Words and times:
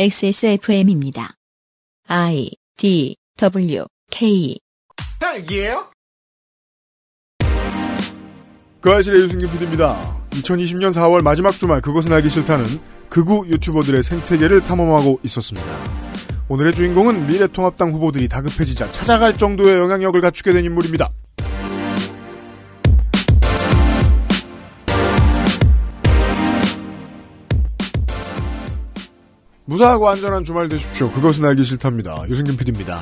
XSFM입니다. 0.00 1.34
I 2.06 2.52
D 2.76 3.16
W 3.36 3.84
K? 4.12 4.56
그 8.80 8.92
아실의 8.92 9.22
유승균 9.22 9.50
PD입니다. 9.50 10.16
2020년 10.30 10.92
4월 10.92 11.22
마지막 11.22 11.50
주말 11.50 11.80
그것은 11.80 12.12
알기 12.12 12.30
싫다는 12.30 12.64
극우 13.10 13.48
유튜버들의 13.48 14.04
생태계를 14.04 14.60
탐험하고 14.60 15.18
있었습니다. 15.24 15.66
오늘의 16.48 16.74
주인공은 16.74 17.26
미래통합당 17.26 17.90
후보들이 17.90 18.28
다급해지자 18.28 18.92
찾아갈 18.92 19.36
정도의 19.36 19.78
영향력을 19.78 20.20
갖추게 20.20 20.52
된 20.52 20.64
인물입니다. 20.64 21.08
무사하고 29.68 30.08
안전한 30.08 30.44
주말 30.44 30.66
되십시오. 30.70 31.10
그것은 31.10 31.44
알기 31.44 31.62
싫답니다. 31.62 32.24
유승균 32.26 32.56
PD입니다. 32.56 32.98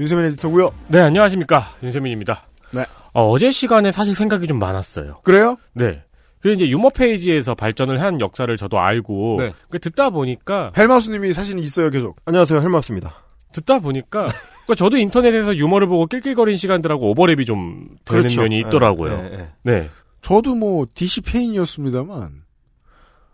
윤세민 0.00 0.24
에디터고요. 0.26 0.72
네, 0.88 0.98
안녕하십니까. 0.98 1.64
윤세민입니다. 1.80 2.42
네. 2.72 2.84
어, 3.12 3.38
제 3.38 3.52
시간에 3.52 3.92
사실 3.92 4.16
생각이 4.16 4.48
좀 4.48 4.58
많았어요. 4.58 5.20
그래요? 5.22 5.56
네. 5.74 6.02
그 6.40 6.50
이제 6.50 6.68
유머 6.68 6.90
페이지에서 6.90 7.54
발전을 7.54 8.02
한 8.02 8.20
역사를 8.20 8.54
저도 8.56 8.80
알고 8.80 9.36
네. 9.38 9.52
그 9.70 9.78
듣다 9.78 10.10
보니까 10.10 10.72
헬마우스님이 10.76 11.32
사실 11.32 11.56
있어요, 11.60 11.88
계속. 11.90 12.16
안녕하세요, 12.24 12.60
헬마우스입니다. 12.60 13.14
듣다 13.52 13.78
보니까 13.78 14.26
그러니까 14.26 14.74
저도 14.76 14.96
인터넷에서 14.96 15.56
유머를 15.56 15.86
보고 15.86 16.06
낄낄거린 16.06 16.56
시간들하고 16.56 17.14
오버랩이 17.14 17.46
좀 17.46 17.88
되는 18.04 18.22
그렇죠. 18.22 18.42
면이 18.42 18.58
있더라고요. 18.58 19.12
예, 19.12 19.30
예, 19.32 19.38
예. 19.38 19.48
네. 19.62 19.90
저도 20.20 20.56
뭐 20.56 20.86
DC 20.92 21.20
페인이었습니다만 21.20 22.42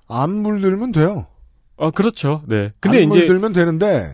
안 0.07 0.30
물들면 0.30 0.93
돼요. 0.93 1.27
어, 1.83 1.91
그렇죠. 1.91 2.43
네. 2.47 2.71
근데 2.79 2.99
안 2.99 3.09
이제 3.09 3.19
물들면 3.19 3.53
되는데 3.53 4.09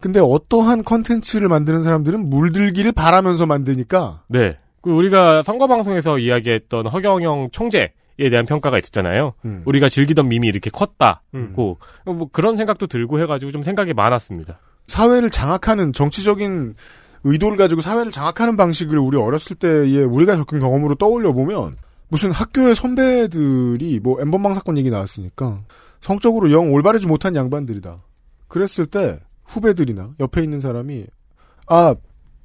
근데 0.00 0.18
어떠한 0.18 0.82
컨텐츠를 0.82 1.46
만드는 1.46 1.82
사람들은 1.82 2.30
물들기를 2.30 2.92
바라면서 2.92 3.44
만드니까 3.44 4.22
네. 4.28 4.56
그 4.80 4.90
우리가 4.90 5.42
선거 5.42 5.66
방송에서 5.66 6.18
이야기했던 6.18 6.86
허경영 6.86 7.50
총재에 7.52 7.90
대한 8.30 8.46
평가가 8.46 8.78
있었잖아요. 8.78 9.34
음. 9.44 9.62
우리가 9.66 9.90
즐기던 9.90 10.26
밈이 10.26 10.46
이렇게 10.46 10.70
컸다. 10.70 11.20
음. 11.34 11.52
고, 11.54 11.76
뭐 12.06 12.28
그런 12.32 12.56
생각도 12.56 12.86
들고 12.86 13.20
해가지고 13.20 13.52
좀 13.52 13.62
생각이 13.62 13.92
많았습니다. 13.92 14.58
사회를 14.86 15.28
장악하는 15.28 15.92
정치적인 15.92 16.74
의도를 17.24 17.58
가지고 17.58 17.82
사회를 17.82 18.10
장악하는 18.10 18.56
방식을 18.56 18.98
우리 18.98 19.18
어렸을 19.18 19.54
때의 19.56 20.02
우리가 20.04 20.36
겪은 20.36 20.60
경험으로 20.60 20.94
떠올려 20.94 21.32
보면 21.32 21.76
무슨 22.08 22.32
학교의 22.32 22.74
선배들이 22.74 24.00
뭐 24.02 24.18
엠번방 24.20 24.54
사건 24.54 24.78
얘기 24.78 24.88
나왔으니까 24.90 25.60
성적으로 26.02 26.52
영 26.52 26.72
올바르지 26.72 27.06
못한 27.06 27.34
양반들이다. 27.36 28.02
그랬을 28.48 28.84
때 28.86 29.18
후배들이나 29.44 30.14
옆에 30.20 30.42
있는 30.42 30.60
사람이 30.60 31.06
아 31.68 31.94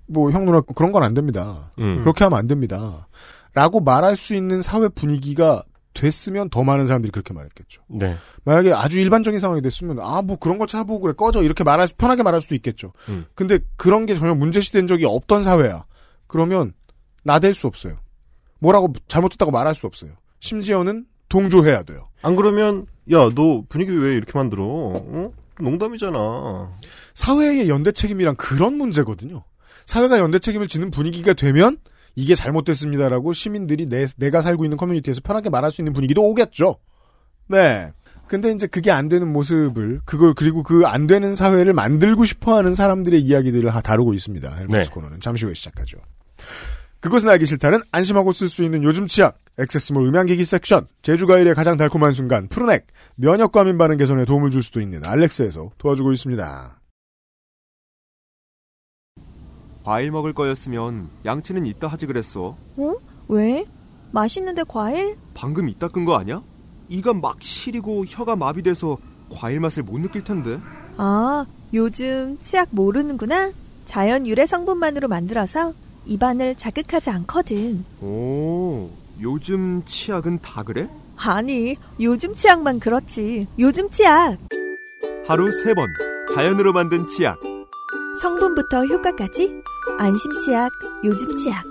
뭐 0.09 0.31
형 0.31 0.45
누나 0.45 0.61
그런 0.61 0.93
건 0.93 1.03
안 1.03 1.13
됩니다. 1.13 1.69
음. 1.79 1.99
그렇게 1.99 2.23
하면 2.23 2.39
안 2.39 2.47
됩니다. 2.47 3.09
라고 3.53 3.81
말할 3.81 4.15
수 4.15 4.35
있는 4.35 4.61
사회 4.61 4.87
분위기가 4.87 5.63
됐으면 5.93 6.49
더 6.49 6.63
많은 6.63 6.85
사람들이 6.87 7.11
그렇게 7.11 7.33
말했겠죠. 7.33 7.81
네. 7.87 8.15
만약에 8.45 8.71
아주 8.71 8.99
일반적인 8.99 9.39
상황이 9.39 9.61
됐으면 9.61 9.99
아 9.99 10.21
뭐 10.21 10.37
그런 10.37 10.59
걸 10.59 10.67
찾아보고 10.67 11.01
그래 11.01 11.13
꺼져 11.17 11.41
이렇게 11.43 11.65
말할 11.65 11.87
수 11.89 11.95
편하게 11.97 12.23
말할 12.23 12.39
수도 12.39 12.55
있겠죠. 12.55 12.93
음. 13.09 13.25
근데 13.35 13.59
그런 13.75 14.05
게 14.05 14.15
전혀 14.15 14.33
문제시된 14.33 14.87
적이 14.87 15.05
없던 15.07 15.41
사회야. 15.43 15.85
그러면 16.27 16.71
나댈 17.25 17.53
수 17.53 17.67
없어요. 17.67 17.97
뭐라고 18.59 18.93
잘못했다고 19.09 19.51
말할 19.51 19.75
수 19.75 19.87
없어요. 19.87 20.11
심지어는 20.39 21.05
동조해야 21.27 21.83
돼요. 21.83 22.07
안 22.21 22.35
그러면 22.37 22.85
야 23.11 23.29
너 23.33 23.63
분위기 23.69 23.91
왜 23.91 24.13
이렇게 24.15 24.31
만들어? 24.37 24.63
어? 24.65 25.31
농담이잖아. 25.59 26.71
사회의 27.15 27.69
연대 27.69 27.91
책임이란 27.91 28.35
그런 28.35 28.73
문제거든요. 28.75 29.43
사회가 29.85 30.19
연대 30.19 30.39
책임을 30.39 30.67
지는 30.67 30.91
분위기가 30.91 31.33
되면 31.33 31.77
이게 32.15 32.35
잘못됐습니다라고 32.35 33.33
시민들이 33.33 33.85
내, 33.85 34.07
내가 34.17 34.41
살고 34.41 34.65
있는 34.65 34.77
커뮤니티에서 34.77 35.21
편하게 35.23 35.49
말할 35.49 35.71
수 35.71 35.81
있는 35.81 35.93
분위기도 35.93 36.23
오겠죠. 36.29 36.77
네. 37.47 37.91
근데 38.27 38.51
이제 38.51 38.67
그게 38.67 38.91
안 38.91 39.07
되는 39.07 39.31
모습을 39.31 40.01
그걸 40.03 40.33
그리고 40.33 40.61
그 40.61 40.85
안 40.85 41.07
되는 41.07 41.33
사회를 41.33 41.71
만들고 41.73 42.25
싶어하는 42.25 42.75
사람들의 42.75 43.21
이야기들을 43.21 43.73
하- 43.73 43.79
다루고 43.81 44.13
있습니다. 44.13 44.53
헬마우스 44.53 44.89
네. 44.89 44.93
코너는 44.93 45.21
잠시 45.21 45.45
후에 45.45 45.53
시작하죠. 45.53 45.97
그것은 47.07 47.29
알기 47.29 47.45
싫다는 47.45 47.79
안심하고 47.91 48.33
쓸 48.33 48.47
수 48.49 48.63
있는 48.63 48.83
요즘 48.83 49.07
치약, 49.07 49.39
액세스몰 49.57 50.05
음향기기 50.07 50.43
섹션, 50.43 50.87
제주과일의 51.01 51.55
가장 51.55 51.77
달콤한 51.77 52.11
순간, 52.13 52.47
푸른액, 52.47 52.87
면역과 53.15 53.63
민 53.63 53.77
반응 53.77 53.97
개선에 53.97 54.25
도움을 54.25 54.49
줄 54.49 54.61
수도 54.61 54.81
있는 54.81 55.05
알렉스에서 55.05 55.71
도와주고 55.77 56.11
있습니다. 56.11 56.81
과일 59.83 60.11
먹을 60.11 60.33
거였으면 60.33 61.09
양치는 61.23 61.65
이따 61.65 61.87
하지 61.87 62.05
그랬어. 62.07 62.57
어? 62.75 62.95
왜? 63.29 63.65
맛있는데 64.11 64.63
과일? 64.67 65.15
방금 65.33 65.69
이따 65.69 65.87
끈 65.87 66.03
거 66.03 66.15
아니야? 66.17 66.43
이가 66.89 67.13
막 67.13 67.41
시리고 67.41 68.03
혀가 68.05 68.35
마비돼서 68.35 68.97
과일 69.29 69.61
맛을 69.61 69.83
못 69.83 69.99
느낄 69.99 70.23
텐데. 70.25 70.59
아, 70.97 71.45
요즘 71.73 72.37
치약 72.41 72.67
모르는구나? 72.71 73.51
자연 73.85 74.27
유래 74.27 74.45
성분만으로 74.45 75.07
만들어서 75.07 75.73
입안을 76.07 76.55
자극하지 76.55 77.09
않거든. 77.09 77.85
오, 78.01 78.89
요즘 79.21 79.83
치약은 79.85 80.39
다 80.41 80.63
그래? 80.63 80.87
아니, 81.17 81.75
요즘 81.99 82.33
치약만 82.35 82.79
그렇지. 82.79 83.45
요즘 83.59 83.89
치약. 83.89 84.37
하루 85.27 85.51
세 85.63 85.73
번 85.73 85.87
자연으로 86.33 86.71
만든 86.73 87.05
치약. 87.07 87.37
성분부터 88.21 88.85
효과까지. 88.85 89.49
안심 89.99 90.31
치약, 90.45 90.69
요즘 91.03 91.35
치약. 91.37 91.63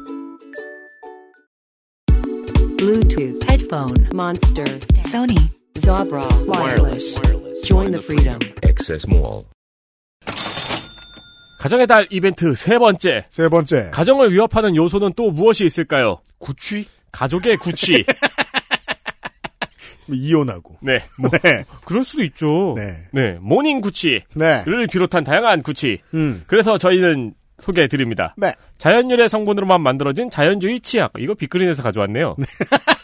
Bluetooth, 2.78 3.42
headphone, 3.48 4.08
Monster, 4.12 4.78
Sony, 5.02 5.50
Zabra, 5.78 6.24
wireless. 6.46 7.20
Join 7.64 7.90
the 7.90 8.00
freedom. 8.02 8.38
Access 8.62 9.06
Mall. 9.08 9.44
가정의 11.58 11.86
달 11.86 12.06
이벤트 12.10 12.54
세 12.54 12.78
번째. 12.78 13.24
세 13.28 13.48
번째, 13.48 13.90
가정을 13.92 14.32
위협하는 14.32 14.76
요소는 14.76 15.12
또 15.16 15.30
무엇이 15.30 15.64
있을까요? 15.64 16.20
구취? 16.38 16.86
가족의 17.12 17.56
구취. 17.56 18.04
뭐 20.06 20.16
이혼하고. 20.16 20.76
네. 20.82 21.02
뭐, 21.18 21.30
네. 21.30 21.64
그럴 21.84 22.04
수도 22.04 22.22
있죠. 22.24 22.74
네. 22.76 23.08
네. 23.12 23.38
모닝 23.40 23.80
구취를 23.80 24.22
네. 24.34 24.64
비롯한 24.90 25.24
다양한 25.24 25.62
구취. 25.62 25.98
음. 26.14 26.44
그래서 26.46 26.78
저희는 26.78 27.34
소개해 27.58 27.88
드립니다. 27.88 28.34
네. 28.36 28.52
자연유래 28.78 29.28
성분으로만 29.28 29.80
만들어진 29.80 30.30
자연주의 30.30 30.80
치약. 30.80 31.12
이거 31.18 31.34
빅그린에서 31.34 31.82
가져왔네요. 31.82 32.36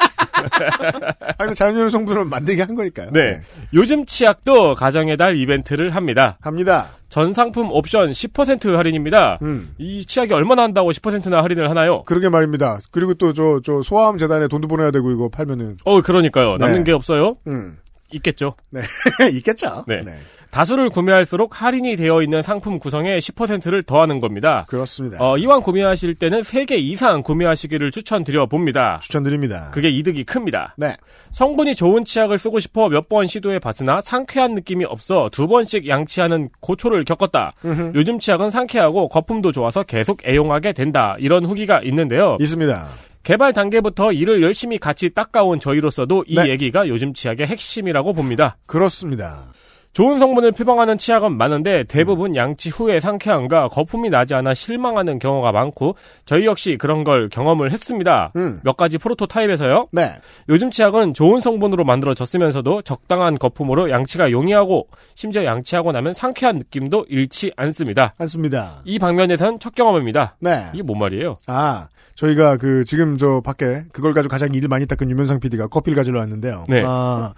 아니, 1.38 1.54
자연유래 1.54 1.88
성분을 1.88 2.24
만들게 2.24 2.62
한 2.62 2.74
거니까요. 2.74 3.10
네. 3.12 3.40
요즘 3.74 4.06
치약도 4.06 4.74
가정의 4.74 5.16
달 5.16 5.36
이벤트를 5.36 5.94
합니다. 5.94 6.38
합니다. 6.40 6.88
전 7.08 7.34
상품 7.34 7.70
옵션 7.70 8.10
10% 8.10 8.74
할인입니다. 8.74 9.38
음. 9.42 9.74
이 9.76 10.02
치약이 10.04 10.32
얼마나 10.32 10.62
한다고 10.62 10.92
10%나 10.92 11.42
할인을 11.42 11.68
하나요? 11.68 12.04
그러게 12.04 12.30
말입니다. 12.30 12.78
그리고 12.90 13.12
또 13.14 13.34
저, 13.34 13.60
저, 13.62 13.82
소아암 13.82 14.16
재단에 14.16 14.48
돈도 14.48 14.66
보내야 14.66 14.90
되고 14.90 15.10
이거 15.10 15.28
팔면은, 15.28 15.76
어, 15.84 16.00
그러니까요. 16.00 16.56
남는 16.56 16.78
네. 16.78 16.84
게 16.84 16.92
없어요? 16.92 17.36
음. 17.46 17.76
있겠죠. 18.12 18.54
있겠죠. 19.32 19.84
네. 19.86 20.02
다수를 20.50 20.90
구매할수록 20.90 21.62
할인이 21.62 21.96
되어 21.96 22.22
있는 22.22 22.42
상품 22.42 22.78
구성에 22.78 23.16
10%를 23.18 23.82
더하는 23.84 24.20
겁니다. 24.20 24.66
그렇습니다. 24.68 25.16
어, 25.18 25.38
이왕 25.38 25.62
구매하실 25.62 26.16
때는 26.16 26.42
3개 26.42 26.72
이상 26.78 27.22
구매하시기를 27.22 27.90
추천드려 27.90 28.46
봅니다. 28.46 28.98
추천드립니다. 29.02 29.70
그게 29.72 29.88
이득이 29.88 30.24
큽니다. 30.24 30.74
네. 30.76 30.94
성분이 31.30 31.74
좋은 31.74 32.04
치약을 32.04 32.36
쓰고 32.38 32.58
싶어 32.60 32.88
몇 32.88 33.08
번 33.08 33.26
시도해 33.26 33.58
봤으나 33.58 34.00
상쾌한 34.00 34.54
느낌이 34.54 34.84
없어 34.84 35.28
두 35.32 35.46
번씩 35.48 35.86
양치하는 35.88 36.48
고초를 36.60 37.04
겪었다. 37.04 37.52
요즘 37.94 38.18
치약은 38.18 38.48
상쾌하고 38.50 39.08
거품도 39.08 39.52
좋아서 39.52 39.82
계속 39.82 40.26
애용하게 40.26 40.72
된다. 40.72 41.16
이런 41.18 41.44
후기가 41.44 41.80
있는데요. 41.82 42.36
있습니다. 42.40 42.88
개발 43.22 43.52
단계부터 43.52 44.12
이를 44.12 44.42
열심히 44.42 44.78
같이 44.78 45.10
닦아온 45.10 45.60
저희로서도 45.60 46.24
이 46.26 46.36
네. 46.36 46.48
얘기가 46.48 46.88
요즘 46.88 47.14
치약의 47.14 47.46
핵심이라고 47.46 48.12
봅니다. 48.12 48.56
그렇습니다. 48.66 49.52
좋은 49.92 50.18
성분을 50.18 50.52
표방하는 50.52 50.96
치약은 50.96 51.36
많은데 51.36 51.84
대부분 51.84 52.34
양치 52.34 52.70
후에 52.70 52.98
상쾌함과 52.98 53.68
거품이 53.68 54.08
나지 54.08 54.34
않아 54.34 54.54
실망하는 54.54 55.18
경우가 55.18 55.52
많고 55.52 55.96
저희 56.24 56.46
역시 56.46 56.78
그런 56.78 57.04
걸 57.04 57.28
경험을 57.28 57.72
했습니다. 57.72 58.32
음. 58.36 58.60
몇 58.64 58.76
가지 58.78 58.96
프로토타입에서요. 58.96 59.88
네. 59.92 60.14
요즘 60.48 60.70
치약은 60.70 61.12
좋은 61.12 61.40
성분으로 61.40 61.84
만들어졌으면서도 61.84 62.82
적당한 62.82 63.38
거품으로 63.38 63.90
양치가 63.90 64.30
용이하고 64.30 64.88
심지어 65.14 65.44
양치하고 65.44 65.92
나면 65.92 66.14
상쾌한 66.14 66.56
느낌도 66.56 67.06
잃지 67.10 67.52
않습니다. 67.56 68.14
않습니다. 68.16 68.80
이 68.84 68.98
방면에선 68.98 69.58
첫 69.58 69.74
경험입니다. 69.74 70.36
네. 70.40 70.70
이게 70.72 70.82
뭔 70.82 71.00
말이에요? 71.00 71.36
아, 71.46 71.88
저희가 72.14 72.56
그 72.56 72.84
지금 72.84 73.18
저 73.18 73.42
밖에 73.44 73.82
그걸 73.92 74.14
가지고 74.14 74.30
가장 74.30 74.54
일을 74.54 74.68
많이 74.68 74.86
닦은 74.86 75.10
유면상 75.10 75.40
PD가 75.40 75.66
커피를 75.66 75.96
가지러 75.96 76.18
왔는데요. 76.20 76.64
네. 76.68 76.82
아, 76.86 77.34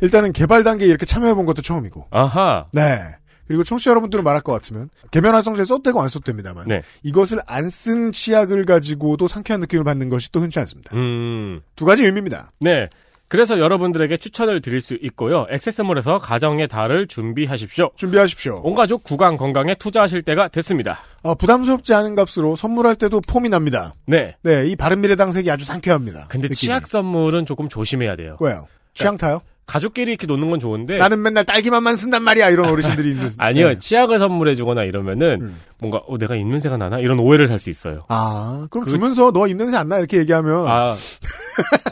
일단은 0.00 0.32
개발 0.32 0.64
단계에 0.64 0.88
이렇게 0.88 1.06
참여해본 1.06 1.46
것도 1.46 1.62
처음이고. 1.62 2.08
아하. 2.10 2.66
네. 2.72 2.98
그리고 3.46 3.62
청취자 3.62 3.90
여러분들은 3.90 4.24
말할 4.24 4.40
것 4.42 4.52
같으면 4.52 4.88
개면 5.10 5.34
활성제에 5.34 5.64
써도 5.66 5.82
되고 5.82 6.00
안 6.00 6.08
써도 6.08 6.24
됩니다만 6.24 6.66
네. 6.66 6.80
이것을 7.02 7.40
안 7.46 7.68
쓴 7.68 8.10
치약을 8.10 8.64
가지고도 8.64 9.28
상쾌한 9.28 9.60
느낌을 9.60 9.84
받는 9.84 10.08
것이 10.08 10.32
또 10.32 10.40
흔치 10.40 10.58
않습니다. 10.60 10.94
음. 10.96 11.60
두 11.76 11.84
가지 11.84 12.04
의미입니다. 12.04 12.52
네. 12.60 12.88
그래서 13.28 13.58
여러분들에게 13.58 14.16
추천을 14.16 14.60
드릴 14.60 14.80
수 14.80 14.96
있고요. 15.02 15.46
액세스몰에서 15.50 16.18
가정의 16.18 16.68
달을 16.68 17.06
준비하십시오. 17.08 17.90
준비하십시오. 17.96 18.60
온 18.62 18.74
가족 18.74 19.02
구강 19.02 19.36
건강에 19.36 19.74
투자하실 19.74 20.22
때가 20.22 20.48
됐습니다. 20.48 21.00
어, 21.22 21.34
부담스럽지 21.34 21.92
않은 21.94 22.14
값으로 22.14 22.54
선물할 22.56 22.94
때도 22.96 23.20
폼이 23.26 23.48
납니다. 23.48 23.92
네. 24.06 24.36
네, 24.42 24.66
이 24.68 24.76
바른미래당 24.76 25.32
색이 25.32 25.50
아주 25.50 25.64
상쾌합니다. 25.64 26.26
근데 26.28 26.44
느낌이. 26.48 26.54
치약 26.54 26.86
선물은 26.86 27.44
조금 27.46 27.68
조심해야 27.68 28.16
돼요. 28.16 28.36
왜요? 28.40 28.66
취향 28.92 29.16
타요? 29.16 29.40
가족끼리 29.66 30.12
이렇게 30.12 30.26
놓는 30.26 30.50
건 30.50 30.60
좋은데 30.60 30.98
나는 30.98 31.22
맨날 31.22 31.44
딸기맛만 31.44 31.96
쓴단 31.96 32.22
말이야 32.22 32.50
이런 32.50 32.68
어르신들이 32.68 33.10
있는. 33.10 33.28
네. 33.28 33.34
아니요. 33.38 33.68
네. 33.68 33.78
치약을 33.78 34.18
선물해 34.18 34.54
주거나 34.54 34.82
이러면은 34.84 35.38
음. 35.42 35.60
뭔가 35.78 35.98
어, 36.06 36.18
내가 36.18 36.34
입냄새가 36.36 36.76
나나 36.76 36.98
이런 36.98 37.18
오해를 37.18 37.46
살 37.46 37.58
수 37.58 37.70
있어요. 37.70 38.04
아, 38.08 38.66
그럼 38.70 38.84
그- 38.84 38.90
주면서 38.90 39.32
너 39.32 39.46
입냄새 39.48 39.76
안 39.76 39.88
나 39.88 39.98
이렇게 39.98 40.18
얘기하면 40.18 40.66
아. 40.68 40.96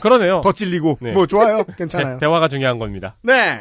그러네요. 0.01 0.41
더 0.45 0.53
찔리고 0.53 0.99
네. 1.01 1.13
뭐 1.13 1.27
좋아요, 1.27 1.65
괜찮아요. 1.77 2.19
대, 2.19 2.27
화가 2.27 2.49
중요한 2.49 2.79
겁니다. 2.79 3.17
네. 3.23 3.61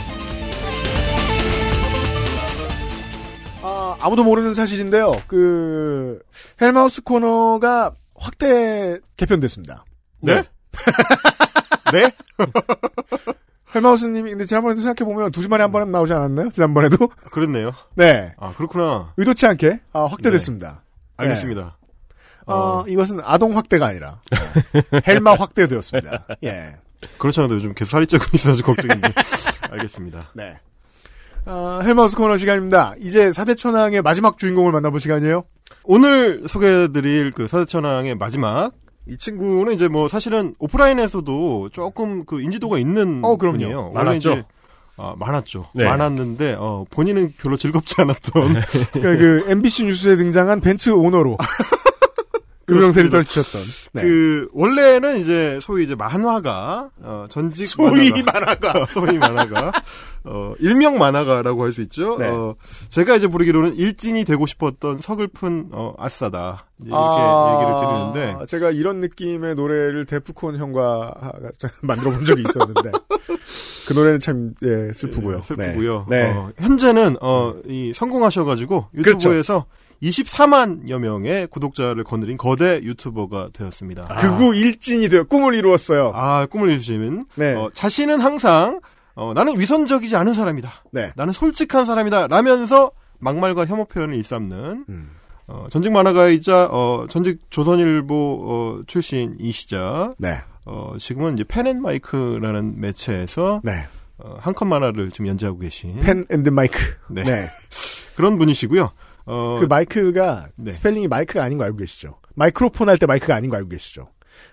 아, 4.01 4.05
아무도 4.07 4.23
모르는 4.23 4.53
사실인데요. 4.53 5.11
그 5.27 6.19
헬마우스 6.59 7.01
코너가 7.03 7.91
확대 8.15 8.99
개편됐습니다. 9.17 9.85
네? 10.21 10.43
네? 11.91 12.11
헬마우스님이 13.73 14.31
근데 14.31 14.45
지난번에도 14.45 14.81
생각해 14.81 15.09
보면 15.09 15.31
두 15.31 15.41
주만에 15.41 15.63
한 15.63 15.71
번은 15.71 15.91
나오지 15.91 16.11
않았나요? 16.13 16.49
지난번에도 16.49 17.07
그랬네요 17.31 17.71
네 17.95 18.33
아 18.37 18.53
그렇구나 18.53 19.13
의도치 19.15 19.45
않게 19.47 19.79
아, 19.93 20.05
확대됐습니다. 20.05 20.83
알겠습니다 21.17 21.77
어, 22.47 22.83
이것은 22.87 23.21
아동 23.23 23.55
확대가 23.55 23.87
아니라 23.87 24.19
네. 24.29 25.01
헬마 25.07 25.35
확대되었습니다. 25.35 26.27
예. 26.43 26.75
그렇지 27.17 27.39
않아도 27.39 27.55
요즘 27.55 27.73
계속 27.73 27.91
살이 27.91 28.07
찌고 28.07 28.25
있어서 28.33 28.61
걱정인데 28.61 29.13
알겠습니다 29.69 30.31
네. 30.33 30.57
어, 31.45 31.79
헬마우스 31.83 32.15
코너 32.15 32.37
시간입니다. 32.37 32.93
이제 32.99 33.31
사대천왕의 33.31 34.01
마지막 34.03 34.37
주인공을 34.37 34.71
만나볼 34.71 34.99
시간이에요. 34.99 35.43
오늘 35.83 36.47
소개해드릴 36.47 37.31
그 37.31 37.47
사대천왕의 37.47 38.15
마지막 38.15 38.71
이 39.07 39.17
친구는 39.17 39.73
이제 39.73 39.87
뭐 39.87 40.07
사실은 40.07 40.53
오프라인에서도 40.59 41.69
조금 41.73 42.25
그 42.25 42.41
인지도가 42.41 42.77
있는 42.77 43.21
어, 43.23 43.35
그럼요. 43.37 43.57
분이에요. 43.57 43.91
많았죠? 43.91 44.43
아, 44.97 45.15
많았죠. 45.17 45.65
네. 45.73 45.85
많았는데 45.85 46.57
어, 46.59 46.85
본인은 46.91 47.33
별로 47.39 47.57
즐겁지 47.57 47.95
않았던 47.97 48.53
그러니까 48.93 49.15
그 49.17 49.45
MBC 49.47 49.85
뉴스에 49.85 50.15
등장한 50.17 50.61
벤츠 50.61 50.91
오너로 50.91 51.37
유명세를 52.71 53.09
떨치셨던 53.09 53.61
네. 53.93 54.01
그 54.01 54.47
원래는 54.53 55.17
이제 55.19 55.59
소위 55.61 55.83
이제 55.83 55.95
만화가 55.95 56.89
어, 57.01 57.25
전직 57.29 57.67
소위 57.67 58.11
만화가, 58.23 58.73
만화가 58.73 58.85
소위 58.91 59.17
만화가 59.17 59.71
어, 60.23 60.53
일명 60.59 60.97
만화가라고 60.99 61.63
할 61.63 61.71
수 61.71 61.81
있죠. 61.81 62.17
네. 62.17 62.27
어, 62.27 62.55
제가 62.89 63.15
이제 63.15 63.27
부르기로는 63.27 63.75
일진이 63.75 64.23
되고 64.25 64.45
싶었던 64.45 64.99
서글픈 64.99 65.69
어, 65.71 65.93
아싸다 65.97 66.67
이렇게 66.79 66.95
아, 66.95 67.55
얘기를 67.55 67.79
드리는데 67.79 68.45
제가 68.47 68.71
이런 68.71 68.99
느낌의 69.01 69.55
노래를 69.55 70.05
데프콘 70.05 70.57
형과 70.57 71.13
하- 71.19 71.31
만들어 71.83 72.11
본 72.11 72.25
적이 72.25 72.43
있었는데 72.47 72.91
그 73.87 73.93
노래는 73.93 74.19
참 74.19 74.53
예, 74.63 74.91
슬프고요. 74.93 75.37
네, 75.37 75.43
슬프고요. 75.43 76.05
네. 76.09 76.23
네. 76.23 76.31
어, 76.31 76.51
현재는 76.57 77.17
어, 77.21 77.53
이 77.67 77.91
성공하셔가지고 77.95 78.87
유튜브에서 78.95 79.65
24만여 80.01 80.97
명의 80.99 81.47
구독자를 81.47 82.03
거느린 82.03 82.37
거대 82.37 82.81
유튜버가 82.81 83.49
되었습니다. 83.53 84.07
아. 84.09 84.15
극우 84.15 84.55
일진이 84.55 85.09
되어 85.09 85.23
꿈을 85.23 85.53
이루었어요. 85.53 86.11
아, 86.15 86.45
꿈을 86.47 86.69
이루시면 86.69 87.25
네. 87.35 87.53
어, 87.53 87.69
자신은 87.73 88.19
항상 88.19 88.81
어, 89.13 89.33
나는 89.33 89.59
위선적이지 89.59 90.15
않은 90.15 90.33
사람이다. 90.33 90.69
네. 90.91 91.11
나는 91.15 91.33
솔직한 91.33 91.85
사람이다. 91.85 92.27
라면서 92.27 92.91
막말과 93.19 93.65
혐오 93.65 93.85
표현을 93.85 94.15
일삼는 94.15 94.85
음. 94.89 95.11
어, 95.47 95.67
전직 95.69 95.91
만화가이자 95.91 96.69
어, 96.71 97.05
전직 97.09 97.39
조선일보 97.49 98.15
어, 98.15 98.81
출신이시자 98.87 100.15
네. 100.17 100.39
어, 100.65 100.95
지금은 100.99 101.33
이제 101.33 101.43
펜앤마이크라는 101.43 102.79
매체에서 102.79 103.61
네. 103.63 103.87
어, 104.17 104.31
한컷 104.39 104.67
만화를 104.67 105.11
지금 105.11 105.27
연재하고 105.27 105.59
계신 105.59 105.99
펜 105.99 106.25
앤드 106.31 106.49
마이크. 106.49 106.79
네. 107.09 107.23
네. 107.23 107.47
그런 108.15 108.37
분이시고요. 108.37 108.91
어, 109.25 109.57
그 109.59 109.65
마이크가 109.65 110.47
네. 110.55 110.71
스펠링이 110.71 111.07
마이크가 111.07 111.43
아닌 111.43 111.57
거 111.57 111.63
알고 111.65 111.77
계시죠? 111.77 112.17
마이크로폰 112.35 112.89
할 112.89 112.97
때 112.97 113.05
마이크가 113.05 113.35
아닌 113.35 113.49
거 113.49 113.57
알고 113.57 113.69
계시죠? 113.69 114.09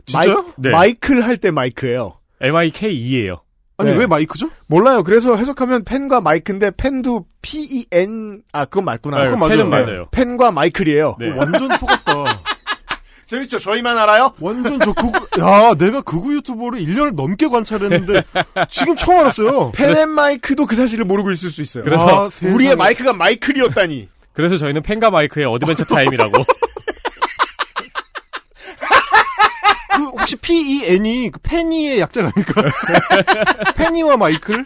진짜요? 0.07 0.53
네. 0.57 0.71
마이클 0.71 1.23
할때 1.23 1.51
마이크예요. 1.51 2.19
MIKE예요. 2.41 3.41
아니 3.79 3.93
네. 3.93 3.97
왜 3.99 4.07
마이크죠? 4.07 4.51
몰라요. 4.67 5.03
그래서 5.05 5.37
해석하면 5.37 5.85
펜과 5.85 6.21
마이크인데 6.21 6.73
펜도 6.77 7.27
P 7.43 7.59
E 7.61 7.87
N 7.93 8.43
아 8.53 8.65
그건 8.65 8.85
맞구나. 8.87 9.25
그건 9.25 9.39
맞아요. 9.39 9.51
펜은 9.57 9.71
네. 9.71 9.85
맞아요. 9.85 10.09
펜과 10.11 10.51
마이클이에요. 10.51 11.17
네. 11.21 11.31
완전 11.39 11.69
속았다. 11.79 12.43
재밌죠? 13.27 13.59
저희만 13.59 13.97
알아요? 13.99 14.33
완전 14.41 14.81
저 14.81 14.91
극우, 14.95 15.13
야, 15.41 15.75
내가 15.75 16.01
극우 16.01 16.33
유튜버를 16.33 16.81
1년을 16.81 17.15
넘게 17.15 17.49
관찰했는데, 17.49 18.23
지금 18.71 18.97
처음 18.97 19.19
알았어요. 19.19 19.73
펜앤 19.73 20.09
마이크도 20.09 20.65
그 20.65 20.75
사실을 20.75 21.05
모르고 21.05 21.31
있을 21.33 21.51
수 21.51 21.61
있어요. 21.61 21.85
그래서 21.85 22.27
아. 22.27 22.31
우리의 22.43 22.75
마이크가 22.77 23.13
마이클이었다니. 23.13 24.09
그래서 24.39 24.57
저희는 24.57 24.83
펜과 24.83 25.11
마이크의 25.11 25.47
Adventure 25.47 25.83
Time이라고. 25.83 26.31
그, 29.97 30.03
혹시 30.11 30.37
P-E-N이 30.37 31.31
그 31.31 31.41
페니의 31.43 31.99
약자가 31.99 32.31
아닐까? 32.33 32.63
페니와 33.75 34.15
마이클? 34.17 34.65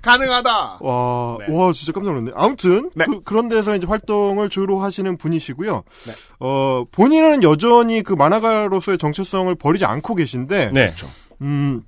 가능하다. 0.00 0.78
와, 0.80 1.36
네. 1.38 1.54
와, 1.54 1.70
진짜 1.74 1.92
깜짝 1.92 2.12
놀랐네. 2.12 2.32
아무튼, 2.34 2.90
네. 2.94 3.04
그, 3.26 3.34
런 3.34 3.50
데서 3.50 3.76
이제 3.76 3.86
활동을 3.86 4.48
주로 4.48 4.80
하시는 4.80 5.18
분이시고요. 5.18 5.82
네. 6.06 6.12
어, 6.40 6.84
본인은 6.90 7.42
여전히 7.42 8.02
그 8.02 8.14
만화가로서의 8.14 8.96
정체성을 8.96 9.54
버리지 9.56 9.84
않고 9.84 10.14
계신데, 10.14 10.70
네. 10.72 10.94
음, 11.42 11.82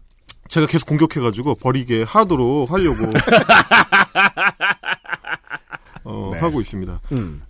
제가 0.48 0.66
계속 0.66 0.86
공격해가지고 0.86 1.54
버리게 1.54 2.02
하도록 2.02 2.70
하려고, 2.70 3.06
어, 6.04 6.30
네. 6.32 6.38
하고 6.40 6.60
있습니다. 6.60 7.00
음. 7.12 7.42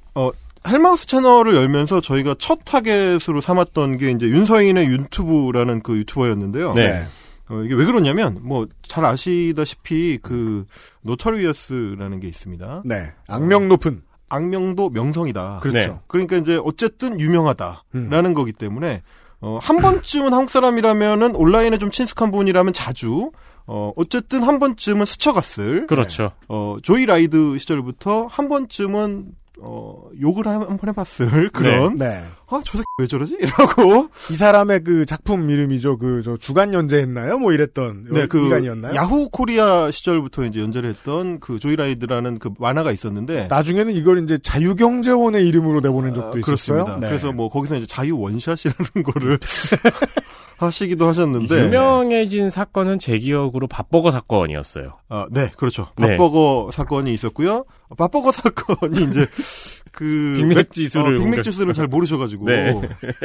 헬마우스 0.69 1.07
채널을 1.07 1.54
열면서 1.54 2.00
저희가 2.02 2.35
첫 2.38 2.61
타겟으로 2.66 3.40
삼았던 3.40 3.97
게 3.97 4.11
이제 4.11 4.26
윤서인의 4.26 4.87
유튜브라는 4.88 5.83
그 5.83 5.97
유튜버였는데요. 5.97 6.75
네. 6.75 7.04
어, 7.49 7.62
이게 7.62 7.75
왜 7.75 7.85
그러냐면 7.87 8.38
뭐 8.42 8.66
잘 8.90 9.04
아시다시피 9.04 10.19
그 10.21 10.66
notorious라는 11.02 12.18
게 12.19 12.26
있습니다. 12.26 12.83
네. 12.85 13.12
악명 13.28 13.69
높은. 13.69 14.02
악명도 14.28 14.90
명성이다. 14.90 15.61
그렇죠. 15.62 15.78
네. 15.78 15.99
그러니까 16.09 16.37
이제 16.37 16.61
어쨌든 16.62 17.21
유명하다라는 17.21 18.26
음. 18.26 18.35
거기 18.35 18.52
때문에 18.52 19.02
어, 19.40 19.59
한 19.62 19.76
번쯤은 19.78 20.33
한국 20.33 20.50
사람이라면은 20.50 21.37
온라인에 21.37 21.78
좀 21.78 21.92
친숙한 21.92 22.33
분이라면 22.33 22.73
자주 22.73 23.30
어, 23.66 23.92
어쨌든 23.96 24.42
한 24.42 24.58
번쯤은 24.58 25.06
스쳐갔을 25.06 25.86
그렇죠. 25.86 26.32
어, 26.48 26.76
조이 26.82 27.06
라이드 27.06 27.56
시절부터 27.58 28.26
한 28.26 28.48
번쯤은 28.48 29.26
어, 29.62 30.04
욕을 30.18 30.46
한 30.46 30.60
번 30.60 30.78
해봤을 30.88 31.50
그런 31.50 31.98
네. 31.98 32.24
아, 32.48 32.60
저 32.64 32.78
새끼 32.78 32.86
왜 32.98 33.06
저러지? 33.06 33.36
이라고. 33.42 34.08
이 34.30 34.34
사람의 34.34 34.84
그 34.84 35.04
작품 35.04 35.50
이름이죠. 35.50 35.98
그, 35.98 36.22
저, 36.22 36.38
주간 36.38 36.72
연재했나요? 36.72 37.38
뭐 37.38 37.52
이랬던. 37.52 38.06
네, 38.10 38.26
그, 38.26 38.42
기간이었나요? 38.42 38.94
야후 38.94 39.28
코리아 39.28 39.90
시절부터 39.90 40.44
이제 40.46 40.60
연재를 40.60 40.88
했던 40.88 41.40
그 41.40 41.58
조이라이드라는 41.58 42.38
그 42.38 42.50
만화가 42.58 42.90
있었는데. 42.90 43.48
나중에는 43.48 43.94
이걸 43.94 44.22
이제 44.22 44.38
자유경제원의 44.38 45.46
이름으로 45.46 45.80
내보낸 45.80 46.14
적도 46.14 46.28
아, 46.28 46.38
있었어요. 46.38 46.42
그렇습니다. 46.84 46.94
네. 46.98 47.08
그래서 47.08 47.30
뭐 47.32 47.50
거기서 47.50 47.76
이제 47.76 47.86
자유 47.86 48.18
원샷이라는 48.18 49.02
거를 49.04 49.38
하시기도 50.66 51.06
하셨는데 51.08 51.64
유명해진 51.64 52.50
사건은 52.50 52.98
제 52.98 53.18
기억으로 53.18 53.66
밥버거 53.66 54.10
사건이었어요. 54.10 54.98
아, 55.08 55.26
네, 55.30 55.50
그렇죠. 55.56 55.86
네. 55.96 56.08
밥버거 56.08 56.70
사건이 56.72 57.12
있었고요. 57.14 57.64
밥버거 57.96 58.30
사건이 58.32 59.04
이제 59.04 59.26
그 59.92 60.34
빅맥 60.38 60.70
지수를 60.72 61.16
어, 61.16 61.20
빅맥 61.20 61.42
지수를 61.42 61.74
잘 61.74 61.86
모르셔가지고 61.86 62.46
네. 62.46 62.80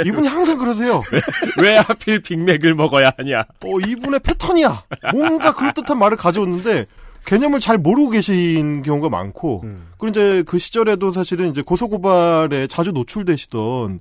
이분이 0.06 0.28
항상 0.28 0.58
그러세요. 0.58 1.02
왜 1.62 1.78
하필 1.78 2.22
빅맥을 2.22 2.74
먹어야 2.74 3.12
하냐? 3.18 3.46
어, 3.64 3.80
이분의 3.86 4.22
패턴이야. 4.22 4.84
뭔가 5.14 5.54
그럴듯한 5.54 6.00
말을 6.00 6.18
가져오는데 6.18 6.86
개념을 7.26 7.60
잘 7.60 7.78
모르고 7.78 8.12
계신 8.12 8.82
경우가 8.82 9.10
많고 9.10 9.62
음. 9.64 9.88
그리고 9.98 10.12
이제 10.12 10.44
그 10.46 10.58
시절에도 10.58 11.10
사실은 11.10 11.50
이제 11.50 11.62
고소고발에 11.62 12.68
자주 12.68 12.92
노출되시던 12.92 14.00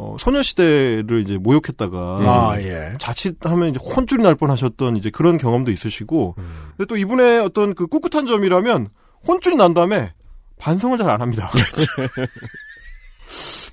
어, 0.00 0.14
소녀시대를 0.16 1.22
이제 1.22 1.38
모욕했다가 1.38 1.98
아, 1.98 2.54
예. 2.60 2.92
자칫하면 3.00 3.70
이제 3.70 3.80
혼쭐이 3.84 4.22
날 4.22 4.36
뻔하셨던 4.36 4.96
이제 4.96 5.10
그런 5.10 5.38
경험도 5.38 5.72
있으시고 5.72 6.36
음. 6.38 6.54
근데 6.76 6.86
또 6.86 6.96
이분의 6.96 7.40
어떤 7.40 7.74
그 7.74 7.88
꿋꿋한 7.88 8.28
점이라면 8.28 8.90
혼쭐이 9.26 9.56
난 9.56 9.74
다음에 9.74 10.12
반성을 10.60 10.96
잘 10.98 11.10
안 11.10 11.20
합니다. 11.20 11.50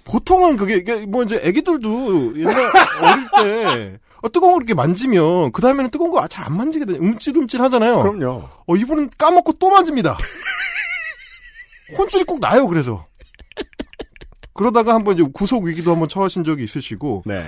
보통은 0.03 0.57
그게 0.57 1.05
뭐 1.05 1.23
이제 1.23 1.39
애기들도 1.43 2.37
옛날 2.39 2.71
어릴 3.01 3.27
때 3.37 3.99
어, 4.21 4.31
뜨거운 4.31 4.53
거 4.53 4.57
이렇게 4.57 4.73
만지면 4.73 5.51
그 5.51 5.61
다음에는 5.61 5.89
뜨거운 5.91 6.11
거 6.11 6.25
잘 6.27 6.45
안 6.45 6.57
만지게 6.57 6.85
돼. 6.85 6.93
움찔움찔 6.97 7.61
하잖아요. 7.61 8.01
그럼요. 8.01 8.49
어, 8.65 8.75
이분은 8.75 9.11
까먹고 9.17 9.53
또 9.53 9.69
만집니다. 9.69 10.17
혼쭐이 11.97 12.23
꼭 12.23 12.39
나요. 12.39 12.67
그래서 12.67 13.05
그러다가 14.55 14.95
한번 14.95 15.15
이제 15.15 15.29
구속 15.33 15.65
위기도 15.65 15.91
한번 15.91 16.09
처하신 16.09 16.43
적이 16.43 16.63
있으시고 16.63 17.23
네. 17.25 17.43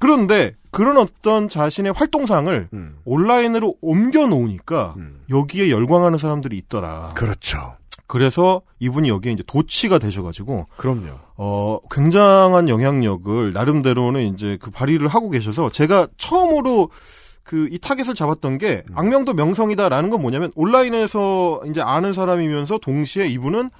그런데 0.00 0.54
그런 0.70 0.98
어떤 0.98 1.48
자신의 1.48 1.92
활동상을 1.92 2.68
음. 2.72 2.96
온라인으로 3.04 3.76
옮겨 3.80 4.26
놓으니까 4.26 4.94
음. 4.98 5.22
여기에 5.30 5.70
열광하는 5.70 6.18
사람들이 6.18 6.56
있더라. 6.58 7.10
그렇죠. 7.14 7.76
그래서 8.06 8.62
이분이 8.80 9.08
여기에 9.08 9.32
이제 9.32 9.42
도취가 9.46 9.98
되셔가지고 9.98 10.66
그럼요. 10.76 11.18
어 11.36 11.78
굉장한 11.90 12.68
영향력을 12.68 13.52
나름대로는 13.52 14.34
이제 14.34 14.58
그 14.60 14.70
발휘를 14.70 15.08
하고 15.08 15.30
계셔서 15.30 15.70
제가 15.70 16.08
처음으로 16.18 16.90
그 17.48 17.68
이 17.70 17.78
타겟을 17.78 18.14
잡았던 18.14 18.58
게 18.58 18.84
음. 18.90 18.92
악명도 18.94 19.32
명성이다라는 19.32 20.10
건 20.10 20.20
뭐냐면 20.20 20.52
온라인에서 20.54 21.62
이제 21.66 21.80
아는 21.80 22.12
사람이면서 22.12 22.78
동시에 22.78 23.26
이분은 23.28 23.70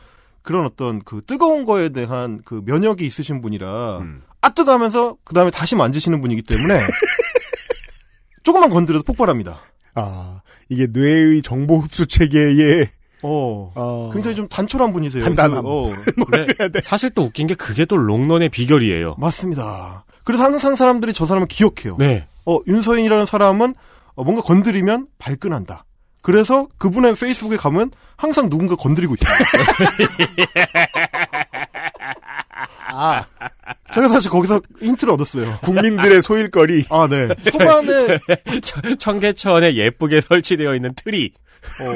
그런 0.49 0.65
어떤 0.65 1.03
그 1.05 1.21
뜨거운 1.27 1.67
거에 1.67 1.91
대한 1.91 2.41
그 2.43 2.63
면역이 2.65 3.05
있으신 3.05 3.43
분이라 3.43 3.99
음. 3.99 4.23
아 4.41 4.49
뜨거하면서 4.49 5.19
그 5.23 5.35
다음에 5.35 5.51
다시 5.51 5.77
만지시는 5.77 6.23
분이기 6.23 6.41
때문에 6.41 6.81
조금만 8.45 8.71
건드려도 8.71 9.05
폭발합니다. 9.05 9.61
아, 9.95 10.41
이게 10.71 10.87
뇌의 10.87 11.43
정보 11.43 11.81
흡수 11.81 12.07
체계의 12.07 12.89
어 13.23 13.73
어, 13.75 14.11
굉장히 14.15 14.37
좀 14.37 14.49
단촐한 14.49 14.91
분이세요. 14.95 15.23
단단함. 15.23 15.65
그, 15.65 15.69
어, 15.69 15.91
사실 16.83 17.11
또 17.11 17.25
웃긴 17.25 17.47
게 17.47 17.55
그게 17.55 17.85
또 17.85 17.99
롱런의 17.99 18.49
비결이에요. 18.49 19.17
맞습니다. 19.19 20.07
그래서 20.25 20.45
항상 20.45 20.77
사람들이 20.77 21.13
저 21.13 21.27
사람을 21.27 21.47
기억해요. 21.49 21.97
네. 21.99 22.27
어, 22.47 22.59
윤서인이라는 22.67 23.27
사람은 23.27 23.75
어, 24.15 24.25
뭔가 24.25 24.41
건드리면 24.41 25.09
발끈한다. 25.19 25.85
그래서 26.23 26.69
그분의 26.79 27.15
페이스북에 27.15 27.57
가면 27.57 27.91
항상 28.17 28.51
누군가 28.51 28.75
건드리고 28.77 29.15
있습니다. 29.15 29.39
아, 32.91 33.25
제가 33.93 34.09
사실 34.09 34.31
거기서 34.31 34.61
힌트를 34.81 35.13
얻었어요. 35.15 35.59
국민들의 35.63 36.21
소일거리. 36.23 36.87
아, 36.91 37.07
네. 37.09 37.29
초반에 37.51 38.19
청계천에 38.99 39.77
예쁘게 39.77 40.21
설치되어 40.23 40.75
있는 40.75 40.93
트리. 40.95 41.33
어, 41.81 41.95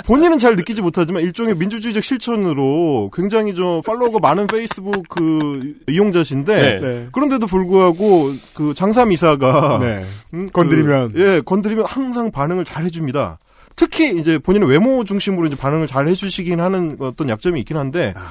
본인은 0.06 0.38
잘 0.38 0.56
느끼지 0.56 0.82
못하지만 0.82 1.22
일종의 1.22 1.56
민주주의적 1.56 2.02
실천으로 2.02 3.10
굉장히 3.14 3.54
좀 3.54 3.82
팔로워가 3.82 4.18
많은 4.18 4.46
페이스북 4.46 5.08
그 5.08 5.74
이용자신데 5.88 6.56
네. 6.56 6.80
네. 6.80 7.08
그런데도 7.12 7.46
불구하고 7.46 8.34
그 8.54 8.74
장삼이사가 8.74 9.78
네. 9.80 10.04
음, 10.34 10.46
그, 10.46 10.52
건드리면. 10.52 11.12
예 11.16 11.40
건드리면 11.44 11.84
항상 11.86 12.30
반응을 12.30 12.64
잘 12.64 12.84
해줍니다. 12.84 13.38
특히 13.76 14.18
이제 14.18 14.38
본인의 14.38 14.68
외모 14.68 15.04
중심으로 15.04 15.46
이제 15.46 15.56
반응을 15.56 15.86
잘 15.86 16.08
해주시긴 16.08 16.60
하는 16.60 16.96
어떤 16.98 17.28
약점이 17.28 17.60
있긴 17.60 17.76
한데 17.76 18.12
아. 18.16 18.28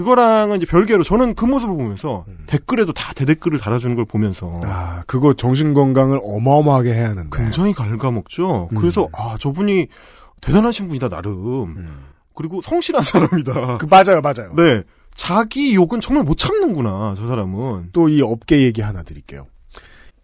그거랑은 0.00 0.56
이제 0.56 0.66
별개로 0.66 1.04
저는 1.04 1.34
그 1.34 1.44
모습을 1.44 1.76
보면서 1.76 2.24
댓글에도 2.46 2.92
다 2.92 3.12
대댓글을 3.14 3.58
달아주는 3.58 3.94
걸 3.96 4.04
보면서 4.06 4.48
음. 4.48 4.60
아, 4.64 5.02
그거 5.06 5.34
정신 5.34 5.74
건강을 5.74 6.20
어마어마하게 6.22 6.92
해야 6.94 7.10
하는데. 7.10 7.36
굉장히 7.36 7.72
갉아먹죠. 7.74 8.68
음. 8.72 8.76
그래서 8.78 9.08
아 9.12 9.36
저분이 9.38 9.88
대단하신 10.40 10.88
분이다 10.88 11.08
나름 11.10 11.64
음. 11.76 11.98
그리고 12.34 12.62
성실한 12.62 13.02
사람이다. 13.02 13.78
그 13.78 13.86
맞아요, 13.86 14.20
맞아요. 14.22 14.54
네 14.56 14.82
자기 15.14 15.74
욕은 15.74 16.00
정말 16.00 16.24
못 16.24 16.38
참는구나 16.38 17.14
저 17.16 17.28
사람은. 17.28 17.90
또 17.92 18.08
이 18.08 18.22
업계 18.22 18.62
얘기 18.62 18.80
하나 18.80 19.02
드릴게요. 19.02 19.46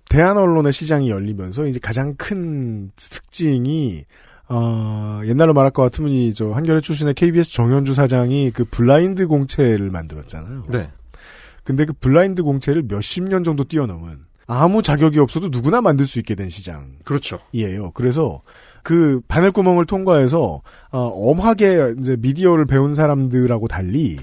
대한 0.09 0.39
언론의 0.39 0.73
시장이 0.73 1.11
열리면서 1.11 1.67
이제 1.67 1.79
가장 1.81 2.15
큰 2.17 2.91
특징이 2.97 4.05
어, 4.49 5.21
옛날로 5.25 5.55
말할 5.55 5.71
것 5.73 5.83
같으면 5.83 6.11
이 6.13 6.33
저 6.35 6.51
한겨레 6.53 6.81
출신의 6.81 7.15
KBS 7.15 7.53
정연주 7.53 7.95
사장이 7.95 8.51
그 8.53 8.65
블라인드 8.65 9.27
공채를 9.27 9.91
만들었잖아요. 9.91 10.65
네. 10.71 10.91
근데 11.65 11.85
그 11.85 11.93
블라인드 11.95 12.43
공채를 12.43 12.85
몇십 12.87 13.25
년 13.25 13.43
정도 13.43 13.65
뛰어넘은 13.65 14.19
아무 14.47 14.83
자격이 14.83 15.19
없어도 15.19 15.49
누구나 15.49 15.81
만들 15.81 16.07
수 16.07 16.21
있게 16.21 16.37
된 16.37 16.49
시장. 16.49 16.93
그렇죠. 17.05 17.41
이에요. 17.53 17.91
그래서 17.93 18.41
그 18.85 19.21
바늘구멍을 19.27 19.85
통과해서 19.87 20.63
어, 20.93 20.99
엄하게 21.01 21.95
이제 21.99 22.17
미디어를 22.21 22.67
배운 22.67 22.95
사람들하고 22.95 23.67
달리 23.67 24.17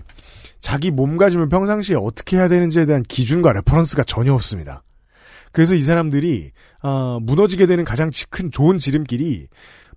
자기 0.61 0.91
몸가짐을 0.91 1.49
평상시에 1.49 1.97
어떻게 1.97 2.37
해야 2.37 2.47
되는지에 2.47 2.85
대한 2.85 3.03
기준과 3.03 3.51
reference가 3.51 4.03
전혀 4.05 4.33
없습니다. 4.33 4.83
그래서 5.51 5.75
이 5.75 5.81
사람들이 5.81 6.51
어, 6.81 7.19
무너지게 7.21 7.65
되는 7.65 7.83
가장 7.83 8.09
지- 8.09 8.25
큰 8.29 8.49
좋은 8.49 8.77
지름길이 8.77 9.47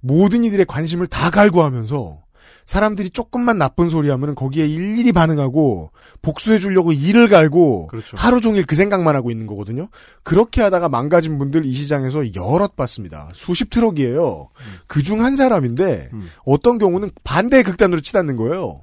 모든 0.07 0.45
이들의 0.45 0.67
관심을 0.67 1.07
다 1.07 1.31
갈구하면서 1.31 2.27
사람들이 2.67 3.11
조금만 3.11 3.59
나쁜 3.59 3.89
소리 3.89 4.11
하면 4.11 4.35
거기에 4.35 4.67
일일이 4.67 5.13
반응하고 5.13 5.93
복수해 6.21 6.59
주려고 6.59 6.93
이를 6.93 7.29
갈고 7.29 7.87
그렇죠. 7.87 8.17
하루 8.17 8.41
종일 8.41 8.67
그 8.67 8.75
생각만 8.75 9.15
하고 9.15 9.31
있는 9.31 9.47
거거든요. 9.47 9.89
그렇게 10.25 10.63
하다가 10.63 10.89
망가진 10.89 11.39
분들 11.39 11.65
이 11.65 11.73
시장에서 11.73 12.35
여럿 12.35 12.75
봤습니다. 12.75 13.31
수십 13.35 13.71
트럭이에요. 13.71 14.49
그중 14.89 15.25
한 15.25 15.37
사람인데 15.37 16.11
음. 16.13 16.29
어떤 16.45 16.79
경우는 16.79 17.11
반대의 17.23 17.63
극단으로 17.63 18.01
치닫는 18.01 18.35
거예요. 18.37 18.83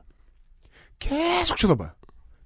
계속 1.00 1.58
쳐다봐요. 1.58 1.92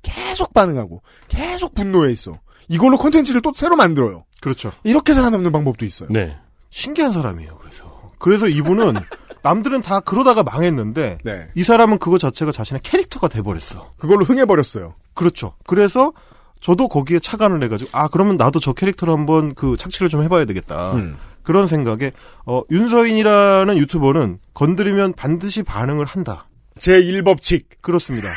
계속 0.02 0.54
반응하고 0.54 1.04
계속 1.28 1.76
분노해 1.76 2.12
있어. 2.14 2.40
이걸로 2.68 2.98
콘텐츠를 2.98 3.42
또 3.42 3.52
새로 3.56 3.76
만들어요. 3.76 4.26
그렇죠. 4.42 4.72
이렇게 4.84 5.14
살아남는 5.14 5.52
방법도 5.52 5.86
있어요. 5.86 6.10
네. 6.12 6.36
신기한 6.72 7.12
사람이에요. 7.12 7.58
그래서 7.60 7.87
그래서 8.20 8.48
이분은 8.48 8.94
남들은 9.44 9.82
다 9.82 10.00
그러다가 10.00 10.44
망했는데 10.44 11.20
네. 11.24 11.48
이 11.56 11.64
사람은 11.64 12.00
그거 12.00 12.18
자체가 12.18 12.52
자신의 12.52 12.82
캐릭터가 12.84 13.28
돼버렸어. 13.28 13.94
그걸로 13.98 14.26
흥해버렸어요. 14.26 14.96
그렇죠. 15.14 15.56
그래서 15.66 16.12
저도 16.60 16.88
거기에 16.88 17.20
착안을 17.20 17.64
해가지고 17.64 17.92
아 17.94 18.08
그러면 18.08 18.38
나도 18.38 18.60
저 18.60 18.74
캐릭터를 18.74 19.14
한번 19.14 19.54
그 19.54 19.78
착취를 19.78 20.10
좀 20.10 20.24
해봐야 20.24 20.46
되겠다. 20.46 20.94
음. 20.94 21.18
그런 21.44 21.68
생각에 21.68 22.12
어 22.46 22.62
윤서인이라는 22.70 23.78
유튜버는 23.78 24.40
건드리면 24.54 25.14
반드시 25.14 25.64
반응을 25.64 26.06
한다. 26.06 26.48
제 26.78 27.02
1법칙. 27.02 27.66
그렇습니다. 27.82 28.30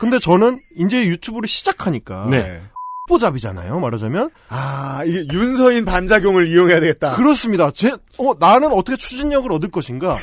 근데 0.00 0.18
저는 0.18 0.60
이제 0.76 1.06
유튜브를 1.06 1.48
시작하니까 1.48 2.26
네. 2.30 2.60
뽀잡이잖아요. 3.06 3.80
말하자면 3.80 4.30
아, 4.48 5.02
이게 5.04 5.26
윤서인 5.32 5.84
반작용을 5.84 6.48
이용해야 6.48 6.80
되겠다. 6.80 7.16
그렇습니다. 7.16 7.70
제, 7.72 7.92
어, 8.18 8.34
나는 8.38 8.72
어떻게 8.72 8.96
추진력을 8.96 9.50
얻을 9.52 9.70
것인가? 9.70 10.16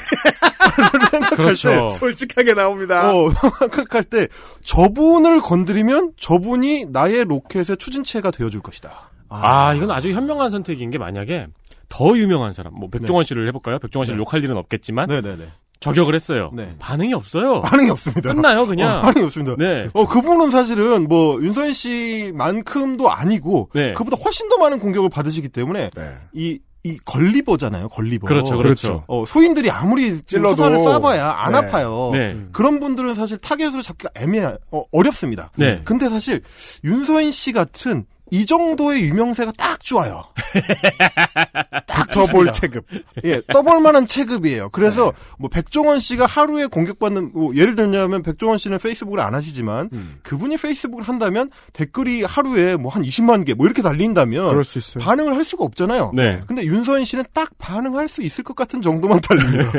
그렇죠. 1.36 1.88
솔직하게 1.90 2.54
나옵니다. 2.54 3.12
어, 3.14 3.30
생각할 3.72 4.04
때 4.04 4.28
저분을 4.64 5.42
건드리면 5.42 6.14
저분이 6.18 6.86
나의 6.92 7.26
로켓의 7.26 7.78
추진체가 7.78 8.32
되어줄 8.32 8.62
것이다. 8.62 9.12
아, 9.30 9.74
이건 9.74 9.92
아주 9.92 10.12
현명한 10.12 10.50
선택인 10.50 10.92
게 10.92 10.98
만약에 10.98 11.48
더 11.90 12.18
유명한 12.18 12.54
사람, 12.54 12.74
뭐 12.74 12.90
백종원 12.90 13.26
씨를 13.26 13.48
해볼까요? 13.50 13.80
백종원 13.80 14.06
씨를 14.06 14.18
네. 14.18 14.22
욕할 14.22 14.44
일은 14.44 14.58
없겠지만 14.58 15.08
네네네. 15.08 15.46
저격을 15.84 16.16
했어요. 16.16 16.52
네. 16.54 16.76
반응이 16.80 17.14
없어요. 17.14 17.62
반응이 17.62 17.90
없습니다. 17.90 18.34
끝나요, 18.34 18.66
그냥. 18.66 19.00
어, 19.00 19.02
반응이 19.02 19.26
없습니다. 19.26 19.56
네. 19.58 19.90
어, 19.94 20.06
그분은 20.08 20.50
사실은 20.50 21.08
뭐, 21.08 21.42
윤서인 21.42 21.74
씨만큼도 21.74 23.12
아니고, 23.12 23.70
네. 23.74 23.94
그보다 23.94 24.18
훨씬 24.24 24.50
더 24.50 24.58
많은 24.58 24.80
공격을 24.80 25.10
받으시기 25.10 25.50
때문에, 25.50 25.90
네. 25.96 26.14
이, 26.34 26.60
이 26.84 26.98
걸리버잖아요, 27.06 27.90
걸리버. 27.90 28.28
그렇죠, 28.28 28.58
그렇죠. 28.58 29.04
어, 29.08 29.24
소인들이 29.26 29.70
아무리 29.72 30.22
찔러도. 30.24 30.56
찔러도 30.56 30.84
쏴봐야 30.84 31.34
안 31.38 31.52
네. 31.54 31.58
아파요. 31.60 32.10
네. 32.12 32.38
그런 32.52 32.80
분들은 32.80 33.14
사실 33.14 33.38
타겟으로 33.38 33.82
잡기가 33.82 34.10
애매해, 34.16 34.54
어, 34.72 34.84
어렵습니다. 34.92 35.52
네. 35.58 35.82
근데 35.86 36.10
사실, 36.10 36.42
윤서인 36.84 37.32
씨 37.32 37.52
같은 37.54 38.06
이 38.34 38.48
정도의 38.48 39.04
유명세가 39.04 39.52
딱 39.56 39.84
좋아요. 39.84 40.24
딱 41.86 42.08
붙어볼 42.08 42.48
좋습니다. 42.48 42.52
체급. 42.54 42.86
예, 43.26 43.42
떠볼 43.54 43.80
만한 43.80 44.08
체급이에요. 44.08 44.70
그래서 44.70 45.14
뭐 45.38 45.50
백종원 45.52 46.00
씨가 46.00 46.26
하루에 46.26 46.66
공격받는 46.66 47.32
뭐 47.34 47.56
예를 47.56 47.76
들냐면 47.76 48.24
백종원 48.24 48.58
씨는 48.58 48.80
페이스북을 48.80 49.20
안 49.20 49.36
하시지만 49.36 49.90
음. 49.94 50.16
그분이 50.24 50.58
페이스북을 50.58 51.04
한다면 51.04 51.52
댓글이 51.74 52.24
하루에 52.24 52.76
뭐 52.76 52.92
한 52.94 53.04
20만 53.04 53.46
개 53.46 53.54
뭐 53.54 53.68
이렇게 53.68 53.84
달린다면 53.84 54.50
그럴 54.50 54.64
수 54.64 54.80
있어요. 54.80 55.04
반응을 55.04 55.36
할 55.36 55.46
수가 55.46 55.64
없잖아요. 55.66 56.12
네. 56.16 56.42
근데 56.48 56.64
윤서인 56.64 57.06
씨는 57.06 57.26
딱 57.34 57.52
반응할 57.60 58.08
수 58.08 58.24
있을 58.24 58.44
것 58.44 58.56
같은 58.56 58.82
정도만 58.82 59.22
달립니다. 59.22 59.72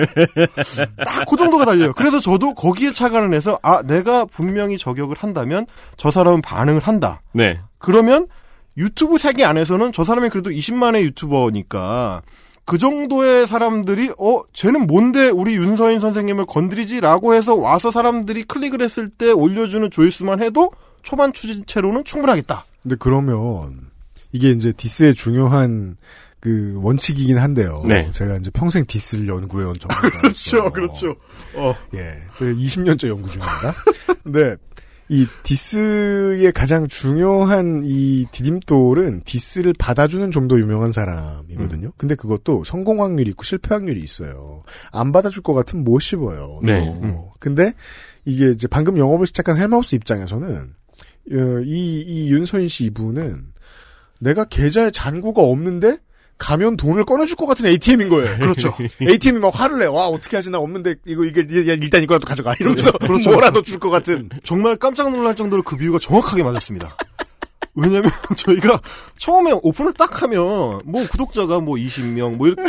딱 1.05 1.25
그 1.29 1.37
정도가 1.37 1.65
달려요. 1.65 1.93
그래서 1.95 2.21
저도 2.21 2.55
거기에 2.55 2.93
착안을 2.93 3.35
해서 3.35 3.59
아 3.63 3.83
내가 3.83 4.25
분명히 4.27 4.79
저격을 4.79 5.17
한다면 5.19 5.67
저 5.97 6.13
사람은 6.13 6.41
반응을 6.43 6.81
한다. 6.83 7.21
네. 7.33 7.59
그러면 7.79 8.29
유튜브 8.77 9.19
세계 9.19 9.45
안에서는 9.45 9.93
저 9.93 10.05
사람이 10.05 10.31
그래도 10.31 10.51
20만의 10.51 11.03
유튜버니까 11.03 12.23
그 12.65 12.79
정도의 12.79 13.47
사람들이 13.47 14.13
어 14.19 14.43
쟤는 14.53 14.87
뭔데 14.87 15.29
우리 15.29 15.55
윤서인 15.55 16.01
선생님을 16.01 16.47
건드리지라고 16.47 17.35
해서 17.35 17.55
와서 17.55 17.91
사람들이 17.91 18.45
클릭을 18.45 18.81
했을 18.81 19.11
때 19.11 19.31
올려주는 19.31 19.91
조회수만 19.91 20.43
해도 20.43 20.71
초반 21.03 21.33
추진체로는 21.33 22.05
충분하겠다. 22.05 22.65
근데 22.83 22.97
그러면 22.99 23.91
이게 24.33 24.51
이제 24.51 24.73
디스의 24.73 25.15
중요한 25.15 25.97
그 26.41 26.79
원칙이긴 26.83 27.39
한데요. 27.39 27.83
네. 27.87 28.11
제가 28.11 28.37
이제 28.37 28.51
평생 28.51 28.85
디스를 28.87 29.29
연구해온 29.29 29.77
전문가로서 29.81 30.71
그렇죠, 30.73 31.15
어. 31.55 31.75
예, 31.95 32.23
제가 32.37 32.51
20년째 32.53 33.09
연구 33.09 33.31
중입니다. 33.31 33.75
근데 34.25 34.57
이 35.09 35.27
디스의 35.43 36.53
가장 36.53 36.89
중요한 36.89 37.83
이 37.85 38.27
디딤돌은 38.31 39.23
디스를 39.25 39.75
받아주는 39.79 40.31
좀 40.31 40.49
더 40.49 40.59
유명한 40.59 40.93
사람이거든요. 40.93 41.93
근데 41.97 42.15
그것도 42.15 42.65
성공 42.65 43.03
확률이 43.03 43.31
있고 43.31 43.45
실패 43.45 43.75
확률이 43.75 44.01
있어요. 44.03 44.63
안 44.93 45.11
받아줄 45.13 45.43
것 45.43 45.55
같으면 45.55 45.85
못 45.85 46.01
씹어요. 46.01 46.61
네. 46.63 46.85
또. 46.85 46.93
음. 47.03 47.17
근데 47.39 47.73
이게 48.25 48.51
이제 48.51 48.67
방금 48.69 48.99
영업을 48.99 49.27
시작한 49.27 49.57
헬마우스 49.57 49.95
입장에서는 49.95 50.75
어, 51.33 51.61
이, 51.65 52.01
이 52.07 52.31
윤서인 52.31 52.69
씨 52.69 52.85
이분은 52.85 53.47
내가 54.21 54.45
계좌에 54.45 54.91
잔고가 54.91 55.43
없는데 55.43 55.99
가면 56.39 56.77
돈을 56.77 57.05
꺼내줄 57.05 57.37
것 57.37 57.47
같은 57.47 57.67
ATM인 57.67 58.09
거예요. 58.09 58.37
그렇죠. 58.39 58.75
ATM이 59.01 59.39
막 59.41 59.59
화를 59.59 59.79
내. 59.79 59.87
와, 59.87 60.07
어떻게 60.09 60.37
하지? 60.37 60.51
나 60.51 60.59
없는데, 60.59 60.97
이거, 61.07 61.25
이게, 61.25 61.41
야, 61.41 61.75
일단 61.81 62.03
이거라도 62.03 62.27
가져가. 62.27 62.55
이러면서 62.59 62.91
그렇죠. 62.93 63.31
뭐라도 63.33 63.63
줄 63.63 63.79
것 63.79 63.91
같은. 63.91 64.29
정말 64.45 64.77
깜짝 64.77 65.11
놀랄 65.11 65.37
정도로 65.37 65.63
그 65.63 65.77
비유가 65.77 65.99
정확하게 66.01 66.43
맞았습니다. 66.43 66.97
왜냐면 67.77 68.11
저희가 68.37 68.81
처음에 69.19 69.53
오픈을 69.63 69.93
딱 69.95 70.23
하면 70.23 70.81
뭐 70.85 71.07
구독자가 71.11 71.59
뭐 71.61 71.75
20명 71.77 72.37
뭐 72.37 72.47
이렇게 72.49 72.63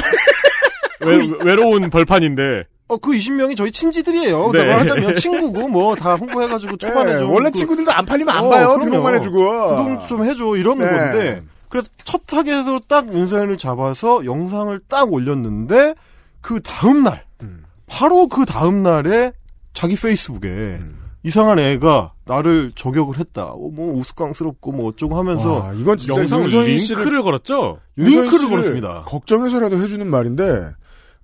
외, 1.02 1.30
외로운 1.44 1.90
벌판인데. 1.90 2.64
어 2.88 2.98
그 2.98 3.12
20명이 3.12 3.58
저희 3.58 3.72
친지들이에요. 3.72 4.52
네. 4.54 4.64
말하자면 4.64 5.16
친구고 5.16 5.68
뭐 5.70 5.96
다 5.96 6.16
홍보해가지고 6.16 6.78
초반에 6.78 7.14
네, 7.14 7.20
좀 7.20 7.32
원래 7.32 7.50
그 7.50 7.58
친구들도 7.58 7.92
안 7.92 8.06
팔리면 8.06 8.36
안 8.36 8.44
어, 8.46 8.50
봐요. 8.50 8.78
등록만 8.80 9.16
해주고. 9.16 9.76
구독 9.76 10.08
좀 10.08 10.24
해줘 10.26 10.56
이러는 10.56 10.86
네. 10.86 10.92
건데 10.94 11.44
그래서 11.70 11.90
첫 12.04 12.26
타겟으로 12.28 12.82
딱 12.88 13.14
윤서연을 13.14 13.58
잡아서 13.58 14.26
영상을 14.26 14.80
딱 14.88 15.12
올렸는데 15.12 15.96
그 16.42 16.62
다음 16.62 17.04
날 17.04 17.26
음. 17.42 17.66
바로 17.88 18.28
그 18.28 18.46
다음 18.46 18.84
날에 18.84 19.34
자기 19.74 19.96
페이스북에 19.96 20.48
음. 20.48 21.06
이상한 21.26 21.58
애가 21.58 22.14
나를 22.26 22.72
저격을 22.76 23.18
했다. 23.18 23.46
어, 23.46 23.58
뭐 23.58 23.96
우스꽝스럽고 23.96 24.72
뭐 24.72 24.90
어쩌고 24.90 25.18
하면서 25.18 25.60
와, 25.60 25.74
이건 25.74 25.98
진짜 25.98 26.20
영상 26.20 26.44
윤서인 26.44 26.78
씨를, 26.78 27.02
링크를 27.02 27.24
걸었죠? 27.24 27.80
링크를 27.96 28.32
씨를 28.32 28.50
걸었습니다. 28.50 29.04
걱정해서라도 29.08 29.76
해주는 29.76 30.06
말인데, 30.06 30.70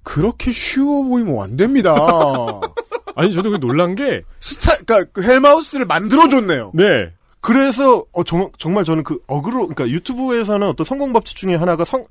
그렇게 0.02 0.52
쉬워 0.52 1.04
보이면 1.04 1.40
안 1.40 1.56
됩니다. 1.56 1.94
아니, 3.16 3.32
저도 3.32 3.52
그 3.52 3.60
놀란 3.60 3.94
게, 3.94 4.24
스타, 4.40 4.76
그니까, 4.78 5.04
그 5.14 5.22
헬마우스를 5.22 5.86
만들어 5.86 6.28
줬네요. 6.28 6.72
네. 6.74 7.14
그래서 7.42 8.06
어, 8.14 8.24
정, 8.24 8.52
정말 8.58 8.86
저는 8.86 9.04
그 9.04 9.20
어그로 9.28 9.68
그러니까 9.68 9.90
유튜브에서는 9.90 10.68
어떤 10.68 10.86
성공 10.86 11.12
법칙 11.12 11.36
중에 11.38 11.56
하나가 11.56 11.84
성, 11.84 12.06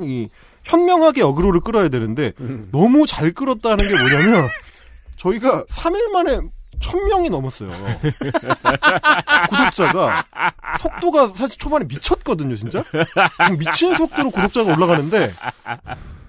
이, 0.00 0.28
현명하게 0.62 1.22
어그로를 1.22 1.60
끌어야 1.60 1.88
되는데 1.88 2.32
음. 2.40 2.68
너무 2.70 3.06
잘 3.06 3.32
끌었다는 3.32 3.78
게 3.78 3.94
뭐냐면 3.94 4.46
저희가 5.16 5.64
3일 5.64 6.10
만에 6.10 6.40
1000명이 6.80 7.30
넘었어요. 7.30 7.70
구독자가 9.48 10.26
속도가 10.78 11.28
사실 11.28 11.58
초반에 11.58 11.86
미쳤거든요, 11.86 12.56
진짜. 12.56 12.84
미친 13.58 13.94
속도로 13.94 14.30
구독자가 14.30 14.74
올라가는데 14.74 15.32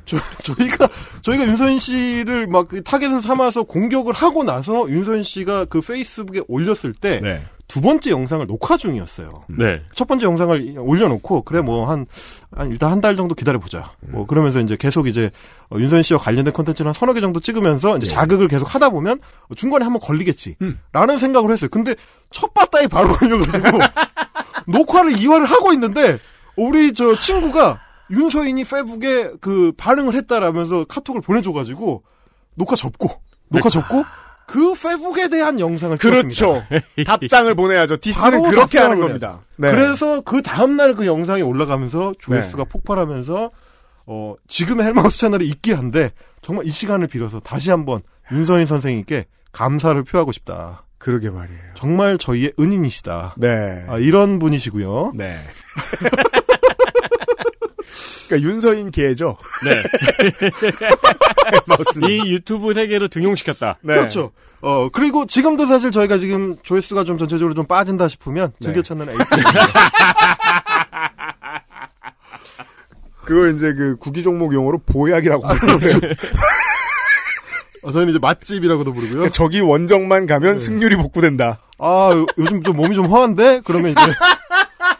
저, 0.05 0.17
저희가 0.43 0.87
저희가 1.21 1.45
윤서인 1.45 1.79
씨를 1.79 2.47
막 2.47 2.65
그 2.65 2.83
타겟을 2.83 3.21
삼아서 3.21 3.63
공격을 3.63 4.13
하고 4.13 4.43
나서 4.43 4.89
윤서인 4.89 5.23
씨가 5.23 5.65
그 5.65 5.81
페이스북에 5.81 6.41
올렸을 6.47 6.93
때 6.93 7.19
네. 7.21 7.43
두 7.67 7.81
번째 7.81 8.11
영상을 8.11 8.45
녹화 8.47 8.77
중이었어요. 8.77 9.43
네. 9.47 9.81
첫 9.95 10.07
번째 10.07 10.25
영상을 10.27 10.75
올려놓고 10.77 11.41
그래 11.43 11.61
뭐한 11.61 12.05
일단 12.69 12.91
한 12.91 13.01
달 13.01 13.15
정도 13.15 13.33
기다려 13.35 13.59
보자. 13.59 13.91
뭐 14.01 14.25
그러면서 14.25 14.59
이제 14.59 14.77
계속 14.77 15.07
이제 15.07 15.31
어, 15.69 15.77
윤선 15.77 16.03
씨와 16.03 16.19
관련된 16.19 16.53
콘텐츠를 16.53 16.89
한 16.89 16.93
서너 16.93 17.13
개 17.13 17.21
정도 17.21 17.39
찍으면서 17.39 17.97
이제 17.97 18.07
자극을 18.07 18.47
계속 18.47 18.73
하다 18.73 18.89
보면 18.89 19.19
중간에 19.55 19.83
한번 19.83 19.99
걸리겠지라는 20.01 21.17
생각을 21.19 21.51
했어요. 21.51 21.69
근데 21.71 21.95
첫 22.31 22.53
바다에 22.53 22.87
바로 22.87 23.13
걸려가지고 23.13 23.67
녹화를 24.67 25.11
2화를 25.13 25.45
하고 25.45 25.73
있는데 25.73 26.17
우리 26.55 26.93
저 26.93 27.17
친구가 27.17 27.79
윤서인이 28.11 28.63
페북에 28.63 29.31
그 29.41 29.71
반응을 29.77 30.13
했다라면서 30.15 30.85
카톡을 30.85 31.21
보내줘가지고 31.21 32.03
녹화 32.55 32.75
접고 32.75 33.09
녹화 33.49 33.69
접고 33.69 34.03
그 34.47 34.73
페북에 34.75 35.27
대한 35.29 35.59
영상을. 35.59 35.97
그렇죠. 35.97 36.63
답장을 37.05 37.53
보내야죠. 37.55 37.97
디스는 37.97 38.43
그렇게 38.43 38.77
하는 38.79 38.97
보내야죠. 38.97 39.07
겁니다. 39.07 39.41
네. 39.57 39.71
그래서 39.71 40.21
그 40.21 40.41
다음 40.41 40.77
날 40.77 40.93
그 40.95 41.05
영상이 41.05 41.41
올라가면서 41.41 42.13
조회수가 42.19 42.65
폭발하면서 42.65 43.51
어 44.07 44.35
지금의 44.47 44.85
헬마우스 44.85 45.17
채널이 45.17 45.47
있긴 45.47 45.75
한데 45.75 46.11
정말 46.41 46.65
이 46.67 46.69
시간을 46.71 47.07
빌어서 47.07 47.39
다시 47.39 47.71
한번 47.71 48.01
윤서인 48.31 48.65
선생님께 48.65 49.25
감사를 49.51 50.01
표하고 50.03 50.31
싶다. 50.31 50.83
그러게 50.97 51.29
말이에요. 51.29 51.59
정말 51.75 52.17
저희의 52.17 52.53
은인이시다. 52.59 53.35
네. 53.37 53.85
아, 53.89 53.97
이런 53.97 54.39
분이시고요. 54.39 55.11
네. 55.15 55.37
그러니까 58.27 58.49
윤서인 58.49 58.91
계죠. 58.91 59.37
네. 59.63 59.83
이 62.09 62.31
유튜브 62.33 62.73
세계로 62.73 63.07
등용시켰다. 63.07 63.77
네. 63.81 63.95
그렇죠. 63.95 64.31
어 64.61 64.89
그리고 64.89 65.25
지금도 65.27 65.65
사실 65.67 65.91
저희가 65.91 66.17
지금 66.17 66.55
조회수가 66.63 67.03
좀 67.03 67.17
전체적으로 67.17 67.53
좀 67.53 67.65
빠진다 67.67 68.07
싶으면 68.07 68.51
네. 68.59 68.65
즐겨 68.67 68.81
찾는 68.81 69.09
에이트. 69.09 69.23
그걸 73.25 73.55
이제 73.55 73.73
그 73.73 73.95
구기 73.97 74.21
종목 74.23 74.53
용어로 74.53 74.79
보약이라고 74.85 75.47
부르죠. 75.47 75.99
어, 77.83 77.91
저희는 77.91 78.09
이제 78.11 78.19
맛집이라고도 78.19 78.93
부르고요. 78.93 79.13
그러니까 79.17 79.31
저기 79.31 79.59
원정만 79.61 80.25
가면 80.25 80.53
네. 80.53 80.59
승률이 80.59 80.95
복구된다. 80.95 81.59
아, 81.77 82.11
요- 82.13 82.25
요즘 82.37 82.63
좀 82.63 82.77
몸이 82.77 82.95
좀 82.95 83.05
허한데? 83.07 83.61
그러면 83.63 83.91
이제 83.91 84.01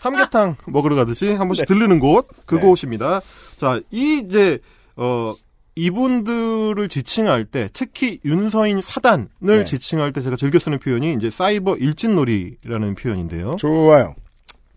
삼계탕 0.06 0.58
먹으러 0.68 0.96
가듯이 0.96 1.32
한 1.32 1.48
번씩 1.48 1.66
들르는 1.66 2.00
곳, 2.00 2.28
그곳입니다. 2.46 3.22
자, 3.58 3.82
이 3.90 4.22
이제, 4.24 4.60
어, 4.96 5.34
이분들을 5.76 6.88
지칭할 6.88 7.46
때, 7.46 7.70
특히 7.74 8.20
윤서인 8.24 8.82
사단을 8.82 9.28
네. 9.40 9.64
지칭할 9.66 10.14
때 10.14 10.22
제가 10.22 10.36
즐겨 10.36 10.60
쓰는 10.60 10.78
표현이 10.78 11.16
이제 11.16 11.30
사이버 11.32 11.76
일진놀이라는 11.78 12.96
표현인데요. 12.96 13.56
좋아요. 13.58 14.14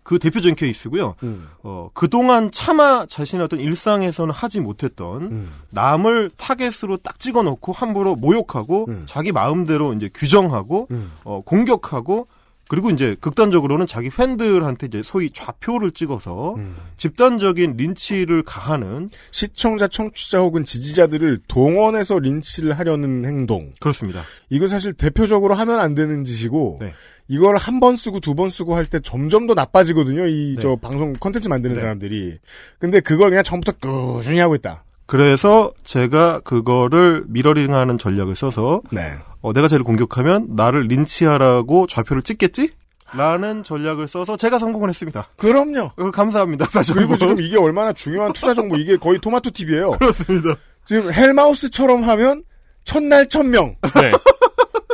그 0.01 0.17
대표적인 0.17 0.55
케이스고요. 0.55 1.13
음. 1.21 1.47
어, 1.61 1.91
그동안 1.93 2.49
차마 2.51 3.05
자신의 3.05 3.45
어떤 3.45 3.59
일상에서는 3.59 4.33
하지 4.33 4.59
못했던 4.59 5.21
음. 5.21 5.51
남을 5.69 6.31
타겟으로 6.35 6.97
딱 6.97 7.19
찍어 7.19 7.43
놓고 7.43 7.73
함부로 7.73 8.15
모욕하고 8.15 8.87
음. 8.89 9.03
자기 9.05 9.31
마음대로 9.31 9.93
이제 9.93 10.09
규정하고 10.11 10.87
음. 10.89 11.11
어, 11.23 11.41
공격하고 11.45 12.27
그리고 12.69 12.91
이제 12.91 13.15
극단적으로는 13.19 13.87
자기 13.87 14.09
팬들한테 14.11 14.85
이제 14.87 15.01
소위 15.03 15.31
좌표를 15.31 15.89
찍어서 15.91 16.53
음. 16.55 16.75
집단적인 16.97 17.77
린치를 17.77 18.43
가하는 18.43 19.09
시청자, 19.31 19.87
청취자 19.87 20.39
혹은 20.39 20.63
지지자들을 20.63 21.39
동원해서 21.47 22.19
린치를 22.19 22.77
하려는 22.77 23.25
행동. 23.25 23.71
그렇습니다. 23.79 24.21
이거 24.49 24.67
사실 24.67 24.93
대표적으로 24.93 25.55
하면 25.55 25.79
안 25.79 25.95
되는 25.95 26.23
짓이고 26.23 26.77
네. 26.79 26.93
이걸 27.27 27.57
한 27.57 27.79
번 27.79 27.95
쓰고 27.95 28.19
두 28.19 28.35
번 28.35 28.49
쓰고 28.51 28.75
할 28.75 28.85
때 28.85 28.99
점점 28.99 29.47
더 29.47 29.55
나빠지거든요. 29.55 30.27
이 30.27 30.53
네. 30.55 30.61
저 30.61 30.75
방송 30.75 31.13
컨텐츠 31.13 31.47
만드는 31.49 31.75
네. 31.75 31.81
사람들이. 31.81 32.37
근데 32.77 32.99
그걸 32.99 33.29
그냥 33.29 33.43
처음부터 33.43 33.73
꾸준히 33.79 34.37
하고 34.39 34.53
있다. 34.53 34.83
그래서 35.09 35.71
제가 35.83 36.39
그거를 36.41 37.23
미러링하는 37.27 37.97
전략을 37.97 38.35
써서 38.35 38.81
네. 38.91 39.15
어, 39.41 39.53
내가 39.53 39.67
쟤를 39.67 39.83
공격하면 39.83 40.49
나를 40.55 40.81
린치하라고 40.83 41.87
좌표를 41.87 42.21
찍겠지? 42.21 42.71
라는 43.13 43.63
전략을 43.63 44.07
써서 44.07 44.37
제가 44.37 44.59
성공을 44.59 44.87
했습니다. 44.89 45.27
그럼요. 45.35 45.89
어, 45.97 46.11
감사합니다. 46.11 46.67
다시 46.71 46.93
그리고 46.93 47.13
한번. 47.13 47.29
지금 47.29 47.43
이게 47.43 47.57
얼마나 47.57 47.91
중요한 47.91 48.33
투자 48.33 48.53
정보 48.53 48.77
이게 48.77 48.97
거의 48.97 49.17
토마토 49.19 49.49
TV예요. 49.49 49.91
그렇습니다. 49.97 50.55
지금 50.85 51.11
헬마우스처럼 51.11 52.03
하면 52.03 52.43
첫날 52.83 53.27
천명 53.27 53.75
네. 53.81 54.11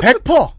100%. 0.00 0.50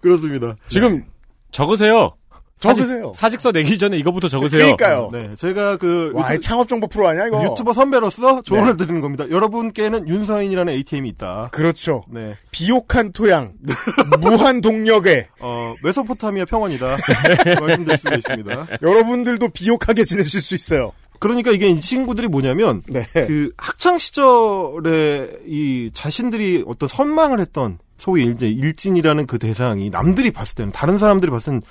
그렇습니다. 0.00 0.56
지금 0.68 1.04
적으세요. 1.50 2.16
적으세요. 2.62 3.12
사직, 3.14 3.40
서 3.40 3.50
내기 3.52 3.76
전에 3.76 3.96
이거부터 3.98 4.28
적으세요. 4.28 4.76
그러니까요. 4.76 5.10
네, 5.12 5.30
제가 5.36 5.76
그 5.76 6.12
와, 6.14 6.32
이 6.32 6.40
창업 6.40 6.68
정보 6.68 6.86
프로 6.86 7.08
아니야 7.08 7.26
이거? 7.26 7.42
유튜버 7.42 7.72
선배로서 7.72 8.42
조언을 8.42 8.76
네. 8.76 8.84
드리는 8.84 9.00
겁니다. 9.00 9.28
여러분께는 9.30 10.08
윤서인이라는 10.08 10.72
ATM이 10.72 11.08
있다. 11.10 11.48
그렇죠. 11.52 12.04
네. 12.08 12.36
비옥한 12.50 13.12
토양, 13.12 13.52
무한 14.20 14.60
동력에 14.60 15.28
어, 15.40 15.74
메소포타미아 15.82 16.44
평원이다. 16.44 16.96
말씀드릴 17.60 17.98
수가 17.98 18.14
있습니다. 18.16 18.66
여러분들도 18.80 19.48
비옥하게 19.48 20.04
지내실 20.04 20.40
수 20.40 20.54
있어요. 20.54 20.92
그러니까 21.22 21.52
이게 21.52 21.68
이 21.68 21.80
친구들이 21.80 22.26
뭐냐면 22.26 22.82
네. 22.88 23.06
그 23.12 23.52
학창 23.56 23.96
시절에 23.96 25.30
이 25.46 25.90
자신들이 25.94 26.64
어떤 26.66 26.88
선망을 26.88 27.38
했던 27.38 27.78
소위 27.96 28.24
이제 28.24 28.48
일진이라는 28.48 29.28
그 29.28 29.38
대상이 29.38 29.88
남들이 29.88 30.32
봤을 30.32 30.56
때는 30.56 30.72
다른 30.72 30.98
사람들이 30.98 31.30
봤을 31.30 31.44
때는 31.44 31.62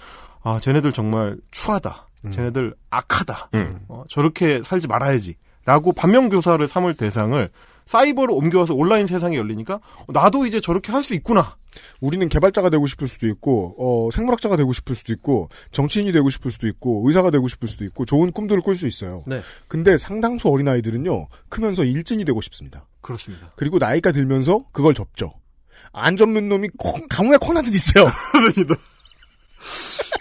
아 0.43 0.59
쟤네들 0.61 0.91
정말 0.91 1.37
추하다. 1.51 2.07
쟤네들 2.31 2.75
악하다. 2.89 3.49
음. 3.55 3.79
어, 3.87 4.03
저렇게 4.09 4.61
살지 4.63 4.87
말아야지 4.87 5.35
라고 5.65 5.91
반면교사를 5.91 6.67
삼을 6.67 6.95
대상을 6.95 7.49
사이버로 7.85 8.35
옮겨와서 8.35 8.73
온라인 8.75 9.07
세상이 9.07 9.35
열리니까 9.37 9.75
어, 9.75 10.05
나도 10.09 10.45
이제 10.45 10.61
저렇게 10.61 10.91
할 10.91 11.03
수 11.03 11.13
있구나. 11.15 11.55
우리는 12.01 12.27
개발자가 12.27 12.69
되고 12.69 12.85
싶을 12.85 13.07
수도 13.07 13.27
있고, 13.27 13.75
어, 13.79 14.11
생물학자가 14.11 14.57
되고 14.57 14.73
싶을 14.73 14.93
수도 14.93 15.13
있고, 15.13 15.47
정치인이 15.71 16.11
되고 16.11 16.29
싶을 16.29 16.51
수도 16.51 16.67
있고, 16.67 17.03
의사가 17.07 17.31
되고 17.31 17.47
싶을 17.47 17.69
수도 17.69 17.85
있고, 17.85 18.03
좋은 18.03 18.33
꿈들을 18.33 18.61
꿀 18.61 18.75
수 18.75 18.87
있어요. 18.87 19.23
네. 19.25 19.39
근데 19.69 19.97
상당수 19.97 20.49
어린 20.49 20.67
아이들은요, 20.67 21.27
크면서 21.47 21.85
일진이 21.85 22.25
되고 22.25 22.41
싶습니다. 22.41 22.85
그렇습니다. 22.99 23.53
그리고 23.55 23.77
나이가 23.77 24.11
들면서 24.11 24.65
그걸 24.73 24.93
접죠. 24.93 25.31
안 25.93 26.17
접는 26.17 26.49
놈이 26.49 26.69
콩, 26.77 27.07
가뭄에 27.09 27.37
콩나듯 27.37 27.73
있어요. 27.73 28.05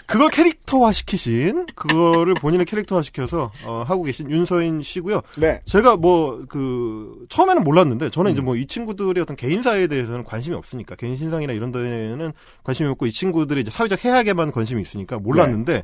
그걸 0.05 0.29
캐릭터화 0.29 0.91
시키신 0.91 1.67
그거를 1.73 2.33
본인의 2.33 2.65
캐릭터화 2.65 3.01
시켜서 3.01 3.51
어, 3.63 3.85
하고 3.87 4.03
계신 4.03 4.29
윤서인 4.29 4.81
씨고요. 4.83 5.21
네. 5.37 5.61
제가 5.65 5.95
뭐 5.95 6.41
그 6.49 7.25
처음에는 7.29 7.63
몰랐는데 7.63 8.09
저는 8.09 8.31
이제 8.33 8.41
뭐 8.41 8.55
이 8.55 8.65
친구들의 8.65 9.21
어떤 9.21 9.35
개인사에 9.37 9.87
대해서는 9.87 10.23
관심이 10.25 10.55
없으니까 10.55 10.95
개인 10.95 11.15
신상이나 11.15 11.53
이런 11.53 11.71
데에는 11.71 12.33
관심이 12.63 12.89
없고 12.89 13.05
이 13.05 13.11
친구들이 13.11 13.61
이제 13.61 13.71
사회적 13.71 14.03
해악에만 14.03 14.51
관심이 14.51 14.81
있으니까 14.81 15.17
몰랐는데 15.19 15.83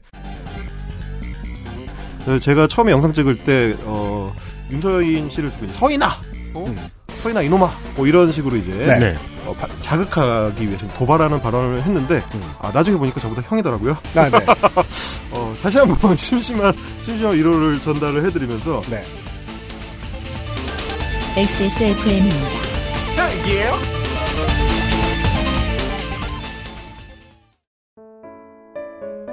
어, 2.27 2.39
제가 2.39 2.67
처음에 2.67 2.91
영상 2.91 3.13
찍을 3.13 3.37
때 3.39 3.75
어, 3.83 4.33
윤서인 4.71 5.29
씨를 5.29 5.49
두고 5.51 5.71
서인아, 5.71 6.07
어? 6.53 6.75
서인아 7.21 7.41
이놈아 7.41 7.69
뭐 7.95 8.07
이런 8.07 8.31
식으로 8.31 8.55
이제 8.57 8.71
네. 8.71 8.99
네. 8.99 9.15
어, 9.45 9.53
바- 9.53 9.67
자극하기 9.81 10.67
위해서 10.67 10.87
도발하는 10.89 11.39
발언을 11.41 11.81
했는데 11.83 12.15
음. 12.35 12.41
아, 12.59 12.71
나중에 12.73 12.97
보니까 12.97 13.19
저보다 13.19 13.41
형이더라고요. 13.43 13.93
아, 14.15 14.29
네. 14.29 14.37
어, 15.31 15.55
다시 15.61 15.77
한번 15.77 16.15
심심한 16.17 16.73
심심한 17.01 17.33
위로를 17.35 17.79
전달을 17.81 18.25
해드리면서 18.25 18.81
네. 18.89 19.03
XSFM입니다. 21.37 22.37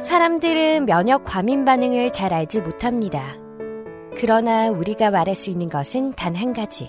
사람들은 0.00 0.86
면역 0.86 1.24
과민 1.24 1.64
반응을 1.64 2.10
잘 2.10 2.32
알지 2.32 2.60
못합니다. 2.60 3.34
그러나 4.16 4.70
우리가 4.70 5.10
말할 5.10 5.34
수 5.34 5.50
있는 5.50 5.68
것은 5.68 6.12
단 6.12 6.34
한 6.36 6.52
가지. 6.52 6.88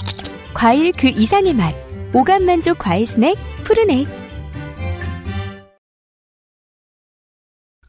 과일 0.53 0.91
그 0.91 1.07
이상의 1.07 1.53
맛. 1.53 1.73
오감 2.13 2.45
만족 2.45 2.77
과일 2.77 3.07
스낵 3.07 3.37
푸르넥. 3.63 4.07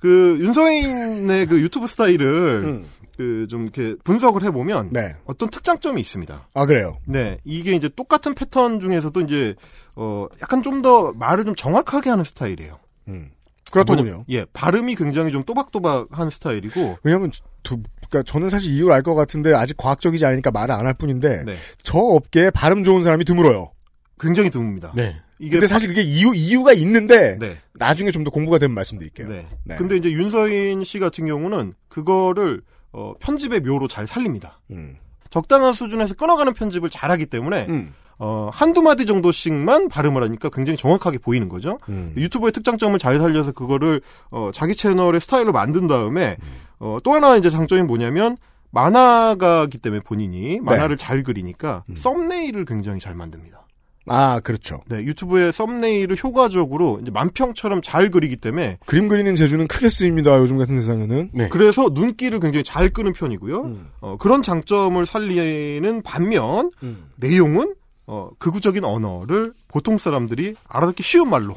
그 0.01 0.37
윤서인의 0.40 1.46
그 1.46 1.61
유튜브 1.61 1.87
스타일을 1.87 2.64
음. 2.64 2.87
그좀 3.16 3.62
이렇게 3.64 3.94
분석을 4.03 4.42
해보면 4.44 4.90
네. 4.90 5.14
어떤 5.27 5.48
특장점이 5.48 6.01
있습니다. 6.01 6.48
아, 6.55 6.66
그래요. 6.66 6.98
네, 7.07 7.38
이게 7.44 7.72
이제 7.75 7.88
똑같은 7.88 8.35
패턴 8.35 8.81
중에서도 8.81 9.20
이제 9.20 9.55
어 9.96 10.27
약간 10.40 10.62
좀 10.62 10.83
더 10.83 11.12
말을 11.12 11.44
좀 11.44 11.55
정확하게 11.55 12.11
하는 12.11 12.25
스타일이에요. 12.25 12.79
음. 13.09 13.31
그렇더군요. 13.70 14.25
뭐냐- 14.25 14.25
예, 14.31 14.44
발음이 14.53 14.96
굉장히 14.96 15.31
좀 15.31 15.44
또박또박한 15.44 16.29
스타일이고. 16.31 16.98
왜냐면, 17.05 17.31
두, 17.62 17.79
그니까 18.12 18.22
저는 18.31 18.51
사실 18.51 18.70
이유를 18.72 18.92
알 18.92 19.03
것 19.03 19.14
같은데 19.14 19.55
아직 19.55 19.77
과학적이지 19.79 20.25
않으니까 20.27 20.51
말을 20.51 20.75
안 20.75 20.87
할 20.87 20.92
뿐인데, 20.94 21.44
네, 21.44 21.55
저 21.83 21.98
업계에 21.98 22.51
발음 22.51 22.85
좋은 22.85 23.03
사람이 23.03 23.25
드물어요. 23.25 23.72
굉장히 24.20 24.51
드뭅니다. 24.51 24.94
네. 24.94 25.16
이게 25.38 25.53
근데 25.53 25.66
사실 25.66 25.88
그게 25.88 26.03
이유, 26.03 26.33
이유가 26.35 26.72
있는데, 26.75 27.37
네, 27.40 27.57
나중에 27.75 28.11
좀 28.12 28.22
더 28.22 28.31
공부가 28.31 28.59
되면 28.59 28.75
말씀드릴게요. 28.75 29.29
네. 29.29 29.46
네. 29.64 29.77
근데 29.77 29.96
이제 29.96 30.11
윤서인 30.12 30.85
씨 30.85 30.98
같은 31.01 31.27
경우는 31.27 31.75
그거를 31.88 32.62
어, 32.92 33.14
편집의 33.20 33.61
묘로 33.62 33.88
잘 33.88 34.07
살립니다. 34.07 34.61
음. 34.70 34.96
적당한 35.31 35.72
수준에서 35.72 36.14
끊어가는 36.14 36.53
편집을 36.53 36.90
잘하기 36.90 37.27
때문에 37.27 37.66
음. 37.70 37.94
어, 38.18 38.51
한두 38.53 38.83
마디 38.83 39.07
정도씩만 39.07 39.88
발음을 39.88 40.22
하니까 40.22 40.48
굉장히 40.51 40.77
정확하게 40.77 41.18
보이는 41.18 41.48
거죠. 41.48 41.79
음. 41.88 42.12
유튜브의 42.16 42.53
특장점을 42.53 42.98
잘 42.98 43.18
살려서 43.18 43.53
그거를 43.53 44.01
어, 44.31 44.51
자기 44.53 44.75
채널의 44.75 45.20
스타일로 45.20 45.53
만든 45.53 45.87
다음에 45.87 46.37
어, 46.79 46.98
또 47.03 47.12
하나 47.12 47.37
이제 47.37 47.51
장점이 47.51 47.83
뭐냐면 47.83 48.37
만화가기 48.70 49.79
때문에 49.79 50.01
본인이 50.05 50.61
만화를 50.61 50.96
잘 50.96 51.22
그리니까 51.22 51.85
음. 51.90 51.94
썸네일을 51.94 52.64
굉장히 52.64 53.01
잘 53.01 53.14
만듭니다. 53.14 53.62
아, 54.07 54.40
그렇죠. 54.40 54.81
네, 54.88 54.98
유튜브의 55.05 55.53
썸네일을 55.53 56.16
효과적으로 56.22 56.98
이제 57.01 57.11
만평처럼 57.12 57.83
잘 57.83 58.11
그리기 58.11 58.37
때문에 58.37 58.79
그림 58.85 59.09
그리는 59.09 59.37
재주는 59.37 59.66
크게 59.68 59.90
쓰입니다. 59.90 60.37
요즘 60.38 60.59
같은 60.59 60.81
세상에는. 60.81 61.31
네. 61.33 61.48
그래서 61.48 61.88
눈길을 61.92 62.40
굉장히 62.40 62.64
잘 62.64 62.88
끄는 62.88 63.12
편이고요. 63.12 63.61
음. 63.62 63.90
어, 64.01 64.16
그런 64.18 64.42
장점을 64.42 65.05
살리는 65.07 66.03
반면 66.03 66.72
음. 66.83 67.11
내용은 67.16 67.75
어, 68.06 68.30
극우적인 68.38 68.84
언어를 68.84 69.54
보통 69.68 69.98
사람들이 69.98 70.56
알아듣기 70.68 71.02
쉬운 71.02 71.30
말로 71.30 71.56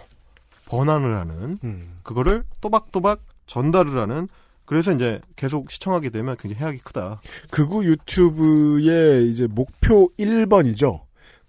번안을 0.65 1.17
하는 1.17 1.59
음. 1.63 1.97
그거를 2.03 2.43
또박또박 2.61 3.19
전달을 3.47 3.97
하는 3.97 4.27
그래서 4.65 4.91
이제 4.91 5.21
계속 5.35 5.69
시청하게 5.69 6.09
되면 6.09 6.35
굉장히 6.37 6.61
해악이 6.61 6.79
크다. 6.79 7.21
극우 7.51 7.83
유튜브의 7.85 9.29
이제 9.29 9.47
목표 9.47 10.09
1번이죠. 10.17 11.01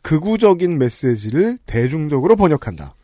극우적인 0.02 0.78
메시지를 0.78 1.59
대중적으로 1.66 2.37
번역한다. 2.37 2.94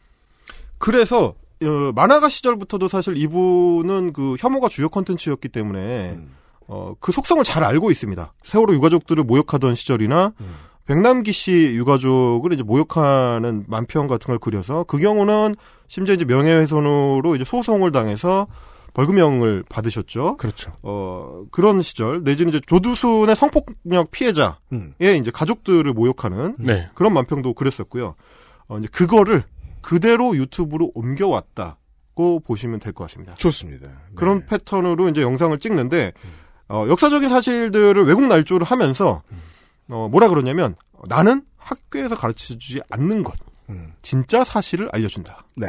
그래서 0.78 1.34
어, 1.62 1.92
만화가 1.94 2.28
시절부터도 2.28 2.88
사실 2.88 3.16
이분은 3.16 4.12
그 4.12 4.36
혐오가 4.38 4.68
주요 4.68 4.88
컨텐츠였기 4.88 5.48
때문에 5.48 6.12
음. 6.12 6.34
어, 6.66 6.94
그 7.00 7.12
속성을 7.12 7.42
잘 7.44 7.64
알고 7.64 7.90
있습니다. 7.90 8.32
세월호 8.44 8.74
유가족들을 8.74 9.24
모욕하던 9.24 9.74
시절이나 9.74 10.32
음. 10.40 10.54
백남기 10.86 11.32
씨 11.32 11.52
유가족을 11.74 12.52
이제 12.52 12.62
모욕하는 12.62 13.64
만평 13.68 14.06
같은 14.06 14.28
걸 14.28 14.38
그려서 14.38 14.84
그 14.84 14.98
경우는 14.98 15.54
심지어 15.88 16.14
이제 16.14 16.24
명예훼손으로 16.24 17.36
이제 17.36 17.44
소송을 17.44 17.92
당해서 17.92 18.46
벌금형을 18.94 19.64
받으셨죠. 19.68 20.36
그렇죠. 20.36 20.72
어, 20.82 21.44
그런 21.50 21.80
시절 21.82 22.22
내지는 22.24 22.50
이제 22.50 22.60
조두순의 22.66 23.34
성폭력 23.36 24.10
피해자의 24.10 24.54
음. 24.72 24.94
이제 25.00 25.30
가족들을 25.30 25.90
모욕하는 25.94 26.56
네. 26.58 26.88
그런 26.94 27.14
만평도 27.14 27.54
그렸었고요. 27.54 28.16
어, 28.68 28.78
이제 28.78 28.88
그거를 28.92 29.44
그대로 29.80 30.36
유튜브로 30.36 30.90
옮겨왔다고 30.94 32.40
보시면 32.40 32.80
될 32.80 32.92
것 32.92 33.04
같습니다. 33.04 33.34
좋습니다. 33.36 33.88
그런 34.14 34.40
네. 34.40 34.46
패턴으로 34.46 35.08
이제 35.08 35.22
영상을 35.22 35.58
찍는데 35.58 36.12
어, 36.68 36.86
역사적인 36.88 37.28
사실들을 37.28 38.04
외국 38.04 38.26
날조를 38.26 38.66
하면서 38.66 39.22
어, 39.92 40.08
뭐라 40.08 40.28
그러냐면 40.28 40.74
나는 41.08 41.42
학교에서 41.56 42.16
가르쳐주지 42.16 42.80
않는 42.90 43.22
것 43.22 43.34
음. 43.68 43.92
진짜 44.02 44.42
사실을 44.42 44.88
알려준다. 44.92 45.44
네. 45.54 45.68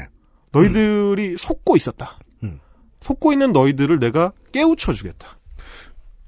너희들이 0.52 1.36
속고 1.38 1.76
있었다. 1.76 2.18
음. 2.44 2.60
속고 3.02 3.34
있는 3.34 3.52
너희들을 3.52 4.00
내가 4.00 4.32
깨우쳐 4.52 4.94
주겠다. 4.94 5.38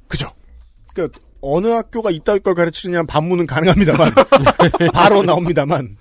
그죠. 0.07 0.29
그러니까 0.93 1.19
어느 1.41 1.67
학교가 1.67 2.11
이따위 2.11 2.39
걸 2.39 2.55
가르치느냐 2.55 3.03
반문은 3.03 3.45
가능합니다만 3.45 4.11
바로 4.93 5.21
나옵니다만 5.21 5.97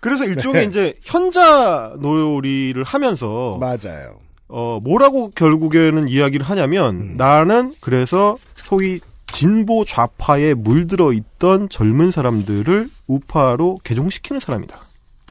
그래서 0.00 0.24
일종의 0.24 0.62
네. 0.62 0.68
이제 0.68 0.94
현자 1.02 1.94
놀이를 2.00 2.84
하면서 2.84 3.58
맞아요. 3.60 4.18
어 4.48 4.80
뭐라고 4.82 5.30
결국에는 5.34 6.08
이야기를 6.08 6.46
하냐면 6.46 7.00
음. 7.00 7.14
나는 7.16 7.74
그래서 7.80 8.38
소위 8.54 9.00
진보 9.38 9.84
좌파에 9.84 10.52
물들어 10.54 11.12
있던 11.12 11.68
젊은 11.68 12.10
사람들을 12.10 12.90
우파로 13.06 13.78
개종시키는 13.84 14.40
사람이다. 14.40 14.80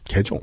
개종. 0.06 0.40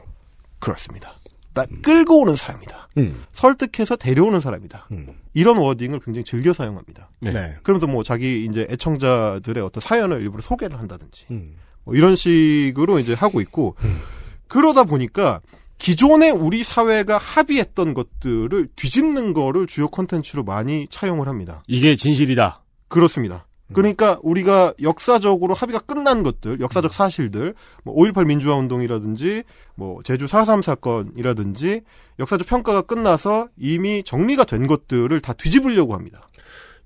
그렇습니다. 0.59 1.14
나 1.55 1.64
끌고 1.81 2.20
오는 2.20 2.37
사람이다. 2.37 2.90
음. 2.98 3.24
설득해서 3.33 3.96
데려오는 3.96 4.38
사람이다. 4.38 4.88
음. 4.92 5.07
이런 5.33 5.57
워딩을 5.57 6.00
굉장히 6.00 6.27
즐겨 6.27 6.53
사용합니다. 6.53 7.09
네. 7.20 7.33
네. 7.33 7.57
그러면서 7.62 7.87
뭐 7.87 8.03
자기 8.03 8.44
이제 8.44 8.66
애청자들의 8.68 9.64
어떤 9.64 9.81
사연을 9.81 10.20
일부러 10.20 10.42
소개를 10.42 10.79
한다든지 10.79 11.24
음. 11.31 11.57
뭐 11.85 11.94
이런 11.94 12.16
식으로 12.16 12.98
이제 12.98 13.14
하고 13.14 13.40
있고 13.40 13.77
음. 13.83 13.98
그러다 14.46 14.85
보니까 14.85 15.40
기존에 15.79 16.29
우리 16.29 16.64
사회가 16.64 17.16
합의했던 17.16 17.94
것들을 17.94 18.68
뒤집는 18.77 19.33
거를 19.33 19.66
주요 19.66 19.88
콘텐츠로 19.88 20.44
많이 20.44 20.87
차용을 20.90 21.29
합니다. 21.29 21.62
이게 21.66 21.96
진실이다. 21.96 22.61
그렇습니다. 22.88 23.46
그러니까 23.72 24.18
우리가 24.22 24.74
역사적으로 24.83 25.55
합의가 25.55 25.81
끝난 25.81 26.22
것들, 26.22 26.61
역사적 26.61 26.92
사실들, 26.92 27.55
뭐 27.83 27.94
5.18 27.94 28.27
민주화 28.27 28.57
운동이라든지, 28.57 29.44
뭐 29.74 30.03
제주 30.05 30.27
4.3 30.27 30.62
사건이라든지, 30.62 31.81
역사적 32.18 32.46
평가가 32.46 32.83
끝나서 32.83 33.48
이미 33.57 34.03
정리가 34.03 34.44
된 34.44 34.66
것들을 34.66 35.18
다 35.20 35.33
뒤집으려고 35.33 35.94
합니다. 35.94 36.29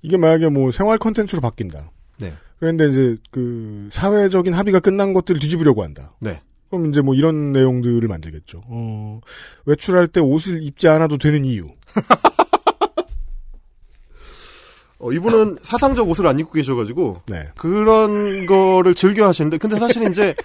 이게 0.01 0.17
만약에 0.17 0.49
뭐 0.49 0.71
생활 0.71 0.97
컨텐츠로 0.97 1.41
바뀐다. 1.41 1.91
네. 2.17 2.33
그런데 2.59 2.89
이제 2.89 3.17
그 3.31 3.89
사회적인 3.91 4.53
합의가 4.53 4.79
끝난 4.79 5.13
것들을 5.13 5.39
뒤집으려고 5.39 5.83
한다. 5.83 6.13
네. 6.19 6.41
그럼 6.69 6.87
이제 6.87 7.01
뭐 7.01 7.15
이런 7.15 7.51
내용들을 7.51 8.07
만들겠죠. 8.07 8.61
어, 8.67 9.21
외출할 9.65 10.07
때 10.07 10.19
옷을 10.19 10.61
입지 10.63 10.87
않아도 10.87 11.17
되는 11.17 11.43
이유. 11.43 11.67
어, 14.99 15.11
이분은 15.11 15.57
사상적 15.63 16.09
옷을 16.09 16.27
안 16.27 16.39
입고 16.39 16.51
계셔가지고, 16.51 17.21
네. 17.27 17.47
그런 17.55 18.45
거를 18.45 18.93
즐겨 18.95 19.27
하시는데, 19.27 19.57
근데 19.57 19.77
사실 19.79 20.09
이제, 20.11 20.35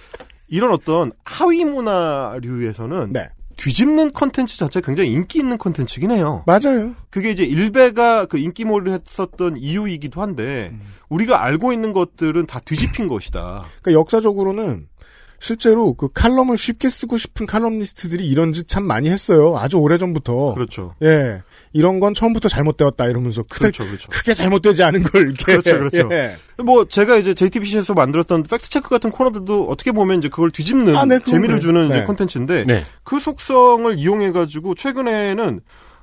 이런 0.47 0.71
어떤 0.71 1.11
하위 1.23 1.65
문화류에서는 1.65 3.13
네. 3.13 3.29
뒤집는 3.57 4.11
컨텐츠 4.13 4.57
자체가 4.57 4.85
굉장히 4.85 5.13
인기 5.13 5.39
있는 5.39 5.57
컨텐츠긴 5.57 6.11
해요. 6.11 6.43
맞아요. 6.45 6.93
그게 7.09 7.31
이제 7.31 7.43
일베가 7.43 8.25
그 8.25 8.37
인기몰이를 8.37 8.99
했었던 8.99 9.55
이유이기도 9.57 10.21
한데 10.21 10.71
음. 10.73 10.81
우리가 11.07 11.41
알고 11.41 11.71
있는 11.71 11.93
것들은 11.93 12.47
다 12.47 12.59
뒤집힌 12.59 13.07
것이다. 13.07 13.65
그러니까 13.81 13.99
역사적으로는 13.99 14.87
실제로 15.39 15.93
그 15.93 16.09
칼럼을 16.13 16.57
쉽게 16.57 16.89
쓰고 16.89 17.17
싶은 17.17 17.45
칼럼니스트들이 17.45 18.27
이런 18.27 18.51
짓 18.51 18.67
참 18.67 18.83
많이 18.83 19.09
했어요. 19.09 19.57
아주 19.57 19.77
오래 19.77 19.97
전부터. 19.97 20.53
그렇죠. 20.53 20.93
예. 21.01 21.41
이런 21.75 21.99
건 21.99 22.13
처음부터 22.13 22.47
잘못되었다 22.47 23.05
이러면서 23.07 23.43
크게, 23.43 23.69
그렇죠, 23.69 23.85
그렇죠. 23.85 24.07
크게 24.09 24.33
잘못되지 24.33 24.81
않은 24.81 25.03
걸 25.03 25.23
이렇게. 25.23 25.43
그렇죠, 25.43 25.77
그렇죠. 25.77 26.07
예. 26.15 26.37
뭐 26.63 26.85
제가 26.85 27.17
이제 27.17 27.33
JTBC에서 27.33 27.93
만들었던 27.93 28.43
팩트 28.43 28.69
체크 28.69 28.87
같은 28.87 29.11
코너들도 29.11 29.67
어떻게 29.67 29.91
보면 29.91 30.19
이제 30.19 30.29
그걸 30.29 30.51
뒤집는 30.51 30.95
아, 30.95 31.03
네, 31.03 31.19
재미를 31.19 31.55
그래요. 31.55 31.59
주는 31.59 31.85
이제 31.87 31.99
네. 31.99 32.03
콘텐츠인데 32.05 32.63
네. 32.63 32.83
그 33.03 33.19
속성을 33.19 33.93
이용해 33.99 34.31
가지고 34.31 34.73
최근에는 34.73 35.59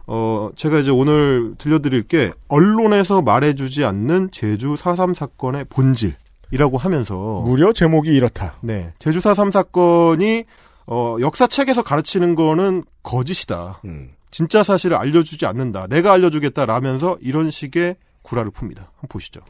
어 0.08 0.50
제가 0.56 0.78
이제 0.80 0.90
오늘 0.90 1.54
들려드릴 1.56 2.02
게 2.02 2.32
언론에서 2.48 3.22
말해주지 3.22 3.86
않는 3.86 4.28
제주 4.30 4.74
4.3 4.74 5.14
사건의 5.14 5.64
본질이라고 5.70 6.76
하면서 6.76 7.42
무려 7.46 7.72
제목이 7.72 8.10
이렇다. 8.10 8.56
네. 8.60 8.92
제주 8.98 9.20
4.3 9.20 9.50
사건이, 9.50 10.44
어, 10.86 11.16
역사책에서 11.18 11.82
가르치는 11.82 12.34
거는 12.34 12.84
거짓이다. 13.02 13.80
음. 13.86 14.10
진짜 14.32 14.62
사실을 14.64 14.96
알려주지 14.96 15.46
않는다. 15.46 15.86
내가 15.86 16.12
알려주겠다. 16.14 16.66
라면서 16.66 17.18
이런 17.20 17.50
식의 17.50 17.96
구라를 18.22 18.50
풉니다. 18.50 18.78
한번 18.78 19.08
보시죠. 19.08 19.40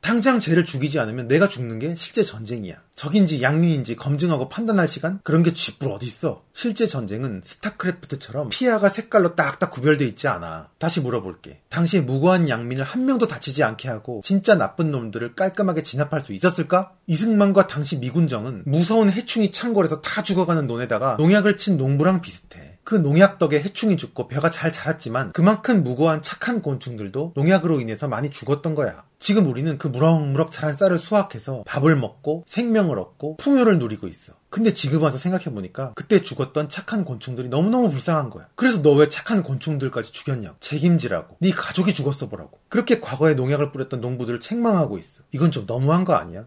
당장 0.00 0.38
쟤를 0.38 0.66
죽이지 0.66 0.98
않으면 0.98 1.28
내가 1.28 1.48
죽는 1.48 1.78
게 1.78 1.94
실제 1.96 2.22
전쟁이야. 2.22 2.76
적인지 2.94 3.42
양민인지 3.42 3.96
검증하고 3.96 4.50
판단할 4.50 4.86
시간? 4.86 5.18
그런 5.22 5.42
게 5.42 5.52
쥐뿔 5.52 5.90
어디 5.90 6.04
있어? 6.04 6.44
실제 6.52 6.86
전쟁은 6.86 7.40
스타크래프트처럼 7.42 8.50
피아가 8.50 8.90
색깔로 8.90 9.34
딱딱 9.34 9.70
구별돼 9.70 10.06
있지 10.06 10.28
않아. 10.28 10.68
다시 10.78 11.00
물어볼게. 11.00 11.62
당시에 11.70 12.02
무고한 12.02 12.50
양민을 12.50 12.84
한 12.84 13.06
명도 13.06 13.26
다치지 13.26 13.62
않게 13.64 13.88
하고 13.88 14.20
진짜 14.22 14.56
나쁜 14.56 14.90
놈들을 14.90 15.34
깔끔하게 15.34 15.82
진압할 15.82 16.20
수 16.20 16.34
있었을까? 16.34 16.92
이승만과 17.06 17.66
당시 17.66 17.96
미군정은 17.96 18.64
무서운 18.66 19.10
해충이 19.10 19.52
창궐해서 19.52 20.02
다 20.02 20.22
죽어가는 20.22 20.66
논에다가 20.66 21.16
농약을 21.16 21.56
친 21.56 21.78
농부랑 21.78 22.20
비슷해. 22.20 22.63
그 22.84 22.94
농약 22.94 23.38
덕에 23.38 23.60
해충이 23.60 23.96
죽고 23.96 24.28
벼가 24.28 24.50
잘 24.50 24.72
자랐지만 24.72 25.32
그만큼 25.32 25.82
무고한 25.84 26.22
착한 26.22 26.62
곤충들도 26.62 27.32
농약으로 27.34 27.80
인해서 27.80 28.08
많이 28.08 28.30
죽었던 28.30 28.74
거야. 28.74 29.04
지금 29.18 29.48
우리는 29.48 29.78
그 29.78 29.88
무럭무럭 29.88 30.50
자란 30.50 30.76
쌀을 30.76 30.98
수확해서 30.98 31.64
밥을 31.66 31.96
먹고 31.96 32.44
생명을 32.46 32.98
얻고 32.98 33.36
풍요를 33.38 33.78
누리고 33.78 34.06
있어. 34.06 34.34
근데 34.50 34.72
지금 34.72 35.02
와서 35.02 35.18
생각해보니까 35.18 35.92
그때 35.94 36.20
죽었던 36.22 36.68
착한 36.68 37.04
곤충들이 37.04 37.48
너무너무 37.48 37.90
불쌍한 37.90 38.30
거야. 38.30 38.48
그래서 38.54 38.82
너 38.82 38.94
왜 38.94 39.08
착한 39.08 39.42
곤충들까지 39.42 40.12
죽였냐고. 40.12 40.56
책임지라고. 40.60 41.38
네 41.40 41.50
가족이 41.50 41.94
죽었어 41.94 42.28
보라고. 42.28 42.60
그렇게 42.68 43.00
과거에 43.00 43.34
농약을 43.34 43.72
뿌렸던 43.72 44.00
농부들을 44.00 44.38
책망하고 44.38 44.98
있어. 44.98 45.24
이건 45.32 45.50
좀 45.50 45.66
너무한 45.66 46.04
거 46.04 46.14
아니야? 46.14 46.46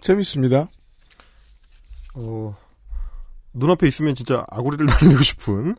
재밌습니다. 0.00 0.68
어, 2.16 2.56
눈앞에 3.52 3.86
있으면 3.86 4.14
진짜 4.14 4.44
아구리를 4.50 4.84
날리고 4.86 5.22
싶은, 5.22 5.76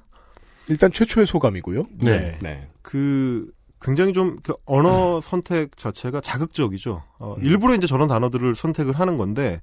일단 0.68 0.92
최초의 0.92 1.28
소감이고요. 1.28 1.86
네. 2.00 2.38
네. 2.42 2.70
그, 2.82 3.52
굉장히 3.82 4.14
좀, 4.14 4.38
그 4.44 4.54
언어 4.66 5.22
선택 5.22 5.78
자체가 5.78 6.22
자극적이죠. 6.22 7.04
어, 7.20 7.36
음. 7.38 7.44
일부러 7.44 7.76
이제 7.76 7.88
저런 7.88 8.08
단어들을 8.08 8.56
선택을 8.56 8.94
하는 9.00 9.18
건데, 9.18 9.62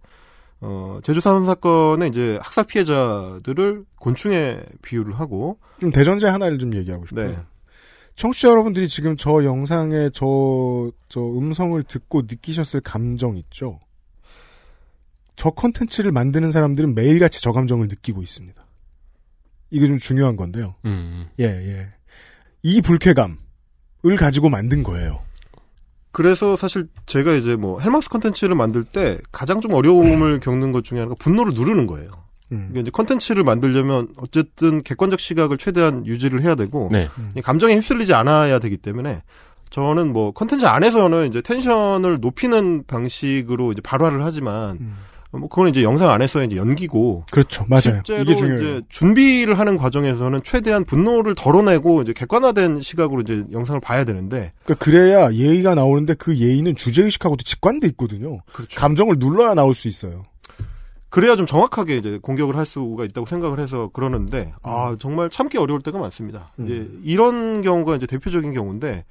어, 0.61 1.01
제주 1.03 1.21
사건 1.21 1.47
사건의 1.47 2.09
이제 2.11 2.39
학살 2.43 2.65
피해자들을 2.65 3.85
곤충에 3.97 4.63
비유를 4.83 5.19
하고, 5.19 5.59
좀 5.81 5.91
대전제 5.91 6.29
하나를 6.29 6.59
좀 6.59 6.75
얘기하고 6.75 7.07
싶어요. 7.07 7.31
네. 7.31 7.39
청취자 8.17 8.49
여러분들이 8.49 8.89
지금 8.89 9.17
저 9.17 9.45
영상의 9.45 10.13
저, 10.13 10.91
저 11.09 11.21
음성을 11.21 11.83
듣고 11.83 12.23
느끼셨을 12.23 12.81
감정 12.81 13.37
있죠? 13.37 13.81
저 15.37 15.51
컨텐츠를 15.51 16.13
만드는 16.13 16.53
사람들은 16.53 16.95
매일같이 16.95 17.43
저 17.43 17.53
감정을 17.53 17.89
느끼고 17.89 18.23
있습니다. 18.23 18.65
이게 19.71 19.87
좀 19.89 19.99
중요한 19.99 20.37
건데요. 20.37 20.77
음. 20.85 21.27
예, 21.41 21.45
예. 21.45 21.89
이 22.63 22.81
불쾌감을 22.81 23.37
가지고 24.19 24.49
만든 24.49 24.83
거예요. 24.83 25.21
그래서 26.13 26.55
사실 26.55 26.87
제가 27.07 27.33
이제 27.35 27.57
뭐 27.57 27.81
헬마우스 27.81 28.09
컨텐츠를 28.09 28.55
만들 28.55 28.85
때 28.85 29.19
가장 29.33 29.61
좀 29.61 29.75
어려움을 29.75 30.39
겪는 30.39 30.71
것 30.71 30.85
중에 30.85 31.01
하나가 31.01 31.17
분노를 31.19 31.55
누르는 31.55 31.89
거예요. 31.89 32.11
음. 32.53 32.69
이게 32.71 32.81
이제 32.81 32.91
컨텐츠를 32.91 33.43
만들려면 33.43 34.09
어쨌든 34.19 34.83
객관적 34.85 35.19
시각을 35.19 35.59
최대한 35.59 36.07
유지를 36.07 36.43
해야 36.43 36.55
되고 36.55 36.89
네. 36.93 37.09
이 37.37 37.41
감정에 37.41 37.75
휩쓸리지 37.75 38.15
않아야 38.15 38.61
되기 38.61 38.77
때문에 38.77 39.23
저는 39.71 40.13
뭐 40.13 40.31
컨텐츠 40.31 40.65
안에서는 40.67 41.29
이제 41.29 41.43
tension을 41.43 42.21
높이는 42.21 42.85
방식으로 42.87 43.73
이제 43.73 43.81
발화를 43.81 44.25
하지만 44.25 44.79
음. 44.81 44.97
뭐 45.39 45.49
그건 45.49 45.69
이제 45.69 45.83
영상 45.83 46.11
안에서의 46.11 46.47
이제 46.47 46.57
연기고 46.57 47.25
그렇죠. 47.31 47.65
맞아요. 47.69 48.03
이게 48.21 48.35
중요해요. 48.35 48.81
준비를 48.89 49.59
하는 49.59 49.77
과정에서는 49.77 50.43
최대한 50.45 50.85
분노를 50.85 51.35
덜어내고 51.35 52.03
이제 52.03 52.13
객관화된 52.13 52.81
시각으로 52.81 53.23
이제 53.23 53.45
영상을 53.53 53.81
봐야 53.81 54.05
되는데 54.05 54.53
그러니까 54.65 54.85
그래야 54.85 55.33
예의가 55.33 55.75
나오는데 55.75 56.15
그 56.15 56.37
예의는 56.37 56.77
주제 56.77 57.03
의식하고도 57.03 57.43
직관돼 57.43 57.87
있거든요. 57.89 58.41
그렇죠. 58.53 58.79
감정을 58.79 59.17
눌러야 59.19 59.55
나올 59.55 59.75
수 59.75 59.89
있어요. 59.89 60.25
그래야 61.11 61.37
좀 61.37 61.47
정확하게 61.47 61.97
이제 61.97 62.19
공격을 62.21 62.57
할 62.57 62.67
수가 62.67 63.05
있다고 63.05 63.27
생각을 63.27 63.61
해서 63.61 63.89
그러는데 63.93 64.53
아 64.63 64.97
정말 64.99 65.31
참기 65.31 65.59
어려울 65.59 65.81
때가 65.81 65.97
많습니다. 65.99 66.53
음. 66.59 66.65
이제 66.65 66.91
이런 67.05 67.63
경우가 67.63 67.95
이제 67.95 68.07
대표적인 68.07 68.53
경우인데 68.53 69.05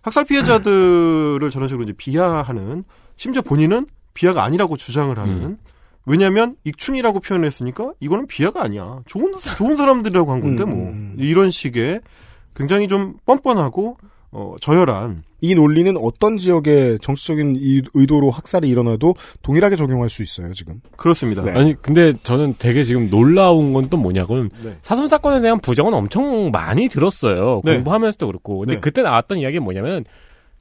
학살 0.00 0.24
피해자들을 0.24 1.50
저런 1.50 1.68
식으로 1.68 1.84
이제 1.84 1.92
비하하는 1.92 2.84
심지어 3.16 3.42
본인은 3.42 3.86
비하가 4.14 4.44
아니라고 4.44 4.76
주장을 4.76 5.16
하는 5.18 5.34
음. 5.44 5.58
왜냐하면 6.04 6.56
익충이라고 6.64 7.20
표현했으니까 7.20 7.92
이거는 8.00 8.26
비하가 8.26 8.62
아니야. 8.64 9.00
좋은 9.06 9.32
좋은 9.56 9.76
사람들이라고 9.76 10.32
한 10.32 10.40
건데 10.40 10.64
음, 10.64 10.68
뭐 10.68 10.88
음. 10.88 11.14
이런 11.18 11.50
식의 11.50 12.00
굉장히 12.56 12.88
좀 12.88 13.14
뻔뻔하고 13.24 13.96
어, 14.34 14.54
저열한 14.60 15.24
이 15.42 15.54
논리는 15.54 15.94
어떤 15.98 16.38
지역의 16.38 17.00
정치적인 17.02 17.56
이 17.58 17.82
의도로 17.94 18.30
학살이 18.30 18.66
일어나도 18.68 19.14
동일하게 19.42 19.76
적용할 19.76 20.08
수 20.08 20.22
있어요, 20.22 20.54
지금. 20.54 20.80
그렇습니다. 20.96 21.42
네. 21.42 21.50
아니 21.52 21.74
근데 21.82 22.14
저는 22.22 22.54
되게 22.58 22.82
지금 22.84 23.10
놀라운 23.10 23.72
건 23.74 23.90
또 23.90 23.96
뭐냐고는 23.98 24.48
네. 24.62 24.76
사슴 24.82 25.06
사건에 25.06 25.40
대한 25.40 25.58
부정은 25.60 25.92
엄청 25.92 26.50
많이 26.50 26.88
들었어요. 26.88 27.60
네. 27.64 27.74
공부하면서도 27.74 28.26
그렇고. 28.26 28.58
근데 28.60 28.74
네. 28.74 28.80
그때 28.80 29.02
나왔던 29.02 29.38
이야기는 29.38 29.62
뭐냐면 29.62 30.04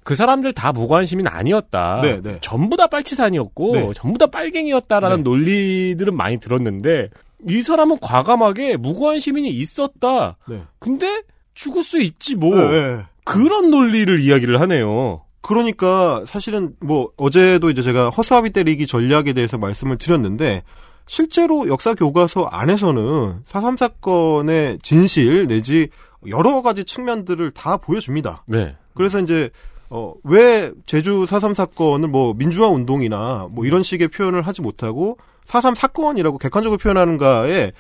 그 0.04 0.16
사람들 0.16 0.54
다 0.54 0.72
시민 1.06 1.28
아니었다. 1.28 2.02
네, 2.02 2.22
네. 2.22 2.38
전부 2.42 2.76
다 2.76 2.88
빨치산이었고 2.88 3.72
네. 3.74 3.92
전부 3.96 4.18
다 4.18 4.28
빨갱이였다라는 4.28 5.18
네. 5.18 5.24
논리들은 5.24 6.16
많이 6.16 6.40
들었는데 6.40 7.10
이 7.48 7.62
사람은 7.62 7.98
과감하게 8.02 8.78
시민이 9.20 9.50
있었다. 9.50 10.38
네. 10.48 10.64
근데 10.80 11.22
죽을 11.54 11.84
수 11.84 12.02
있지 12.02 12.36
뭐. 12.36 12.56
네, 12.56 12.98
네. 12.98 13.04
그런 13.24 13.70
논리를 13.70 14.20
이야기를 14.20 14.60
하네요. 14.62 15.24
그러니까 15.42 16.24
사실은 16.26 16.74
뭐 16.80 17.12
어제도 17.18 17.70
이제 17.70 17.82
제가 17.82 18.10
허수아비 18.10 18.52
때리기 18.52 18.88
전략에 18.88 19.34
대해서 19.34 19.58
말씀을 19.58 19.98
드렸는데 19.98 20.64
실제로 21.08 21.68
역사 21.68 21.94
교과서 21.94 22.46
안에서는 22.46 23.42
사삼 23.46 23.78
사건의 23.78 24.80
진실 24.82 25.48
내지 25.48 25.90
여러 26.28 26.62
가지 26.62 26.86
측면들을 26.86 27.52
다 27.52 27.78
보여줍니다. 27.78 28.44
네. 28.48 28.76
그래서 28.94 29.20
이제 29.20 29.50
어, 29.94 30.14
왜 30.24 30.72
제주 30.86 31.26
4.3 31.26 31.54
사건을 31.54 32.08
뭐 32.08 32.34
민주화 32.34 32.70
운동이나 32.70 33.50
뭐 33.52 33.66
이런 33.66 33.84
식의 33.84 34.08
표현을 34.08 34.42
하지 34.42 34.62
못하고 34.62 35.18
4.3 35.46 35.76
사건이라고 35.76 36.38
객관적으로 36.38 36.78
표현하는가에 36.78 37.74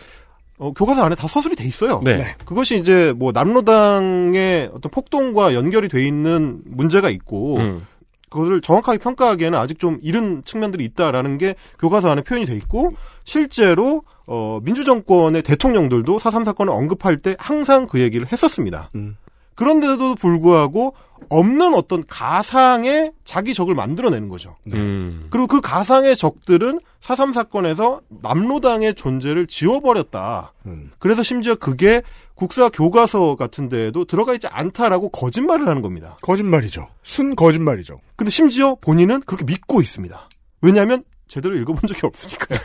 어, 0.57 0.73
교과서 0.73 1.05
안에 1.05 1.15
다 1.15 1.27
서술이 1.27 1.55
돼 1.55 1.63
있어요. 1.63 2.01
네. 2.03 2.35
그것이 2.45 2.77
이제 2.77 3.13
뭐 3.15 3.31
남로당의 3.31 4.71
어떤 4.73 4.91
폭동과 4.91 5.55
연결이 5.55 5.87
돼 5.87 6.05
있는 6.05 6.61
문제가 6.65 7.09
있고 7.09 7.55
음. 7.57 7.87
그것을 8.29 8.59
정확하게 8.61 8.97
평가하기에는 8.97 9.57
아직 9.57 9.79
좀 9.79 9.97
이른 10.01 10.43
측면들이 10.43 10.83
있다라는 10.83 11.37
게 11.37 11.55
교과서 11.79 12.11
안에 12.11 12.23
표현이 12.23 12.45
돼 12.45 12.55
있고 12.57 12.93
실제로 13.23 14.03
어 14.25 14.59
민주정권의 14.63 15.43
대통령들도 15.43 16.17
4.3 16.17 16.43
사건을 16.43 16.73
언급할 16.73 17.17
때 17.17 17.35
항상 17.39 17.87
그 17.87 18.01
얘기를 18.01 18.29
했었습니다. 18.29 18.89
음. 18.95 19.15
그런데도 19.55 20.15
불구하고 20.15 20.93
없는 21.29 21.73
어떤 21.75 22.03
가상의 22.05 23.13
자기 23.23 23.53
적을 23.53 23.75
만들어내는 23.75 24.27
거죠. 24.29 24.57
음. 24.73 25.27
그리고 25.29 25.47
그 25.47 25.61
가상의 25.61 26.17
적들은 26.17 26.79
4.3 26.99 27.33
사건에서 27.33 28.01
남로당의 28.21 28.95
존재를 28.95 29.47
지워버렸다. 29.47 30.53
음. 30.65 30.91
그래서 30.99 31.23
심지어 31.23 31.55
그게 31.55 32.01
국사 32.35 32.69
교과서 32.69 33.35
같은 33.35 33.69
데에도 33.69 34.05
들어가 34.05 34.33
있지 34.33 34.47
않다라고 34.47 35.09
거짓말을 35.09 35.67
하는 35.67 35.81
겁니다. 35.81 36.17
거짓말이죠. 36.21 36.87
순 37.03 37.35
거짓말이죠. 37.35 37.99
근데 38.15 38.29
심지어 38.29 38.75
본인은 38.81 39.21
그렇게 39.21 39.45
믿고 39.45 39.81
있습니다. 39.81 40.29
왜냐하면 40.61 41.03
제대로 41.27 41.55
읽어본 41.55 41.87
적이 41.87 42.07
없으니까요. 42.07 42.59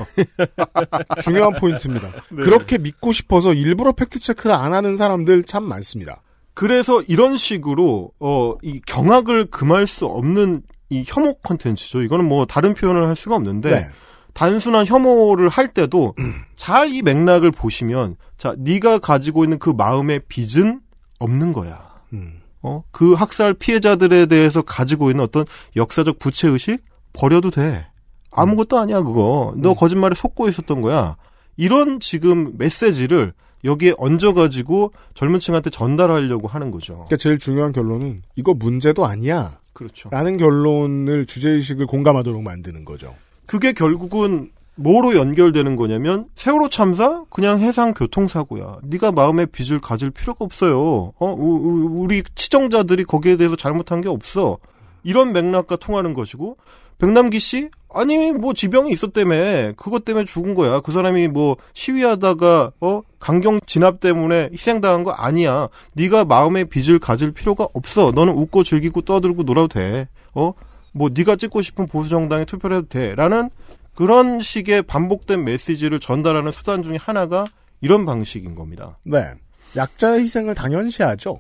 중요한 1.23 1.55
포인트입니다. 1.55 2.09
네. 2.31 2.43
그렇게 2.43 2.79
믿고 2.79 3.13
싶어서 3.13 3.55
일부러 3.55 3.93
팩트체크를 3.93 4.55
안 4.57 4.75
하는 4.75 4.97
사람들 4.97 5.45
참 5.45 5.63
많습니다. 5.63 6.21
그래서 6.57 7.03
이런 7.03 7.37
식으로 7.37 8.13
어 8.19 8.55
이 8.63 8.81
경악을 8.87 9.51
금할 9.51 9.87
수 9.87 10.07
없는 10.07 10.63
이 10.89 11.05
혐오 11.07 11.35
콘텐츠죠. 11.35 12.03
이거는 12.03 12.25
뭐 12.27 12.47
다른 12.47 12.73
표현을 12.75 13.07
할 13.07 13.15
수가 13.15 13.37
없는데 13.37 13.71
네. 13.71 13.87
단순한 14.33 14.87
혐오를 14.87 15.49
할 15.49 15.69
때도 15.69 16.15
잘 16.57 16.91
이 16.93 17.03
맥락을 17.03 17.51
보시면 17.51 18.17
자 18.39 18.55
네가 18.59 18.99
가지고 19.01 19.45
있는 19.45 19.59
그 19.59 19.71
마음의 19.71 20.23
빚은 20.29 20.81
없는 21.19 21.53
거야. 21.53 21.87
음. 22.15 22.41
어, 22.63 22.83
그 22.91 23.13
학살 23.13 23.53
피해자들에 23.55 24.27
대해서 24.27 24.63
가지고 24.63 25.11
있는 25.11 25.25
어떤 25.25 25.45
역사적 25.77 26.19
부채 26.19 26.49
의식 26.49 26.83
버려도 27.13 27.51
돼. 27.51 27.87
아무것도 28.31 28.79
아니야 28.79 29.03
그거. 29.03 29.53
너 29.57 29.75
거짓말에 29.75 30.15
속고 30.15 30.49
있었던 30.49 30.81
거야. 30.81 31.17
이런 31.57 32.01
지금 32.01 32.53
메시지를 32.59 33.33
여기에 33.65 33.95
얹어가지고 33.99 34.93
젊은 35.15 35.41
층한테 35.41 35.71
전달하려고 35.71 36.49
하는 36.49 36.71
거죠. 36.71 36.95
그러니까 36.95 37.17
제일 37.17 37.39
중요한 37.39 37.73
결론은 37.73 38.23
이거 38.37 38.55
문제도 38.55 39.05
아니야. 39.07 39.59
그렇죠. 39.73 40.09
라는 40.11 40.37
결론을 40.37 41.27
주제의식을 41.27 41.87
공감하도록 41.87 42.43
만드는 42.43 42.85
거죠. 42.85 43.15
그게 43.47 43.73
결국은 43.73 44.51
뭐로 44.77 45.17
연결되는 45.17 45.77
거냐면 45.77 46.27
세월호 46.35 46.69
참사 46.69 47.25
그냥 47.31 47.61
해상 47.61 47.95
교통사고야. 47.95 48.79
네가 48.85 49.13
마음의 49.13 49.47
빚을 49.47 49.81
가질 49.81 50.11
필요가 50.11 50.45
없어요. 50.45 51.13
어 51.19 51.27
우리 51.33 52.23
치정자들이 52.35 53.05
거기에 53.05 53.37
대해서 53.37 53.57
잘못한 53.57 54.01
게 54.01 54.09
없어. 54.09 54.59
이런 55.03 55.33
맥락과 55.33 55.77
통하는 55.77 56.15
것이고 56.15 56.57
백남기 56.99 57.41
씨 57.41 57.71
아니 57.93 58.31
뭐 58.33 58.53
지병이 58.53 58.91
있었다며 58.93 59.73
그것 59.77 60.05
때문에 60.05 60.25
죽은 60.25 60.55
거야. 60.55 60.81
그 60.81 60.93
사람이 60.93 61.29
뭐 61.29 61.57
시위하다가 61.73 62.73
어 62.81 63.03
강경 63.19 63.61
진압 63.67 64.01
때문에 64.01 64.51
희생당한 64.53 65.03
거 65.03 65.13
아니야. 65.13 65.69
네가 65.95 66.25
마음의 66.27 66.67
빚을 66.67 66.99
가질 66.99 67.33
필요가 67.33 67.67
없어. 67.73 68.13
너는 68.15 68.35
웃고 68.35 68.65
즐기고 68.65 69.03
떠들고 69.03 69.45
놀아도 69.45 69.69
돼. 69.69 70.09
어? 70.35 70.53
뭐 70.93 71.11
네가 71.13 71.37
찍고 71.37 71.63
싶은 71.63 71.87
보수 71.87 72.09
정당에 72.09 72.45
투표를 72.45 72.79
해도 72.79 72.89
돼라는 72.89 73.51
그런 73.95 74.41
식의 74.41 74.83
반복된 74.83 75.45
메시지를 75.45 76.01
전달하는 76.01 76.53
수단 76.53 76.83
중에 76.83 76.97
하나가 77.01 77.45
이런 77.81 78.05
방식인 78.05 78.55
겁니다. 78.55 78.99
네. 79.05 79.33
약자의 79.75 80.21
희생을 80.23 80.55
당연시하죠. 80.55 81.37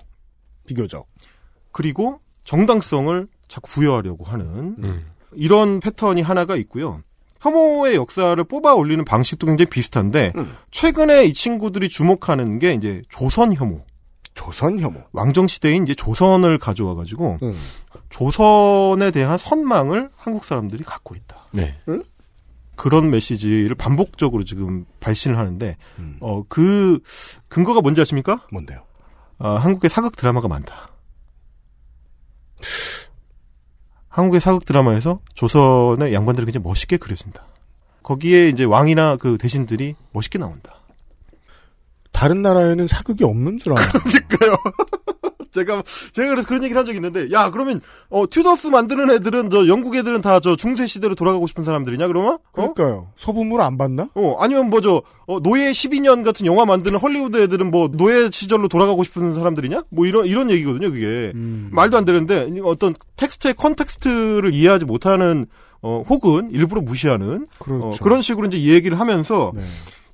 비교적. 0.67 1.07
그리고 1.73 2.21
정당성을 2.45 3.29
자꾸 3.49 3.71
부여하려고 3.71 4.25
하는 4.25 4.47
음. 4.79 5.07
이런 5.37 5.81
패턴이 5.81 6.23
하나가 6.23 6.57
있고요. 6.57 7.03
혐오의 7.41 7.95
역사를 7.95 8.43
뽑아 8.43 8.75
올리는 8.75 9.05
방식도 9.05 9.47
굉장히 9.47 9.71
비슷한데 9.71 10.33
최근에 10.71 11.27
이 11.27 11.35
친구들이 11.35 11.89
주목하는 11.89 12.59
게 12.59 12.73
이제 12.73 13.03
조선 13.09 13.55
혐오. 13.55 13.85
조선 14.35 14.81
혐오. 14.81 15.03
왕정 15.13 15.47
시대인 15.47 15.85
이제 15.85 15.95
조선을 15.95 16.59
가져와 16.59 16.95
가지고 16.95 17.39
음. 17.43 17.57
조선에 18.11 19.11
대한 19.11 19.39
선망을 19.39 20.11
한국 20.17 20.45
사람들이 20.45 20.85
갖고 20.85 21.15
있다. 21.15 21.47
네. 21.53 21.79
그런 22.77 23.11
메시지를 23.11 23.75
반복적으로 23.75 24.45
지금 24.45 24.85
발신을 25.01 25.39
하는데 25.39 25.77
음. 25.99 26.17
어그 26.21 27.01
근거가 27.49 27.81
뭔지 27.81 28.01
아십니까? 28.01 28.47
뭔데요? 28.53 28.81
아, 29.39 29.57
한국의 29.57 29.91
사극 29.91 30.17
드라마가 30.17 30.49
많다. 30.49 30.91
한국의 34.17 34.41
사극 34.41 34.65
드라마에서 34.65 35.21
조선의 35.35 36.15
양반들이 36.15 36.47
굉장히 36.47 36.65
멋있게 36.65 36.97
그려진다. 36.97 37.45
거기에 38.03 38.49
이제 38.49 38.65
왕이나 38.65 39.17
그 39.17 39.37
대신들이 39.37 39.95
멋있게 40.13 40.39
나온다. 40.39 40.77
다른 42.13 42.41
나라에는 42.41 42.87
사극이 42.87 43.25
없는 43.25 43.59
줄 43.59 43.75
알아요. 43.75 43.87
그러니까요. 43.93 44.57
제가 45.57 45.83
제가 46.13 46.29
그래서 46.29 46.47
그런 46.47 46.63
얘기를 46.63 46.79
한 46.79 46.87
적이 46.87 46.99
있는데 46.99 47.29
야 47.33 47.51
그러면 47.51 47.81
어 48.11 48.27
튜더스 48.29 48.69
만드는 48.69 49.11
애들은 49.11 49.51
저 49.51 49.67
영국 49.67 49.97
애들은 49.97 50.21
다 50.23 50.37
저 50.41 50.55
중세 50.55 50.87
시대로 50.87 51.15
돌아가고 51.15 51.47
싶은 51.47 51.65
사람들이냐 51.65 52.07
그러면 52.09 52.35
어? 52.35 52.39
그러니까요. 52.53 53.09
서부물 53.17 53.61
안 53.63 53.79
봤나? 53.79 54.11
어 54.15 54.37
아니면 54.39 54.69
뭐 54.71 54.89
저 54.89 55.03
노예 55.43 55.71
12년 55.73 56.25
같은 56.25 56.47
영화 56.47 56.65
만드는 56.67 56.99
헐리우드 56.99 57.37
애들은 57.43 57.71
뭐 57.71 57.89
노예 57.89 58.31
시절로 58.31 58.69
돌아가고 58.69 59.03
싶은 59.03 59.35
사람들이냐 59.35 59.85
뭐 59.89 60.07
이런 60.07 60.27
이런 60.27 60.51
얘기거든요 60.51 60.93
그게 60.93 61.33
음. 61.35 61.69
말도 61.73 61.97
안 61.97 62.05
되는데 62.05 62.49
어떤 62.63 62.95
텍스트의 63.17 63.55
context를 63.55 64.53
이해하지 64.55 64.85
못하는 64.85 65.47
어 65.83 66.03
혹은 66.09 66.51
일부러 66.51 66.81
무시하는 66.81 67.47
그렇죠. 67.59 67.87
어, 67.87 67.91
그런 68.03 68.23
식으로 68.23 68.47
이제 68.49 68.57
이 68.57 68.71
얘기를 68.71 68.99
하면서 69.01 69.53
네. 69.55 69.63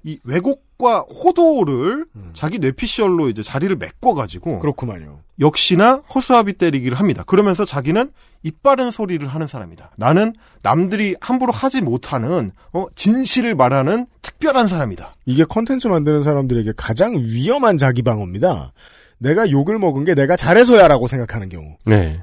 이 0.05 0.19
왜곡과 0.25 1.01
호도를 1.01 2.07
자기 2.35 2.59
뇌피셜로 2.59 3.29
이제 3.29 3.43
자리를 3.43 3.75
메꿔가지고 3.77 4.59
그렇구만요. 4.61 5.21
역시나 5.41 6.03
허수아비 6.15 6.55
때리기를 6.55 6.99
합니다. 6.99 7.23
그러면서 7.27 7.65
자기는 7.65 8.11
이빠른 8.43 8.91
소리를 8.91 9.27
하는 9.27 9.47
사람이다. 9.47 9.93
나는 9.97 10.35
남들이 10.63 11.15
함부로 11.21 11.53
하지 11.53 11.81
못하는 11.81 12.51
어, 12.73 12.87
진실을 12.95 13.55
말하는 13.55 14.07
특별한 14.23 14.69
사람이다. 14.69 15.15
이게 15.27 15.45
컨텐츠 15.45 15.89
만드는 15.89 16.23
사람들에게 16.23 16.73
가장 16.77 17.15
위험한 17.17 17.79
자기 17.79 18.03
방어입니다. 18.03 18.73
내가 19.19 19.51
욕을 19.51 19.79
먹은 19.79 20.05
게 20.05 20.15
내가 20.15 20.37
잘해서야라고 20.37 21.07
생각하는 21.07 21.49
경우. 21.49 21.77
네. 21.87 22.21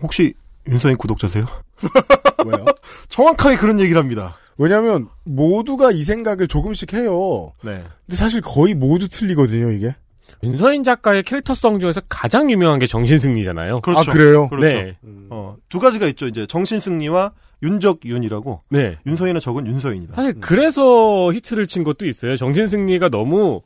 혹시 0.00 0.34
윤서인 0.68 0.96
구독자세요? 0.96 1.46
왜요? 2.46 2.64
정확하게 3.08 3.56
그런 3.56 3.80
얘기를 3.80 4.00
합니다. 4.00 4.36
왜냐하면 4.58 5.08
모두가 5.24 5.92
이 5.92 6.02
생각을 6.02 6.48
조금씩 6.48 6.92
해요. 6.92 7.52
네. 7.62 7.82
근데 8.06 8.16
사실 8.16 8.40
거의 8.40 8.74
모두 8.74 9.08
틀리거든요, 9.08 9.70
이게. 9.70 9.94
윤서인 10.42 10.84
작가의 10.84 11.22
캐릭터성 11.22 11.80
중에서 11.80 12.00
가장 12.08 12.50
유명한 12.50 12.78
게 12.78 12.86
정신승리잖아요. 12.86 13.80
그렇죠. 13.80 14.10
아, 14.10 14.12
그래요? 14.12 14.48
그렇죠. 14.48 14.66
네. 14.66 14.96
어, 15.30 15.56
두 15.68 15.78
가지가 15.78 16.06
있죠. 16.08 16.26
이제 16.26 16.46
정신승리와 16.46 17.32
윤적윤이라고. 17.62 18.62
네. 18.70 18.98
윤서인은 19.06 19.40
적은 19.40 19.66
윤서인이다. 19.66 20.14
사실 20.14 20.34
그래서 20.40 21.32
히트를 21.32 21.66
친 21.66 21.82
것도 21.82 22.06
있어요. 22.06 22.36
정신승리가 22.36 23.08
너무 23.08 23.62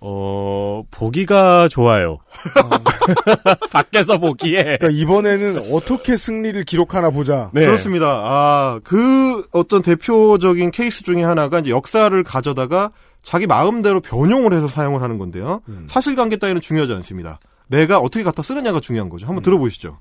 어, 0.00 0.82
보기가 0.90 1.68
좋아요. 1.68 2.18
밖에서 3.72 4.18
보기에. 4.18 4.56
그러니까 4.62 4.90
이번에는 4.90 5.72
어떻게 5.72 6.16
승리를 6.16 6.62
기록하나 6.64 7.10
보자. 7.10 7.50
네. 7.52 7.64
그렇습니다. 7.64 8.06
아, 8.24 8.80
그 8.84 9.46
어떤 9.52 9.82
대표적인 9.82 10.70
케이스 10.70 11.02
중에 11.02 11.22
하나가 11.24 11.58
이제 11.58 11.70
역사를 11.70 12.22
가져다가 12.22 12.90
자기 13.22 13.46
마음대로 13.46 14.00
변용을 14.00 14.52
해서 14.52 14.68
사용을 14.68 15.02
하는 15.02 15.18
건데요. 15.18 15.60
사실관계 15.88 16.36
따위는 16.36 16.60
중요하지 16.60 16.92
않습니다. 16.94 17.40
내가 17.66 17.98
어떻게 17.98 18.22
갖다 18.24 18.42
쓰느냐가 18.42 18.80
중요한 18.80 19.08
거죠. 19.08 19.26
한번 19.26 19.42
들어보시죠. 19.42 19.98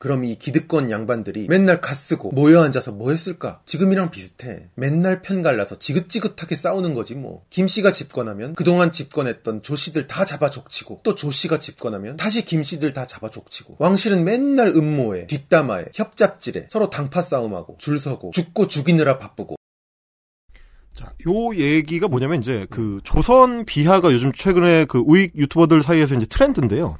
그럼 0.00 0.24
이 0.24 0.36
기득권 0.36 0.90
양반들이 0.90 1.48
맨날 1.48 1.80
가 1.80 1.92
쓰고 1.92 2.30
모여 2.30 2.62
앉아서 2.62 2.92
뭐 2.92 3.10
했을까? 3.10 3.60
지금이랑 3.66 4.12
비슷해. 4.12 4.68
맨날 4.76 5.22
편 5.22 5.42
갈라서 5.42 5.76
지긋지긋하게 5.78 6.54
싸우는 6.54 6.94
거지 6.94 7.16
뭐. 7.16 7.44
김 7.50 7.66
씨가 7.66 7.90
집권하면 7.90 8.54
그동안 8.54 8.92
집권했던 8.92 9.62
조 9.62 9.74
씨들 9.74 10.06
다 10.06 10.24
잡아 10.24 10.50
족치고 10.50 11.00
또 11.02 11.16
조 11.16 11.32
씨가 11.32 11.58
집권하면 11.58 12.16
다시 12.16 12.44
김 12.44 12.62
씨들 12.62 12.92
다 12.92 13.06
잡아 13.06 13.28
족치고 13.28 13.76
왕실은 13.80 14.22
맨날 14.22 14.68
음모에 14.68 15.26
뒷담화에 15.26 15.86
협잡질에 15.94 16.66
서로 16.70 16.90
당파 16.90 17.20
싸움하고 17.22 17.76
줄 17.80 17.98
서고 17.98 18.30
죽고 18.32 18.68
죽이느라 18.68 19.18
바쁘고 19.18 19.56
자, 20.94 21.12
요 21.28 21.54
얘기가 21.56 22.06
뭐냐면 22.06 22.40
이제 22.40 22.66
그 22.70 23.00
조선 23.02 23.64
비하가 23.64 24.12
요즘 24.12 24.32
최근에 24.32 24.84
그 24.84 24.98
우익 24.98 25.34
유튜버들 25.34 25.82
사이에서 25.82 26.14
이제 26.14 26.26
트렌드인데요. 26.26 26.98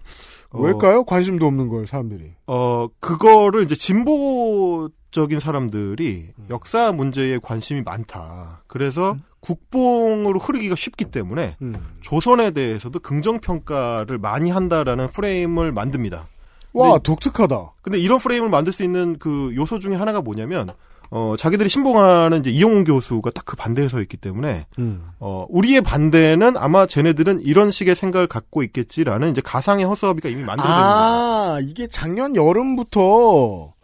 어, 0.50 0.60
왜일까요? 0.60 1.04
관심도 1.04 1.46
없는 1.46 1.68
걸 1.68 1.86
사람들이. 1.86 2.32
어, 2.46 2.88
그거를 3.00 3.62
이제 3.64 3.74
진보적인 3.74 5.40
사람들이 5.40 6.28
음. 6.38 6.46
역사 6.50 6.92
문제에 6.92 7.38
관심이 7.42 7.82
많다. 7.82 8.62
그래서 8.66 9.16
국뽕으로 9.40 10.38
흐르기가 10.38 10.74
쉽기 10.74 11.06
때문에 11.06 11.56
음. 11.62 11.76
조선에 12.00 12.50
대해서도 12.52 12.98
긍정평가를 13.00 14.18
많이 14.18 14.50
한다라는 14.50 15.08
프레임을 15.08 15.72
만듭니다. 15.72 16.28
와 16.72 16.90
근데- 16.92 17.02
독특하다. 17.02 17.72
근데 17.82 17.98
이런 17.98 18.18
프레임을 18.18 18.48
만들 18.48 18.72
수 18.72 18.82
있는 18.82 19.18
그 19.18 19.54
요소 19.54 19.78
중에 19.78 19.94
하나가 19.96 20.20
뭐냐면, 20.20 20.70
어, 21.10 21.34
자기들이 21.38 21.68
신봉하는 21.68 22.40
이제 22.40 22.50
이용훈 22.50 22.84
교수가 22.84 23.30
딱 23.30 23.44
그 23.48 23.56
반대에 23.56 23.88
서 23.88 24.00
있기 24.00 24.16
때문에, 24.18 24.66
음. 24.78 25.02
어, 25.20 25.46
우리의 25.48 25.80
반대는 25.80 26.56
아마 26.56 26.86
쟤네들은 26.86 27.40
이런 27.40 27.70
식의 27.70 27.94
생각을 27.94 28.26
갖고 28.26 28.62
있겠지라는 28.62 29.30
이제 29.30 29.40
가상의 29.40 29.84
허수아비가 29.86 30.28
이미 30.28 30.44
만들어져 30.44 30.70
있는 30.72 30.84
거죠. 30.84 30.98
아 30.98 31.58
이게 31.62 31.86
작년 31.86 32.36
여름부터 32.36 33.74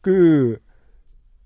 그. 0.00 0.58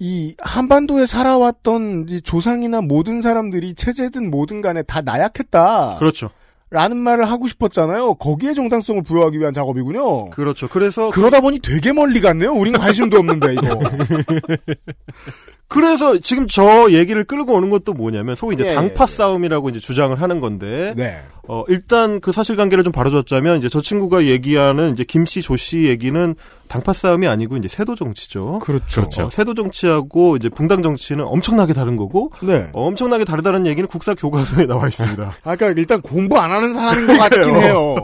이 0.00 0.34
한반도에 0.40 1.06
살아왔던 1.06 2.06
이 2.08 2.20
조상이나 2.20 2.80
모든 2.80 3.20
사람들이 3.20 3.74
체제든 3.76 4.28
뭐든 4.28 4.60
간에 4.60 4.82
다 4.82 5.00
나약했다. 5.00 5.96
그렇죠. 6.00 6.30
라는 6.74 6.96
말을 6.96 7.30
하고 7.30 7.46
싶었잖아요. 7.46 8.14
거기에 8.14 8.52
정당성을 8.52 9.04
부여하기 9.04 9.38
위한 9.38 9.54
작업이군요. 9.54 10.30
그렇죠. 10.30 10.68
그래서 10.68 11.08
그러다 11.10 11.40
보니 11.40 11.60
되게 11.60 11.92
멀리 11.92 12.20
갔네요. 12.20 12.50
우린 12.50 12.76
관심도 12.76 13.16
없는데 13.16 13.52
이거. 13.52 13.78
그래서 15.74 16.16
지금 16.18 16.46
저 16.48 16.90
얘기를 16.90 17.24
끌고 17.24 17.54
오는 17.54 17.68
것도 17.68 17.94
뭐냐면 17.94 18.36
소위 18.36 18.54
이제 18.54 18.68
예, 18.68 18.74
당파 18.74 19.06
예, 19.08 19.12
싸움이라고 19.12 19.70
이제 19.70 19.80
주장을 19.80 20.20
하는 20.20 20.40
건데 20.40 20.94
네. 20.96 21.16
어 21.48 21.64
일단 21.68 22.20
그 22.20 22.30
사실관계를 22.30 22.84
좀 22.84 22.92
바로잡자면 22.92 23.58
이제 23.58 23.68
저 23.68 23.82
친구가 23.82 24.24
얘기하는 24.24 24.92
이제 24.92 25.02
김씨 25.04 25.42
조씨 25.42 25.84
얘기는 25.84 26.34
당파 26.68 26.92
싸움이 26.92 27.26
아니고 27.26 27.56
이제 27.56 27.68
세도 27.68 27.96
정치죠. 27.96 28.60
그렇죠. 28.60 29.02
어, 29.18 29.30
세도 29.30 29.54
정치하고 29.54 30.36
이제 30.36 30.48
붕당 30.48 30.82
정치는 30.82 31.24
엄청나게 31.24 31.74
다른 31.74 31.96
거고 31.96 32.30
네. 32.40 32.68
어, 32.72 32.86
엄청나게 32.86 33.24
다르다는 33.24 33.66
얘기는 33.66 33.86
국사 33.88 34.14
교과서에 34.14 34.66
나와 34.66 34.88
있습니다. 34.88 35.22
아, 35.42 35.56
그러니까 35.56 35.80
일단 35.80 36.00
공부 36.00 36.38
안 36.38 36.52
하는 36.52 36.72
사람인 36.72 37.06
것 37.06 37.18
같긴 37.18 37.54
해요. 37.60 37.96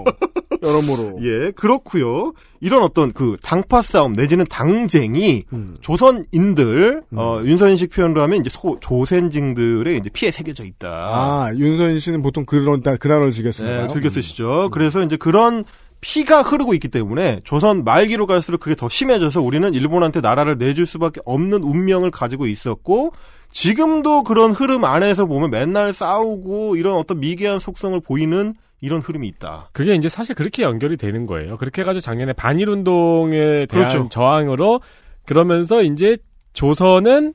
여러모로. 0.63 1.19
예, 1.23 1.51
그렇고요. 1.53 2.33
이런 2.61 2.83
어떤 2.83 3.13
그 3.13 3.37
당파 3.43 3.83
싸움 3.83 4.13
내지는 4.13 4.45
당쟁이 4.49 5.45
음. 5.53 5.77
조선인들 5.81 7.03
어 7.15 7.41
윤선식 7.45 7.91
표현으로 7.91 8.23
하면 8.23 8.41
이제 8.41 8.51
소, 8.51 8.79
조센징들의 8.81 9.97
이제 9.99 10.11
피해 10.11 10.31
새겨져 10.31 10.65
있다. 10.65 10.89
아, 10.89 11.53
윤선 11.57 11.99
씨는 11.99 12.23
보통 12.23 12.45
그런 12.45 12.81
단- 12.83 12.99
그 12.99 13.09
단어를 13.09 13.33
즐겼습니다. 13.33 13.83
네, 13.83 13.87
즐겨 13.89 14.09
쓰시죠. 14.09 14.69
그래서 14.73 15.03
이제 15.03 15.17
그런 15.17 15.65
피가 16.03 16.43
흐르고 16.43 16.73
있기 16.75 16.89
때문에 16.89 17.41
조선 17.45 17.85
말기로 17.85 18.27
갈수록 18.27 18.59
그게 18.59 18.75
더 18.75 18.89
심해져서 18.89 19.43
우리는 19.43 19.75
일본한테 19.75 20.21
나라를 20.23 20.57
내줄 20.57 20.87
수밖에 20.87 21.21
없는 21.27 21.63
운명을 21.63 22.11
가지고 22.11 22.47
있었고 22.47 23.13
지금도 23.53 24.23
그런 24.23 24.53
흐름 24.53 24.85
안에서 24.85 25.27
보면 25.27 25.51
맨날 25.51 25.93
싸우고 25.93 26.77
이런 26.77 26.95
어떤 26.95 27.21
미개한 27.21 27.59
속성을 27.59 27.99
보이는 28.01 28.55
이런 28.81 29.01
흐름이 29.01 29.29
있다. 29.29 29.69
그게 29.73 29.95
이제 29.95 30.09
사실 30.09 30.35
그렇게 30.35 30.63
연결이 30.63 30.97
되는 30.97 31.27
거예요. 31.27 31.57
그렇게 31.57 31.83
해가지고 31.83 32.01
작년에 32.01 32.33
반일 32.33 32.71
운동에 32.71 33.67
대한 33.67 33.89
그렇죠. 33.89 34.09
저항으로 34.09 34.81
그러면서 35.27 35.83
이제 35.83 36.17
조선은 36.53 37.35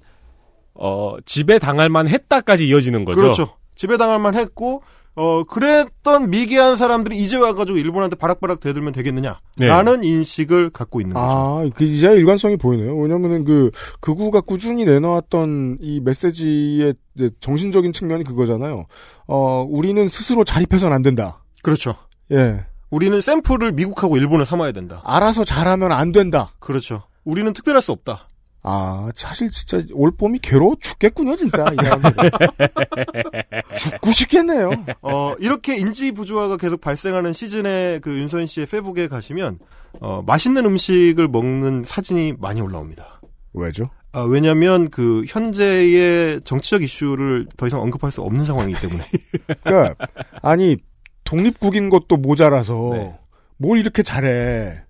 어 0.73 1.15
지배 1.25 1.59
당할 1.59 1.89
만 1.89 2.07
했다까지 2.07 2.67
이어지는 2.67 3.05
거죠. 3.05 3.21
그렇죠. 3.21 3.57
지배당할 3.75 4.19
만 4.19 4.35
했고 4.35 4.81
어 5.15 5.43
그랬던 5.45 6.29
미개한 6.29 6.75
사람들이 6.75 7.17
이제 7.17 7.37
와가지고 7.37 7.77
일본한테 7.77 8.17
바락바락 8.17 8.59
대들면 8.59 8.91
되겠느냐? 8.91 9.39
네. 9.57 9.67
라는 9.67 10.03
인식을 10.03 10.71
갖고 10.71 10.99
있는 10.99 11.13
거죠. 11.13 11.25
아, 11.25 11.69
그 11.73 11.85
이제 11.85 12.07
일관성이 12.07 12.57
보이네요. 12.57 12.97
왜냐면은 12.97 13.45
그 13.45 13.71
극우가 14.01 14.41
꾸준히 14.41 14.83
내놓았던 14.83 15.77
이 15.79 16.01
메시지의 16.01 16.95
이제 17.15 17.29
정신적인 17.39 17.93
측면이 17.93 18.25
그거잖아요. 18.25 18.85
어, 19.27 19.65
우리는 19.69 20.07
스스로 20.09 20.43
자립해서는 20.43 20.93
안 20.93 21.01
된다. 21.01 21.43
그렇죠. 21.63 21.95
예. 22.31 22.65
우리는 22.89 23.19
샘플을 23.19 23.71
미국하고 23.71 24.17
일본을 24.17 24.45
삼아야 24.45 24.73
된다. 24.73 25.01
알아서 25.05 25.45
잘하면 25.45 25.91
안 25.91 26.11
된다. 26.11 26.51
그렇죠. 26.59 27.03
우리는 27.23 27.51
특별할 27.53 27.81
수 27.81 27.91
없다. 27.91 28.27
아, 28.67 29.11
사실 29.13 29.51
진짜 29.51 29.79
올 29.93 30.09
봄이 30.09 30.39
괴로워 30.39 30.75
죽겠군요, 30.81 31.35
진짜. 31.35 31.65
죽고 33.77 34.11
싶겠네요. 34.11 34.71
어, 35.03 35.35
이렇게 35.39 35.77
인지 35.77 36.11
부조화가 36.11 36.57
계속 36.57 36.81
발생하는 36.81 37.31
시즌에 37.31 37.99
그 37.99 38.17
윤선 38.17 38.47
씨의 38.47 38.65
페북에 38.65 39.07
가시면, 39.07 39.59
어, 40.01 40.23
맛있는 40.25 40.65
음식을 40.65 41.27
먹는 41.27 41.83
사진이 41.85 42.33
많이 42.39 42.59
올라옵니다. 42.59 43.21
왜죠? 43.53 43.91
아, 44.13 44.21
왜냐면 44.21 44.89
그 44.89 45.23
현재의 45.27 46.41
정치적 46.43 46.81
이슈를 46.81 47.45
더 47.57 47.67
이상 47.67 47.83
언급할 47.83 48.11
수 48.11 48.23
없는 48.23 48.45
상황이기 48.45 48.81
때문에. 48.81 49.03
그러니까 49.63 50.07
아니 50.41 50.77
독립국인 51.23 51.89
것도 51.89 52.17
모자라서 52.17 52.89
네. 52.93 53.19
뭘 53.57 53.77
이렇게 53.77 54.01
잘해. 54.01 54.81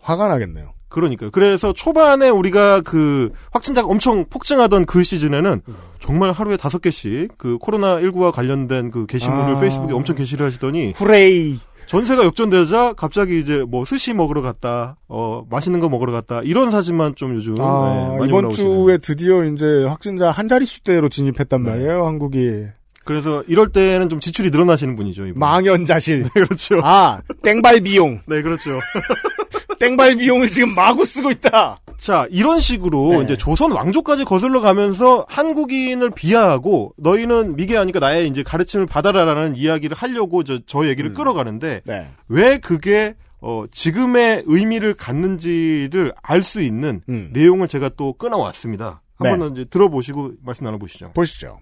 화가 0.00 0.26
나겠네요. 0.26 0.74
그러니까요. 0.92 1.30
그래서 1.30 1.72
초반에 1.72 2.28
우리가 2.28 2.82
그 2.82 3.30
확진자가 3.50 3.88
엄청 3.88 4.24
폭증하던 4.28 4.86
그 4.86 5.02
시즌에는 5.02 5.62
정말 6.00 6.32
하루에 6.32 6.56
다섯 6.56 6.80
개씩 6.80 7.30
그 7.38 7.58
코로나 7.58 7.98
19와 7.98 8.30
관련된 8.32 8.90
그 8.90 9.06
게시물을 9.06 9.56
아. 9.56 9.60
페이스북에 9.60 9.92
엄청 9.94 10.14
게시를 10.16 10.46
하시더니 10.46 10.92
후레이. 10.94 11.58
전세가 11.86 12.24
역전되자 12.24 12.94
갑자기 12.94 13.40
이제 13.40 13.64
뭐 13.68 13.84
스시 13.84 14.14
먹으러 14.14 14.40
갔다, 14.40 14.96
어 15.08 15.44
맛있는 15.50 15.80
거 15.80 15.88
먹으러 15.88 16.12
갔다 16.12 16.40
이런 16.42 16.70
사진만 16.70 17.14
좀 17.16 17.34
요즘 17.34 17.60
아, 17.60 18.08
네, 18.12 18.18
많이 18.18 18.28
이번 18.28 18.44
올라오시네요. 18.44 18.84
주에 18.86 18.98
드디어 18.98 19.44
이제 19.44 19.84
확진자 19.84 20.30
한 20.30 20.46
자릿수대로 20.48 21.08
진입했단 21.08 21.62
네. 21.62 21.70
말이에요, 21.70 22.06
한국이. 22.06 22.66
그래서 23.04 23.42
이럴 23.48 23.72
때는 23.72 24.08
좀 24.08 24.20
지출이 24.20 24.50
늘어나시는 24.50 24.94
분이죠. 24.96 25.26
이분. 25.26 25.40
망연자실. 25.40 26.28
그렇죠. 26.32 26.80
아, 26.84 27.20
땡발 27.42 27.80
비용. 27.80 28.20
네, 28.26 28.42
그렇죠. 28.42 28.78
땡발 29.82 30.14
비용을 30.16 30.48
지금 30.48 30.74
마구 30.76 31.04
쓰고 31.04 31.32
있다. 31.32 31.78
자, 31.98 32.26
이런 32.30 32.60
식으로 32.60 33.18
네. 33.18 33.24
이제 33.24 33.36
조선 33.36 33.72
왕조까지 33.72 34.24
거슬러 34.24 34.60
가면서 34.60 35.26
한국인을 35.28 36.10
비하하고 36.10 36.94
너희는 36.98 37.56
미개하니까 37.56 37.98
나의 37.98 38.28
이제 38.28 38.44
가르침을 38.44 38.86
받아라라는 38.86 39.56
이야기를 39.56 39.96
하려고 39.96 40.44
저, 40.44 40.60
저 40.66 40.86
얘기를 40.88 41.14
끌어가는데 41.14 41.80
네. 41.84 42.08
왜 42.28 42.58
그게 42.58 43.14
어, 43.40 43.64
지금의 43.72 44.44
의미를 44.46 44.94
갖는지를 44.94 46.14
알 46.22 46.42
수 46.42 46.60
있는 46.60 47.02
음. 47.08 47.30
내용을 47.32 47.66
제가 47.66 47.90
또 47.96 48.12
끊어왔습니다. 48.12 49.02
네. 49.20 49.30
한번 49.30 49.52
이제 49.52 49.64
들어보시고 49.64 50.34
말씀 50.44 50.64
나눠보시죠. 50.64 51.10
보시죠. 51.14 51.58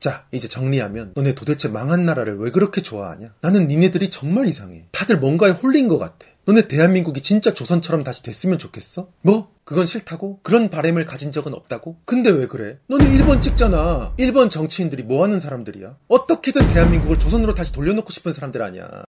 자, 0.00 0.24
이제 0.32 0.48
정리하면 0.48 1.12
너네 1.14 1.34
도대체 1.34 1.68
망한 1.68 2.06
나라를 2.06 2.38
왜 2.38 2.50
그렇게 2.50 2.80
좋아하냐? 2.80 3.34
나는 3.42 3.68
니네들이 3.68 4.08
정말 4.08 4.46
이상해. 4.46 4.86
다들 4.92 5.18
뭔가에 5.18 5.50
홀린 5.50 5.88
것 5.88 5.98
같아. 5.98 6.26
너네 6.46 6.68
대한민국이 6.68 7.20
진짜 7.20 7.52
조선처럼 7.52 8.02
다시 8.02 8.22
됐으면 8.22 8.58
좋겠어? 8.58 9.08
뭐? 9.20 9.52
그건 9.64 9.84
싫다고? 9.84 10.40
그런 10.42 10.70
바램을 10.70 11.04
가진 11.04 11.32
적은 11.32 11.52
없다고? 11.52 11.98
근데 12.06 12.30
왜 12.30 12.46
그래? 12.46 12.78
너네 12.86 13.14
일본 13.14 13.42
찍잖아. 13.42 14.14
일본 14.16 14.48
정치인들이 14.48 15.02
뭐 15.02 15.22
하는 15.22 15.38
사람들이야? 15.38 15.98
어떻게든 16.08 16.68
대한민국을 16.68 17.18
조선으로 17.18 17.52
다시 17.54 17.70
돌려놓고 17.74 18.10
싶은 18.10 18.32
사람들 18.32 18.62
아니야. 18.62 19.04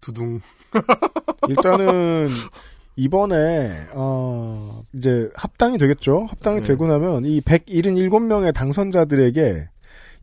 두둥. 0.00 0.40
일단은 1.48 2.30
이번에 2.96 3.86
어 3.94 4.82
이제 4.94 5.28
합당이 5.34 5.78
되겠죠. 5.78 6.26
합당이 6.28 6.60
네. 6.60 6.66
되고 6.66 6.86
나면 6.86 7.26
이 7.26 7.40
177명의 7.42 8.54
당선자들에게 8.54 9.68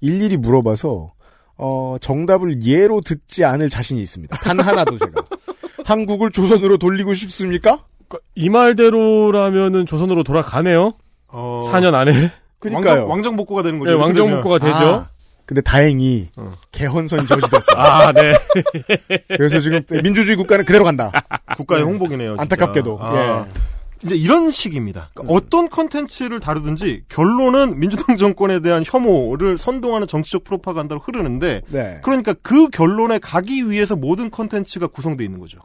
일일이 0.01 0.37
물어봐서 0.37 1.13
어, 1.55 1.95
정답을 2.01 2.63
예로 2.63 3.01
듣지 3.01 3.45
않을 3.45 3.69
자신이 3.69 4.01
있습니다. 4.01 4.35
단 4.37 4.59
하나도 4.59 4.97
제가. 4.97 5.23
한국을 5.85 6.31
조선으로 6.31 6.77
돌리고 6.77 7.13
싶습니까? 7.13 7.85
이 8.35 8.49
말대로라면은 8.49 9.85
조선으로 9.85 10.23
돌아가네요. 10.23 10.93
어, 11.27 11.61
4년 11.67 11.93
안에. 11.93 12.31
그러니까요. 12.59 12.93
왕정, 12.93 13.09
왕정 13.09 13.35
복구가 13.35 13.63
되는 13.63 13.79
거죠. 13.79 13.91
네, 13.91 13.97
왕정. 13.97 14.29
복구가 14.29 14.59
되죠. 14.59 14.75
아, 14.75 15.09
근데 15.45 15.61
다행히 15.61 16.29
어. 16.37 16.53
개헌선이 16.71 17.27
저지됐어요. 17.27 17.75
아, 17.77 18.11
네. 18.13 18.33
그래서 19.27 19.59
지금 19.59 19.81
민주주의 20.01 20.37
국가는 20.37 20.63
그대로 20.63 20.85
간다. 20.85 21.11
국가의 21.57 21.83
홍보기네요. 21.83 22.31
진짜. 22.31 22.41
안타깝게도. 22.41 22.99
아. 23.01 23.45
예. 23.47 23.73
이제 24.03 24.15
이런 24.15 24.51
식입니다. 24.51 25.09
그러니까 25.13 25.33
어떤 25.33 25.69
컨텐츠를 25.69 26.41
다루든지 26.41 27.03
결론은 27.07 27.79
민주당 27.79 28.17
정권에 28.17 28.59
대한 28.59 28.83
혐오를 28.85 29.57
선동하는 29.57 30.07
정치적 30.07 30.43
프로파간다로 30.43 30.99
흐르는데 30.99 31.61
네. 31.69 31.99
그러니까 32.03 32.33
그 32.41 32.69
결론에 32.69 33.17
가기 33.19 33.69
위해서 33.69 33.95
모든 33.95 34.29
컨텐츠가 34.29 34.87
구성되어 34.87 35.23
있는 35.23 35.39
거죠. 35.39 35.59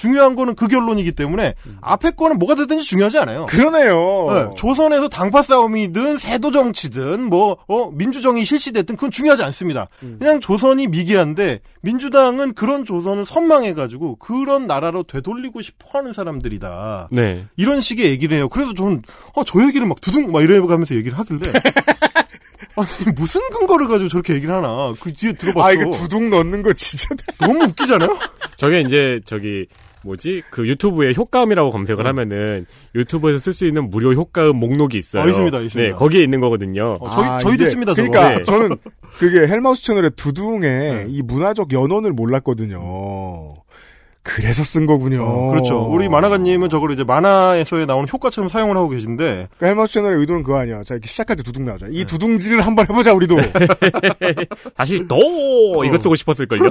중요한 0.00 0.34
거는 0.34 0.54
그 0.54 0.66
결론이기 0.66 1.12
때문에 1.12 1.54
앞에 1.82 2.12
거는 2.12 2.38
뭐가 2.38 2.54
되든지 2.54 2.84
중요하지 2.84 3.18
않아요. 3.18 3.44
그러네요. 3.46 4.26
네, 4.32 4.54
조선에서 4.56 5.10
당파 5.10 5.42
싸움이든 5.42 6.16
세도 6.16 6.52
정치든 6.52 7.24
뭐 7.24 7.58
어, 7.68 7.90
민주정이 7.90 8.46
실시됐든 8.46 8.96
그건 8.96 9.10
중요하지 9.10 9.42
않습니다. 9.42 9.88
그냥 10.18 10.40
조선이 10.40 10.86
미개한데 10.86 11.60
민주당은 11.82 12.54
그런 12.54 12.86
조선을 12.86 13.26
선망해가지고 13.26 14.16
그런 14.16 14.66
나라로 14.66 15.02
되돌리고 15.02 15.60
싶어하는 15.60 16.14
사람들이다. 16.14 17.08
네. 17.12 17.44
이런 17.58 17.82
식의 17.82 18.06
얘기를 18.06 18.38
해요. 18.38 18.48
그래서 18.48 18.72
저는 18.72 19.02
어, 19.34 19.44
저 19.44 19.62
얘기를 19.62 19.86
막 19.86 20.00
두둥 20.00 20.32
막 20.32 20.40
이래가면서 20.42 20.94
얘기를 20.94 21.18
하길래 21.18 21.40
아니 22.76 23.12
무슨 23.14 23.40
근거를 23.50 23.88
가지고 23.88 24.08
저렇게 24.08 24.34
얘기를 24.34 24.54
하나 24.54 24.94
그 24.98 25.12
뒤에 25.12 25.32
들어봤어. 25.32 25.66
아, 25.66 25.72
이거 25.72 25.90
두둑 25.90 26.24
넣는 26.28 26.62
거 26.62 26.72
진짜. 26.72 27.08
너무 27.38 27.64
웃기잖아요. 27.64 28.18
저게 28.56 28.80
이제 28.80 29.20
저기 29.24 29.66
뭐지 30.04 30.42
그 30.50 30.66
유튜브에 30.66 31.12
효과음이라고 31.16 31.70
검색을 31.70 32.06
하면은 32.06 32.66
유튜브에서 32.94 33.38
쓸 33.38 33.52
수 33.52 33.66
있는 33.66 33.90
무료 33.90 34.14
효과음 34.14 34.56
목록이 34.56 34.96
있어요. 34.98 35.22
아, 35.22 35.26
있습니다, 35.26 35.60
있습니다. 35.60 35.90
네, 35.92 35.96
거기에 35.96 36.22
있는 36.22 36.40
거거든요. 36.40 36.96
어, 37.00 37.10
저희 37.10 37.28
아, 37.28 37.38
저희도 37.38 37.66
씁니다. 37.66 37.94
저거. 37.94 38.08
그러니까 38.08 38.38
네. 38.38 38.44
저는 38.44 38.76
그게 39.18 39.46
헬마우스 39.46 39.84
채널의 39.84 40.12
두둥에 40.16 41.06
이 41.08 41.22
문화적 41.22 41.72
연원을 41.72 42.12
몰랐거든요. 42.12 43.59
그래서 44.22 44.62
쓴 44.64 44.84
거군요. 44.86 45.24
어, 45.24 45.50
그렇죠. 45.50 45.80
우리 45.82 46.08
만화가님은 46.08 46.68
저걸 46.68 46.92
이제 46.92 47.04
만화에서 47.04 47.84
나오는 47.86 48.06
효과처럼 48.12 48.48
사용을 48.48 48.76
하고 48.76 48.88
계신데 48.90 49.48
그 49.58 49.64
헬마우스 49.64 49.94
채널의 49.94 50.20
의도는 50.20 50.42
그거 50.42 50.58
아니야. 50.58 50.84
자, 50.84 50.94
이렇게 50.94 51.08
시작할 51.08 51.36
때 51.36 51.42
두둥. 51.42 51.64
네. 51.64 51.74
이 51.90 52.04
두둥질을 52.04 52.60
한번 52.60 52.86
해보자, 52.88 53.12
우리도. 53.14 53.36
다시 54.76 55.04
또 55.08 55.84
이거 55.84 55.98
쓰고 55.98 56.14
싶었을걸요. 56.16 56.70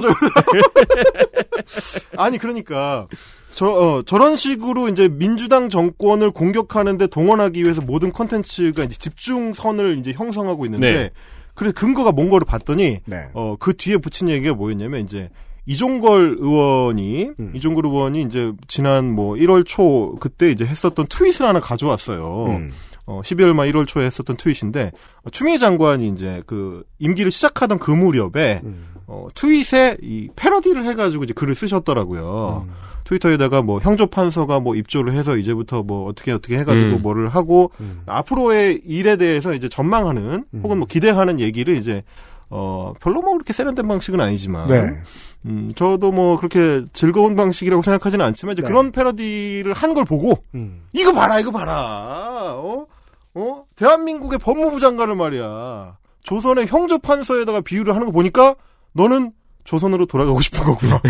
아니 2.16 2.38
그러니까 2.38 3.06
저 3.54 3.66
어, 3.66 4.02
저런 4.02 4.36
식으로 4.36 4.88
이제 4.88 5.08
민주당 5.08 5.68
정권을 5.68 6.30
공격하는데 6.30 7.06
동원하기 7.08 7.62
위해서 7.62 7.80
모든 7.82 8.12
컨텐츠가 8.12 8.84
이제 8.84 8.96
집중선을 8.98 9.98
이제 9.98 10.12
형성하고 10.12 10.64
있는데 10.66 10.92
네. 10.92 11.10
그래서 11.54 11.74
근거가 11.74 12.12
뭔가를 12.12 12.44
봤더니 12.46 13.00
네. 13.04 13.28
어 13.34 13.56
그 13.58 13.76
뒤에 13.76 13.96
붙인 13.98 14.28
얘기가 14.28 14.54
뭐였냐면 14.54 15.00
이제 15.02 15.28
이종걸 15.66 16.36
의원이 16.38 17.30
음. 17.38 17.50
이종걸 17.54 17.86
의원이 17.86 18.22
이제 18.22 18.52
지난 18.68 19.10
뭐 19.10 19.34
1월 19.34 19.64
초 19.66 20.16
그때 20.20 20.50
이제 20.50 20.64
했었던 20.64 21.06
트윗을 21.06 21.46
하나 21.46 21.60
가져왔어요. 21.60 22.46
음. 22.48 22.72
어, 23.06 23.22
12월 23.22 23.52
말 23.54 23.70
1월 23.72 23.86
초에 23.86 24.04
했었던 24.06 24.36
트윗인데 24.36 24.92
어, 25.24 25.30
추미애 25.30 25.58
장관이 25.58 26.08
이제 26.08 26.42
그 26.46 26.84
임기를 26.98 27.30
시작하던 27.30 27.78
그 27.78 27.90
무렵에 27.90 28.60
음. 28.64 28.86
어, 29.06 29.26
트윗에 29.34 29.98
이 30.02 30.28
패러디를 30.36 30.86
해가지고 30.86 31.24
이제 31.24 31.32
글을 31.32 31.54
쓰셨더라고요. 31.54 32.66
음. 32.68 32.72
트위터에다가 33.04 33.62
뭐 33.62 33.80
형조 33.80 34.06
판서가 34.06 34.60
뭐 34.60 34.76
입조를 34.76 35.12
해서 35.14 35.36
이제부터 35.36 35.82
뭐 35.82 36.08
어떻게 36.08 36.30
어떻게 36.30 36.56
해가지고 36.58 36.96
음. 36.96 37.02
뭐를 37.02 37.28
하고 37.28 37.72
음. 37.80 38.02
앞으로의 38.06 38.82
일에 38.84 39.16
대해서 39.16 39.52
이제 39.52 39.68
전망하는 39.68 40.44
음. 40.54 40.60
혹은 40.62 40.78
뭐 40.78 40.86
기대하는 40.86 41.40
얘기를 41.40 41.76
이제 41.76 42.04
어 42.50 42.92
별로 43.00 43.20
뭐 43.22 43.32
그렇게 43.34 43.52
세련된 43.52 43.86
방식은 43.86 44.20
아니지만 44.20 44.66
네. 44.68 45.00
음 45.46 45.70
저도 45.74 46.10
뭐 46.10 46.36
그렇게 46.36 46.84
즐거운 46.92 47.36
방식이라고 47.36 47.80
생각하지는 47.82 48.24
않지만 48.26 48.52
이제 48.54 48.62
네. 48.62 48.68
그런 48.68 48.90
패러디를 48.92 49.72
한 49.72 49.94
걸 49.94 50.04
보고 50.04 50.34
음. 50.54 50.82
이거 50.92 51.12
봐라, 51.12 51.38
이거 51.40 51.50
봐라. 51.50 52.54
어? 52.56 52.86
어? 53.34 53.64
대한민국의 53.76 54.38
법무부 54.40 54.80
장관을 54.80 55.14
말이야. 55.14 55.96
조선의 56.24 56.66
형조판서에다가 56.66 57.60
비유를 57.62 57.94
하는 57.94 58.06
거 58.06 58.12
보니까 58.12 58.54
너는 58.92 59.32
조선으로 59.64 60.06
돌아가고 60.06 60.40
싶은 60.40 60.62
거구나. 60.64 61.00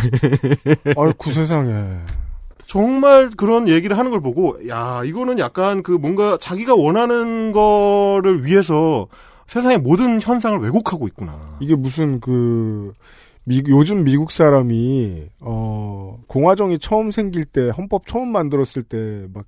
아이쿠 0.96 1.32
세상에. 1.32 1.72
정말 2.66 3.30
그런 3.36 3.68
얘기를 3.68 3.98
하는 3.98 4.10
걸 4.12 4.20
보고, 4.20 4.54
야, 4.68 5.02
이거는 5.04 5.38
약간 5.40 5.82
그 5.82 5.90
뭔가 5.92 6.36
자기가 6.38 6.74
원하는 6.76 7.50
거를 7.52 8.44
위해서 8.44 9.08
세상의 9.50 9.78
모든 9.78 10.22
현상을 10.22 10.56
왜곡하고 10.60 11.08
있구나. 11.08 11.40
이게 11.58 11.74
무슨 11.74 12.20
그 12.20 12.92
미, 13.42 13.60
요즘 13.66 14.04
미국 14.04 14.30
사람이 14.30 15.24
어 15.40 16.18
공화정이 16.28 16.78
처음 16.78 17.10
생길 17.10 17.44
때 17.46 17.68
헌법 17.76 18.06
처음 18.06 18.30
만들었을 18.30 18.84
때 18.84 19.26
막 19.34 19.44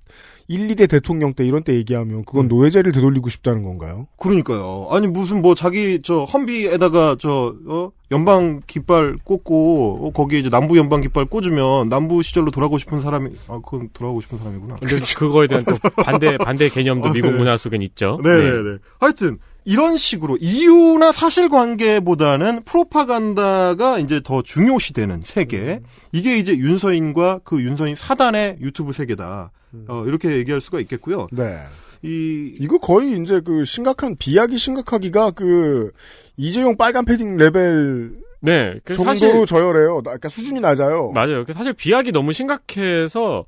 1, 0.49 0.67
2대 0.67 0.89
대통령 0.89 1.33
때 1.33 1.45
이런 1.45 1.63
때 1.63 1.73
얘기하면 1.75 2.25
그건 2.25 2.49
노예제를 2.49 2.91
되돌리고 2.91 3.29
싶다는 3.29 3.63
건가요? 3.63 4.07
그러니까요. 4.17 4.87
아니 4.89 5.07
무슨 5.07 5.41
뭐 5.41 5.55
자기 5.55 6.01
저 6.03 6.25
헌비에다가 6.25 7.15
저 7.21 7.55
어? 7.65 7.91
연방 8.11 8.59
깃발 8.67 9.15
꽂고 9.23 9.99
어, 10.01 10.11
거기에 10.11 10.39
이제 10.39 10.49
남부 10.49 10.77
연방 10.77 10.99
깃발 10.99 11.23
꽂으면 11.23 11.87
남부 11.87 12.21
시절로 12.21 12.51
돌아가고 12.51 12.77
싶은 12.77 12.99
사람이 12.99 13.29
아 13.47 13.61
그건 13.63 13.87
돌아가고 13.93 14.19
싶은 14.19 14.37
사람이구나. 14.37 14.75
근데 14.81 14.97
그거에 15.15 15.47
대한 15.47 15.63
또 15.63 15.77
반대 16.03 16.35
반대 16.37 16.67
개념도 16.67 17.13
미국 17.13 17.31
네. 17.31 17.37
문화 17.37 17.55
속엔 17.55 17.81
있죠. 17.83 18.19
네 18.21 18.29
네 18.41 18.63
네. 18.63 18.77
하여튼 18.99 19.37
이런 19.65 19.97
식으로 19.97 20.37
이유나 20.41 21.11
사실관계보다는 21.11 22.63
프로파간다가 22.63 23.99
이제 23.99 24.21
더 24.23 24.41
중요시되는 24.41 25.21
세계. 25.23 25.81
이게 26.11 26.37
이제 26.37 26.55
윤서인과 26.57 27.41
그 27.43 27.61
윤서인 27.63 27.95
사단의 27.95 28.57
유튜브 28.61 28.91
세계다. 28.93 29.51
어, 29.87 30.03
이렇게 30.05 30.33
얘기할 30.33 30.61
수가 30.61 30.79
있겠고요. 30.81 31.27
네. 31.31 31.57
이 32.03 32.53
이거 32.59 32.77
거의 32.77 33.17
이제 33.21 33.39
그 33.39 33.63
심각한 33.63 34.15
비약이 34.17 34.57
심각하기가 34.57 35.31
그 35.31 35.91
이재용 36.35 36.75
빨간 36.75 37.05
패딩 37.05 37.37
레벨 37.37 38.17
네. 38.41 38.73
그 38.83 38.93
정도로 38.93 39.15
사실 39.15 39.45
저열해요. 39.45 39.95
나- 39.97 40.01
그러니까 40.01 40.27
수준이 40.27 40.59
낮아요. 40.59 41.11
맞아요. 41.11 41.45
그 41.45 41.53
사실 41.53 41.71
비약이 41.73 42.11
너무 42.11 42.33
심각해서 42.33 43.45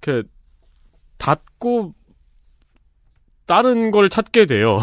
그 0.00 0.22
닫고 1.18 1.94
다른 3.46 3.90
걸 3.90 4.08
찾게 4.08 4.46
돼요. 4.46 4.78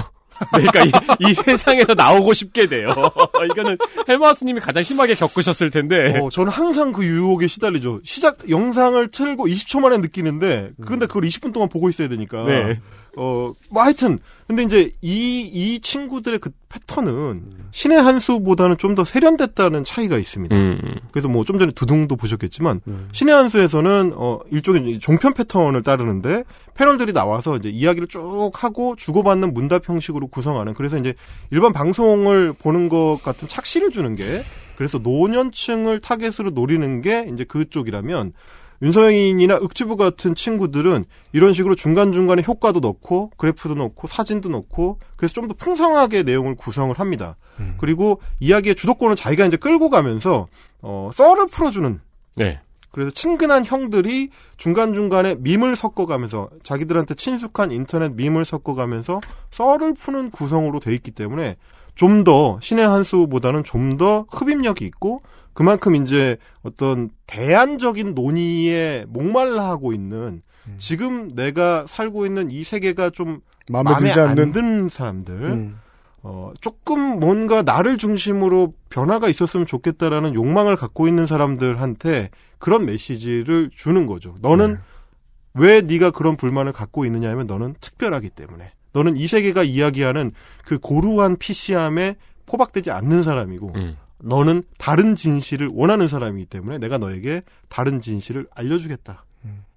그러니까 0.52 0.84
이, 0.84 0.92
이 1.20 1.34
세상에서 1.34 1.94
나오고 1.94 2.34
싶게 2.34 2.68
돼요. 2.68 2.90
이거는 3.52 3.78
헬마우스님이 4.08 4.60
가장 4.60 4.84
심하게 4.84 5.16
겪으셨을 5.16 5.70
텐데. 5.72 6.20
어, 6.20 6.30
저는 6.30 6.52
항상 6.52 6.92
그 6.92 7.06
유혹에 7.06 7.48
시달리죠. 7.48 8.02
시작 8.04 8.50
영상을 8.50 9.08
틀고 9.10 9.48
20초 9.48 9.80
만에 9.80 9.98
느끼는데 9.98 10.72
근데 10.86 11.06
그걸 11.06 11.24
20분 11.24 11.54
동안 11.54 11.70
보고 11.70 11.90
있어야 11.90 12.08
되니까. 12.08 12.44
네. 12.44 12.80
어, 13.18 13.54
뭐 13.70 13.84
하여튼 13.84 14.20
근데 14.48 14.64
이제 14.64 14.92
이 15.02 15.50
이 15.54 15.80
친구들의 15.80 16.40
그 16.40 16.52
패턴은 16.70 17.44
신의 17.72 18.02
한 18.02 18.20
수보다는 18.20 18.78
좀 18.78 18.96
더 18.96 19.04
세련됐다는 19.04 19.84
차이가 19.84 20.18
있습니다. 20.18 20.56
음. 20.56 20.80
그래서 21.12 21.28
뭐 21.28 21.44
좀 21.44 21.58
전에 21.60 21.72
두둥도 21.72 22.16
보셨겠지만 22.16 22.82
음. 22.88 23.10
신의 23.12 23.34
한 23.34 23.50
수에서는 23.50 24.14
어 24.16 24.40
일종의 24.52 25.00
종편 25.00 25.34
패턴을 25.34 25.82
따르는데 25.84 26.44
패널들이 26.76 27.14
나와서 27.14 27.58
이제 27.58 27.70
이야기를 27.70 28.08
쭉 28.08 28.52
하고 28.54 28.96
주고받는 28.96 29.54
문답 29.54 29.88
형식으로 29.90 30.28
구성하는 30.28 30.74
그래서 30.74 30.98
이제 30.98 31.14
일반 31.52 31.74
방송을 31.74 32.54
보는 32.54 32.90
것 32.90 33.20
같은 33.24 33.48
착시를 33.48 33.92
주는 33.92 34.16
게 34.16 34.44
그래서 34.78 34.98
노년층을 34.98 36.00
타겟으로 36.02 36.50
노리는 36.52 37.02
게 37.02 37.28
이제 37.34 37.44
그쪽이라면 37.46 38.34
윤서영이나 38.82 39.56
윽주부 39.62 39.96
같은 39.98 40.36
친구들은 40.36 41.06
이런 41.34 41.54
식으로 41.54 41.76
중간중간에 41.76 42.44
효과도 42.46 42.80
넣고 42.80 43.32
그래프도 43.38 43.76
넣고 43.76 44.08
사진도 44.08 44.50
넣고 44.50 45.00
그래서 45.16 45.34
좀 45.34 45.48
더 45.48 45.54
풍성하게 45.54 46.24
내용을 46.24 46.56
구성을 46.56 46.98
합니다. 47.00 47.38
그리고 47.78 48.20
이야기의 48.40 48.76
주도권을 48.76 49.16
자기가 49.16 49.46
이제 49.46 49.58
끌고 49.58 49.90
가면서 49.90 50.48
어 50.82 51.10
썰을 51.14 51.48
풀어주는 51.48 52.00
네. 52.38 52.60
그래서 52.92 53.12
친근한 53.12 53.66
형들이 53.66 54.30
중간중간에 54.58 55.36
밈을 55.40 55.76
섞어가면서 55.76 56.50
자기들한테 56.64 57.16
친숙한 57.16 57.72
인터넷 57.72 58.14
밈을 58.14 58.46
섞어가면서 58.46 59.20
썰을 59.52 59.94
푸는 59.96 60.32
구성으로 60.32 60.80
돼 60.80 60.94
있기 60.94 61.12
때문에 61.12 61.58
좀 61.96 62.24
더 62.24 62.60
신의 62.62 62.88
한 62.88 63.04
수보다는 63.04 63.64
좀 63.64 63.98
더 63.98 64.26
흡입력이 64.30 64.86
있고 64.86 65.22
그만큼 65.54 65.96
이제 65.96 66.38
어떤 66.64 67.10
대안적인 67.28 68.14
논의에 68.14 69.06
목말라 69.08 69.68
하고 69.70 69.94
있는 69.94 70.42
지금 70.78 71.34
내가 71.36 71.86
살고 71.88 72.26
있는 72.26 72.52
이 72.52 72.64
세계가 72.64 73.12
좀 73.12 73.40
마음에 73.72 73.92
마음에 73.92 74.08
들지 74.08 74.20
안 74.20 74.30
않는 74.30 74.52
드는 74.52 74.90
사람들 74.90 75.34
음. 75.36 75.80
어, 76.24 76.52
조금 76.60 77.20
뭔가 77.20 77.62
나를 77.62 77.98
중심으로 77.98 78.74
변화가 78.90 79.30
있었으면 79.30 79.68
좋겠다라는 79.68 80.34
욕망을 80.34 80.76
갖고 80.76 81.08
있는 81.08 81.28
사람들한테 81.28 82.32
그런 82.58 82.86
메시지를 82.86 83.70
주는 83.74 84.08
거죠. 84.08 84.36
너는 84.42 84.74
네. 84.74 84.80
왜 85.54 85.82
네가 85.82 86.10
그런 86.12 86.36
불만을 86.36 86.72
갖고 86.72 87.06
있느냐 87.06 87.30
하면 87.30 87.46
너는 87.46 87.76
특별하기 87.80 88.32
때문에. 88.32 88.72
너는 88.96 89.18
이 89.18 89.28
세계가 89.28 89.64
이야기하는 89.64 90.32
그 90.64 90.80
고루한 90.80 91.38
PC함에 91.38 92.16
포박되지 92.48 92.90
않는 92.90 93.22
사람이고 93.24 93.74
음. 93.76 93.98
너는 94.20 94.64
다른 94.78 95.16
진실을 95.16 95.70
원하는 95.74 96.08
사람이기 96.08 96.48
때문에 96.48 96.78
내가 96.80 96.98
너에게 96.98 97.44
다른 97.70 98.00
진실을 98.02 98.48
알려주겠다. 98.56 99.26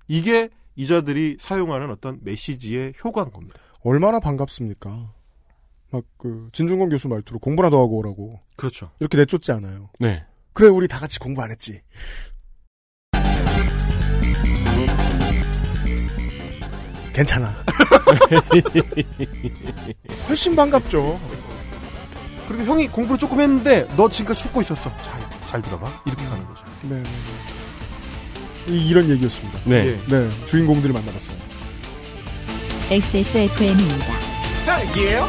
이게 0.07 0.49
이자들이 0.77 1.37
사용하는 1.41 1.91
어떤 1.91 2.19
메시지의 2.23 2.95
효과인 3.05 3.31
겁니다. 3.31 3.61
얼마나 3.83 4.21
반갑습니까? 4.21 5.13
막 5.91 6.05
그 6.19 6.49
진중권 6.53 6.91
교수 6.91 7.09
말투로 7.09 7.39
공부나 7.39 7.71
더 7.71 7.83
하고 7.83 7.99
오라고 7.99 8.41
그렇죠. 8.57 8.91
이렇게 9.01 9.17
내쫓지 9.19 9.53
않아요. 9.53 9.91
네. 10.01 10.25
그래 10.53 10.69
우리 10.69 10.87
다 10.89 10.99
같이 10.99 11.19
공부 11.19 11.43
안 11.43 11.51
했지. 11.51 11.81
괜찮아. 17.19 17.51
훨씬 20.29 20.55
반갑죠. 20.55 21.19
그리고 22.47 22.63
형이 22.65 22.87
공부를 22.89 23.19
조금 23.19 23.41
했는데 23.41 23.89
너 23.97 24.09
지금까지 24.09 24.45
죽고 24.45 24.61
있었어. 24.61 24.93
잘, 25.03 25.21
잘 25.47 25.61
들어봐. 25.61 25.91
이렇게 26.07 26.25
가는 26.25 26.47
거죠. 26.47 26.63
네. 26.83 26.95
네, 26.97 27.03
네. 27.03 28.73
이, 28.73 28.89
이런 28.89 29.11
얘기였습니다. 29.11 29.59
네. 29.65 29.87
예. 29.87 30.01
네, 30.07 30.31
주인공들을 30.47 30.95
만나봤어요. 30.95 31.37
XSFM입니다. 32.91 34.07
딸기예요? 34.65 35.29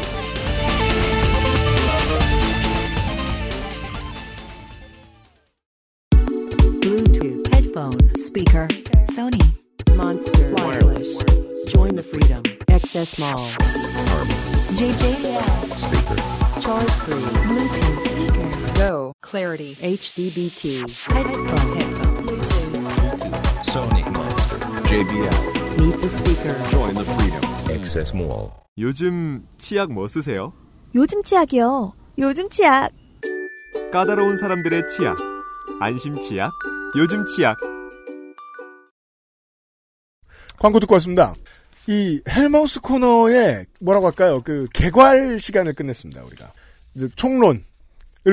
Bluetooth. 6.80 7.46
Headphone. 7.52 7.98
Speaker. 8.16 8.68
Sony. 9.10 9.40
Monster. 9.96 10.52
Wireless. 10.54 11.22
Join 11.68 11.94
the 11.94 12.02
freedom. 12.02 12.42
XS 12.68 13.18
Mall. 13.20 13.38
JJL. 14.78 15.42
Speaker. 15.76 16.16
Charge 16.60 16.90
3. 17.04 17.14
Bluetooth. 17.14 18.00
Speaker. 18.06 18.74
Go. 18.74 19.12
Clarity. 19.22 19.74
HDBT. 19.76 20.80
Headphone. 21.02 21.74
Headphone. 21.76 22.26
Bluetooth. 22.26 23.60
Sony 23.64 24.04
Monster. 24.12 24.58
JBL. 24.88 25.78
Meet 25.80 26.02
the 26.02 26.08
speaker. 26.08 26.54
Join 26.70 26.94
the 26.94 27.04
freedom. 27.04 27.44
Access 27.70 28.14
Mall. 28.14 28.52
요즘 28.78 29.46
치약 29.58 29.92
뭐 29.92 30.06
쓰세요? 30.08 30.52
요즘 30.94 31.22
치약이요. 31.22 31.92
요즘 32.18 32.48
치약. 32.48 32.90
까다로운 33.92 34.36
사람들의 34.36 34.88
치약. 34.88 35.18
안심 35.80 36.20
치약. 36.20 36.50
요즘 36.96 37.24
치약. 37.26 37.56
광고 40.60 40.78
듣고 40.78 40.94
왔습니다. 40.96 41.34
이 41.86 42.20
헬마우스 42.28 42.80
코너에 42.80 43.64
뭐라고 43.80 44.06
할까요? 44.06 44.42
그 44.44 44.66
개괄 44.74 45.40
시간을 45.40 45.72
끝냈습니다. 45.72 46.22
우리가 46.22 46.52
이제 46.94 47.08
총론을 47.16 47.62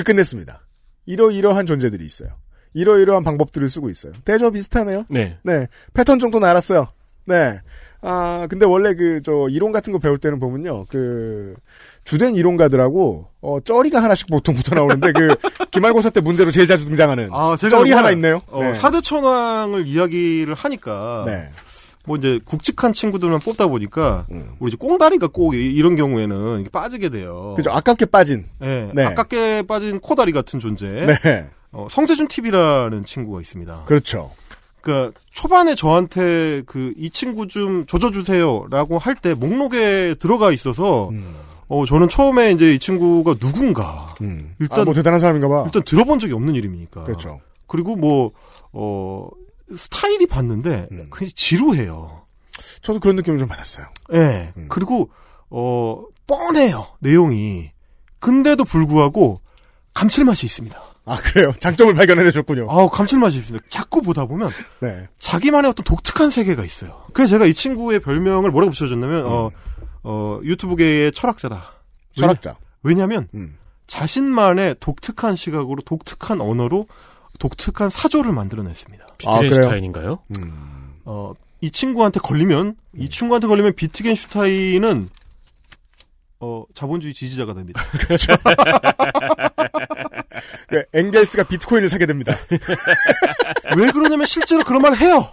끝냈습니다. 0.06 0.62
이러이러한 1.06 1.66
존재들이 1.66 2.06
있어요. 2.06 2.30
이러이러한 2.74 3.24
방법들을 3.24 3.70
쓰고 3.70 3.90
있어요. 3.90 4.12
대저 4.26 4.52
비슷하네요. 4.52 5.06
네. 5.10 5.38
네, 5.42 5.68
패턴 5.94 6.20
정도는 6.20 6.48
알았어요. 6.48 6.88
네. 7.26 7.62
아, 8.02 8.46
근데 8.50 8.66
원래 8.66 8.94
그, 8.94 9.22
저, 9.24 9.48
이론 9.50 9.72
같은 9.72 9.92
거 9.92 9.98
배울 9.98 10.20
때는 10.20 10.40
보면요, 10.40 10.86
그, 10.86 11.56
주된 12.04 12.36
이론가들하고, 12.36 13.28
어, 13.42 13.60
쩌리가 13.62 14.04
하나씩 14.04 14.28
보통 14.28 14.54
붙어 14.54 14.76
나오는데, 14.76 15.12
그, 15.14 15.36
기말고사 15.72 16.12
때 16.12 16.22
문제로 16.22 16.52
제일 16.52 16.68
자주 16.68 16.86
등장하는. 16.86 17.30
아, 17.32 17.58
제가 17.58 17.78
쩌리 17.78 17.92
하나 17.92 18.12
있네요. 18.12 18.42
어, 18.48 18.62
네. 18.62 18.74
사대천왕을 18.76 19.88
이야기를 19.88 20.54
하니까 20.54 21.24
네. 21.26 21.50
뭐 22.08 22.16
이제 22.18 22.39
굵직한 22.45 22.93
친구들만 22.93 23.39
뽑다 23.41 23.68
보니까 23.68 24.26
음. 24.32 24.51
우리 24.60 24.70
이제 24.70 24.78
꽁다리가 24.80 25.28
꼭 25.28 25.53
이- 25.55 25.74
이런 25.76 25.95
경우에는 25.97 26.66
빠지게 26.72 27.10
돼요. 27.10 27.53
그죠. 27.58 27.70
아깝게 27.72 28.05
빠진. 28.05 28.45
네, 28.60 28.89
네. 28.95 29.03
아깝게 29.05 29.64
빠진 29.64 29.99
코다리 29.99 30.32
같은 30.32 30.60
존재. 30.62 30.88
네. 30.88 31.49
어, 31.74 31.88
성재준 31.89 32.28
TV라는 32.30 33.03
친구가 33.03 33.41
있습니다. 33.41 33.84
그렇죠. 33.86 34.32
그러니까 34.82 35.20
초반에 35.32 35.76
저한테 35.76 36.62
그 36.66 36.93
이 36.97 37.10
친구 37.10 37.47
좀 37.47 37.86
조져주세요라고 37.86 38.97
할 38.99 39.16
때 39.16 39.34
목록에 39.34 40.16
들어가 40.16 40.51
있어서 40.53 41.10
음. 41.10 41.36
어 41.68 41.86
저는 41.86 42.08
처음에 42.08 42.51
이제 42.51 42.74
이 42.74 42.80
친구가 42.80 43.34
누군가 43.36 44.16
음. 44.22 44.55
일단 44.60 44.80
아, 44.80 44.84
뭐 44.86 44.93
대단한 44.93 45.20
사람인가 45.20 45.49
봐. 45.49 45.64
일단 45.66 45.84
들어본 45.84 46.20
적이 46.20 46.34
없는 46.34 46.55
이름이니까. 46.55 47.03
그렇죠. 47.03 47.41
그리고 47.68 47.97
뭐 47.97 48.32
어, 48.72 49.28
스타일이 49.76 50.26
봤는데 50.26 50.88
음. 50.91 51.09
굉장히 51.11 51.32
지루해요. 51.34 52.26
저도 52.82 52.99
그런 52.99 53.15
느낌을 53.15 53.39
좀 53.39 53.47
받았어요. 53.47 53.88
예. 54.13 54.18
네. 54.18 54.53
음. 54.57 54.68
그리고 54.70 55.09
어 55.49 56.03
뻔해요 56.26 56.88
내용이. 56.99 57.72
근데도 58.20 58.63
불구하고 58.63 59.41
감칠맛이 59.93 60.45
있습니다. 60.45 60.82
아, 61.05 61.22
그래요? 61.22 61.53
장점을 61.59 61.93
발견해내셨군요. 61.93 62.68
아우 62.70 62.89
감칠맛이 62.89 63.38
있습니다. 63.38 63.65
자꾸 63.70 64.01
보다 64.01 64.26
보면 64.26 64.49
네. 64.82 65.07
자기만의 65.20 65.70
어떤 65.72 65.84
독특한 65.86 66.32
세계가 66.32 66.65
있어요. 66.65 67.05
그래서 67.13 67.32
제가 67.32 67.45
이 67.45 67.53
친구의 67.53 67.99
별명을 68.01 68.51
뭐라고 68.51 68.72
붙여줬냐면 68.72 69.26
음. 69.26 69.26
어, 69.26 69.51
어 70.03 70.39
유튜브계의 70.43 71.13
철학자다. 71.13 71.74
철학자. 72.11 72.57
왜냐하면 72.84 73.30
음. 73.36 73.57
자신만의 73.88 74.76
독특한 74.80 75.36
시각으로 75.36 75.82
독특한 75.86 76.41
언어로 76.41 76.88
독특한 77.40 77.90
사조를 77.90 78.32
만들어냈습니다. 78.34 79.04
아? 79.04 79.14
비트겐슈타인인가요? 79.18 80.20
음. 80.40 80.94
어, 81.06 81.34
이 81.62 81.72
친구한테 81.72 82.20
걸리면 82.20 82.76
이 82.96 83.10
친구한테 83.10 83.48
걸리면 83.48 83.74
비트겐슈타인은 83.76 85.10
어, 86.40 86.64
자본주의 86.76 87.14
지지자가 87.16 87.54
됩니다. 87.56 87.82
그 90.68 90.84
엥겔스가 90.94 91.44
비트코인을 91.44 91.90
사게 91.90 92.06
됩니다. 92.06 92.34
왜 93.76 93.92
그러냐면 93.92 94.26
실제로 94.28 94.64
그런 94.64 94.82
말을 94.82 94.98
해요. 95.00 95.32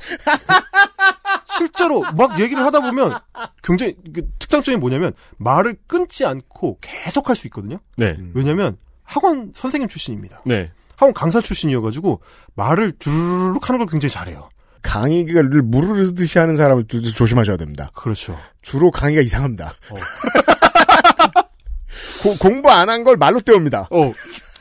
실제로 1.59 2.01
막 2.17 2.41
얘기를 2.41 2.65
하다 2.65 2.81
보면 2.81 3.19
굉장히 3.63 3.97
그 4.15 4.23
특장점이 4.39 4.77
뭐냐면 4.79 5.13
말을 5.37 5.77
끊지 5.87 6.25
않고 6.25 6.79
계속 6.81 7.29
할 7.29 7.37
수 7.37 7.47
있거든요. 7.49 7.79
네. 7.97 8.17
왜냐면 8.33 8.77
학원 9.03 9.53
선생님 9.55 9.89
출신입니다. 9.89 10.43
네. 10.47 10.71
학원 10.97 11.13
강사 11.15 11.41
출신이어가지고 11.41 12.21
말을 12.55 12.93
주르륵 12.99 13.69
하는 13.69 13.79
걸 13.79 13.87
굉장히 13.89 14.13
잘해요. 14.13 14.49
강의를 14.83 15.63
무르르듯이 15.63 16.39
하는 16.39 16.57
사람을 16.57 16.87
조- 16.89 17.01
조심하셔야 17.01 17.57
됩니다. 17.57 17.91
그렇죠. 17.95 18.39
주로 18.63 18.91
강의가 18.91 19.23
이상합니다. 19.23 19.73
어. 19.91 19.95
고- 22.23 22.37
공부 22.39 22.71
안 22.71 22.89
한 22.89 23.05
걸 23.05 23.17
말로 23.17 23.41
때웁니다. 23.41 23.89
어, 23.91 24.13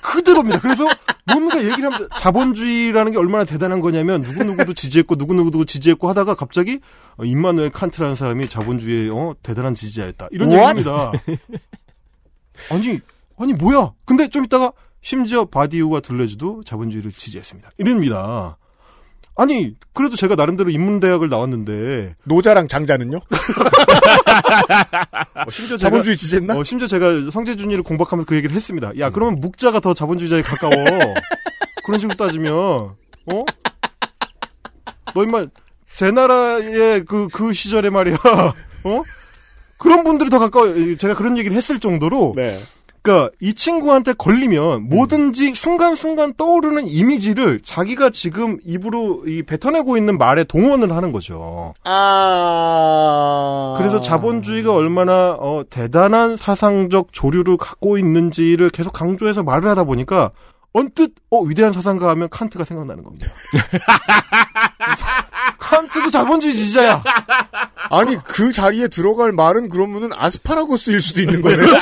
그대로입니다. 0.01 0.59
그래서 0.59 0.87
뭔가 1.27 1.57
얘기를 1.63 1.85
하면 1.91 2.09
자본주의라는 2.17 3.11
게 3.13 3.17
얼마나 3.17 3.45
대단한 3.45 3.79
거냐면 3.79 4.21
누구누구도 4.21 4.73
지지했고 4.73 5.15
누구누구도 5.15 5.63
지지했고 5.65 6.09
하다가 6.09 6.35
갑자기 6.35 6.79
어, 7.17 7.23
임마누엘 7.23 7.69
칸트라는 7.71 8.15
사람이 8.15 8.49
자본주의의 8.49 9.09
어, 9.11 9.33
대단한 9.43 9.75
지지자였다. 9.75 10.27
이런 10.31 10.49
What? 10.51 10.79
얘기입니다. 10.79 11.11
아니, 12.71 12.99
아니 13.39 13.53
뭐야. 13.53 13.93
근데 14.05 14.27
좀 14.29 14.43
이따가 14.45 14.71
심지어 15.03 15.45
바디우와 15.45 15.99
들레즈도 15.99 16.63
자본주의를 16.63 17.11
지지했습니다. 17.11 17.69
이럽니다. 17.77 18.57
아니, 19.35 19.75
그래도 19.93 20.15
제가 20.15 20.35
나름대로 20.35 20.69
인문대학을 20.69 21.27
나왔는데 21.27 22.15
노자랑 22.23 22.69
장자는요? 22.69 23.17
어, 25.35 25.49
심지어 25.49 25.77
제가 25.77 25.89
자본주의 25.89 26.15
지지했나? 26.15 26.55
어, 26.55 26.63
심지어 26.63 26.87
제가 26.87 27.31
성재준이를 27.31 27.83
공박하면서 27.83 28.25
그 28.27 28.35
얘기를 28.35 28.55
했습니다. 28.55 28.97
야, 28.99 29.09
그러면 29.09 29.41
묵자가 29.41 29.81
더 29.81 29.93
자본주의자에 29.93 30.41
가까워. 30.41 30.73
그런 31.83 31.99
식으로 31.99 32.15
따지면, 32.15 32.53
어? 32.53 32.95
너 35.13 35.23
임마, 35.23 35.47
제 35.93 36.11
나라의 36.11 37.03
그, 37.03 37.27
그 37.27 37.51
시절에 37.51 37.89
말이야, 37.89 38.15
어? 38.85 39.03
그런 39.77 40.05
분들이 40.05 40.29
더 40.29 40.39
가까워. 40.39 40.73
제가 40.95 41.15
그런 41.15 41.37
얘기를 41.37 41.57
했을 41.57 41.81
정도로, 41.81 42.33
네. 42.37 42.57
그니까, 43.03 43.29
이 43.41 43.53
친구한테 43.53 44.13
걸리면 44.13 44.87
뭐든지 44.87 45.55
순간순간 45.55 46.33
떠오르는 46.35 46.87
이미지를 46.87 47.59
자기가 47.61 48.11
지금 48.11 48.59
입으로 48.63 49.23
이 49.27 49.43
뱉어내고 49.43 49.97
있는 49.97 50.17
말에 50.17 50.45
동원을 50.45 50.95
하는 50.95 51.11
거죠. 51.11 51.73
아. 51.83 53.75
그래서 53.77 53.99
자본주의가 53.99 54.73
얼마나 54.73 55.35
어, 55.37 55.63
대단한 55.69 56.37
사상적 56.37 57.09
조류를 57.11 57.57
갖고 57.57 57.97
있는지를 57.97 58.69
계속 58.69 58.93
강조해서 58.93 59.43
말을 59.43 59.67
하다 59.67 59.83
보니까 59.83 60.31
언뜻 60.73 61.13
어 61.29 61.39
위대한 61.41 61.71
사상가 61.71 62.09
하면 62.09 62.29
칸트가 62.29 62.65
생각나는 62.65 63.03
겁니다. 63.03 63.31
칸트도 65.59 66.09
자본주의 66.09 66.53
지지자야. 66.53 67.03
아니 67.89 68.17
그 68.23 68.51
자리에 68.51 68.87
들어갈 68.87 69.31
말은 69.31 69.69
그러면은 69.69 70.09
아스파라거스일 70.13 70.99
수도 70.99 71.21
있는 71.21 71.41
거네요. 71.41 71.65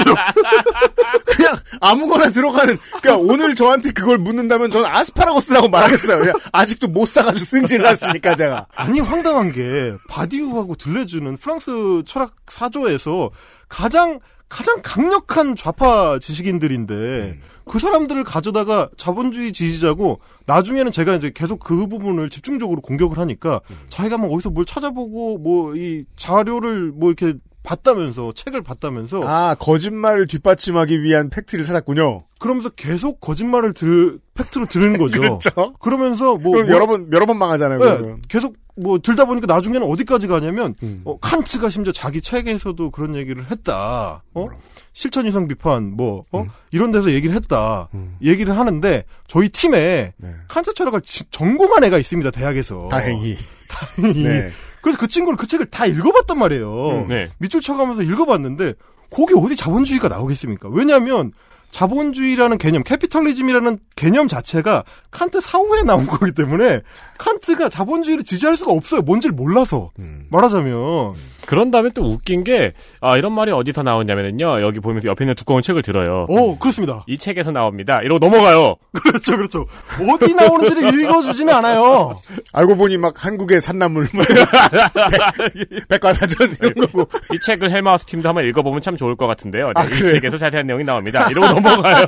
그냥 1.25 1.55
아무거나 1.79 2.29
들어가는. 2.29 2.77
그러니까 3.01 3.17
오늘 3.17 3.55
저한테 3.55 3.91
그걸 3.91 4.17
묻는다면 4.17 4.71
저는 4.71 4.89
아스파라거스라고 4.89 5.69
말하겠어요. 5.69 6.19
그냥 6.19 6.35
아직도 6.51 6.89
못 6.89 7.07
사가지고 7.07 7.45
승질 7.45 7.81
났으니까 7.81 8.35
제가. 8.35 8.67
아니 8.75 8.99
황당한 8.99 9.51
게 9.51 9.95
바디우하고 10.09 10.75
들레주는 10.75 11.37
프랑스 11.37 12.03
철학 12.05 12.33
사조에서 12.47 13.31
가장 13.69 14.19
가장 14.49 14.81
강력한 14.83 15.55
좌파 15.55 16.19
지식인들인데 16.19 17.39
그 17.66 17.80
사람들을 17.80 18.24
가져다가 18.24 18.89
자본주의 18.97 19.53
지지자고 19.53 20.20
나중에는 20.45 20.91
제가 20.91 21.16
이제 21.16 21.32
계속 21.34 21.59
그 21.59 21.88
부분을 21.88 22.30
집중적으로 22.30 22.82
공격을 22.82 23.18
하니까 23.18 23.62
자기가 23.89 24.18
막 24.18 24.32
어디서 24.32 24.49
뭘 24.51 24.66
찾아보고 24.66 25.38
뭐 25.38 25.76
이 25.76 26.03
자료를 26.16 26.91
뭐 26.93 27.09
이렇게 27.12 27.38
봤다면서 27.64 28.34
책을 28.36 28.64
봤다면서 28.64 29.22
아 29.24 29.55
거짓말을 29.55 30.26
뒷받침하기 30.28 31.03
위한 31.03 31.30
팩트를 31.30 31.64
찾았군요. 31.64 32.24
그러면서 32.39 32.70
계속 32.70 33.20
거짓말을 33.22 33.74
들 33.74 34.20
팩트로 34.34 34.66
들은 34.66 34.97
거죠. 34.97 35.20
그렇죠. 35.39 35.74
그러면서 35.80 36.36
뭐, 36.38 36.64
뭐- 36.64 36.68
여러 36.70 36.88
번 36.88 37.07
여러 37.14 37.26
번 37.28 37.38
망하잖아요. 37.38 37.80
네. 38.01 38.16
계속 38.28 38.55
뭐 38.76 38.97
들다 38.99 39.26
보니까 39.26 39.45
나중에는 39.53 39.88
어디까지 39.88 40.26
가냐면 40.28 40.74
음. 40.82 41.01
어, 41.05 41.20
칸트가 41.20 41.70
심지어 41.70 41.93
자기 41.93 42.20
책에서도 42.22 42.89
그런 42.89 43.16
얘기를 43.16 43.45
했다. 43.51 44.24
어? 44.34 44.47
실천 44.93 45.25
이상 45.25 45.47
비판 45.47 45.95
뭐 45.95 46.25
어? 46.31 46.45
이런 46.71 46.91
데서 46.91 47.11
얘기를 47.11 47.35
했다. 47.35 47.87
얘기를 48.21 48.57
하는데 48.57 49.05
저희 49.27 49.49
팀에 49.49 50.13
칸트 50.47 50.73
철학을 50.73 51.01
지- 51.01 51.23
전공한 51.31 51.83
애가 51.85 51.97
있습니다. 51.97 52.31
대학에서. 52.31 52.89
다행히. 52.91 53.37
다행히. 53.69 54.23
네. 54.23 54.49
그래서 54.81 54.97
그 54.99 55.07
친구는 55.07 55.37
그 55.37 55.47
책을 55.47 55.67
다 55.67 55.85
읽어봤단 55.85 56.37
말이에요. 56.37 56.89
음, 57.03 57.07
네. 57.07 57.29
밑줄 57.37 57.61
쳐가면서 57.61 58.01
읽어봤는데 58.03 58.73
거기 59.09 59.33
어디 59.37 59.55
자본주의가 59.55 60.07
나오겠습니까? 60.09 60.69
왜냐하면 60.69 61.31
자본주의라는 61.71 62.57
개념, 62.57 62.83
캐피털리즘이라는 62.83 63.79
개념 63.95 64.27
자체가 64.27 64.83
칸트 65.09 65.39
사후에 65.39 65.83
나온 65.83 66.05
거기 66.05 66.33
때문에 66.33 66.81
칸트가 67.17 67.69
자본주의를 67.69 68.25
지지할 68.25 68.57
수가 68.57 68.73
없어요. 68.73 69.01
뭔지를 69.01 69.33
몰라서 69.35 69.91
말하자면 70.29 71.13
그런 71.45 71.71
다음에 71.71 71.89
또 71.93 72.03
웃긴 72.03 72.43
게, 72.43 72.73
아, 73.01 73.17
이런 73.17 73.33
말이 73.33 73.51
어디서 73.51 73.83
나오냐면요. 73.83 74.61
여기 74.61 74.79
보면서 74.79 75.07
옆에 75.09 75.23
있는 75.25 75.35
두꺼운 75.35 75.61
책을 75.61 75.81
들어요. 75.81 76.25
어 76.29 76.57
그렇습니다. 76.59 77.03
이 77.07 77.17
책에서 77.17 77.51
나옵니다. 77.51 78.01
이러고 78.01 78.19
넘어가요. 78.25 78.75
그렇죠, 79.03 79.35
그렇죠. 79.37 79.65
어디 80.13 80.33
나오는지를 80.33 80.99
읽어주지는 81.01 81.53
않아요. 81.55 82.21
알고 82.53 82.75
보니 82.77 82.97
막 82.97 83.23
한국의 83.25 83.61
산나물, 83.61 84.07
뭐 84.13 84.23
백- 84.25 85.87
백과사전 85.87 86.55
이런 86.61 86.73
거고. 86.75 87.07
이 87.33 87.39
책을 87.39 87.71
헬마우스 87.71 88.05
팀도 88.05 88.27
한번 88.29 88.45
읽어보면 88.45 88.81
참 88.81 88.95
좋을 88.95 89.15
것 89.15 89.27
같은데요. 89.27 89.67
네, 89.67 89.73
아, 89.75 89.83
이 89.85 89.89
그래요? 89.89 90.11
책에서 90.13 90.37
자세한 90.37 90.67
내용이 90.67 90.83
나옵니다. 90.83 91.29
이러고 91.29 91.47
넘어가요. 91.59 92.05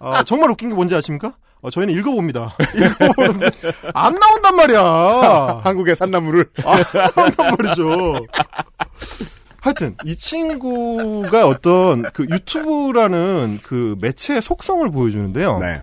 아, 0.00 0.22
정말 0.24 0.50
웃긴 0.50 0.68
게 0.70 0.74
뭔지 0.74 0.94
아십니까? 0.94 1.34
어, 1.62 1.70
저희는 1.70 1.94
읽어봅니다. 1.94 2.56
읽어보는데 2.76 3.50
안 3.94 4.14
나온단 4.14 4.56
말이야. 4.56 5.60
한국의 5.64 5.96
산나물을. 5.96 6.50
아, 6.64 6.76
나온단 7.14 7.56
말이죠. 7.58 8.26
하여튼 9.60 9.96
이 10.04 10.14
친구가 10.16 11.46
어떤 11.48 12.02
그 12.12 12.24
유튜브라는 12.30 13.58
그 13.64 13.96
매체의 14.00 14.40
속성을 14.40 14.88
보여주는데요. 14.90 15.58
네. 15.58 15.82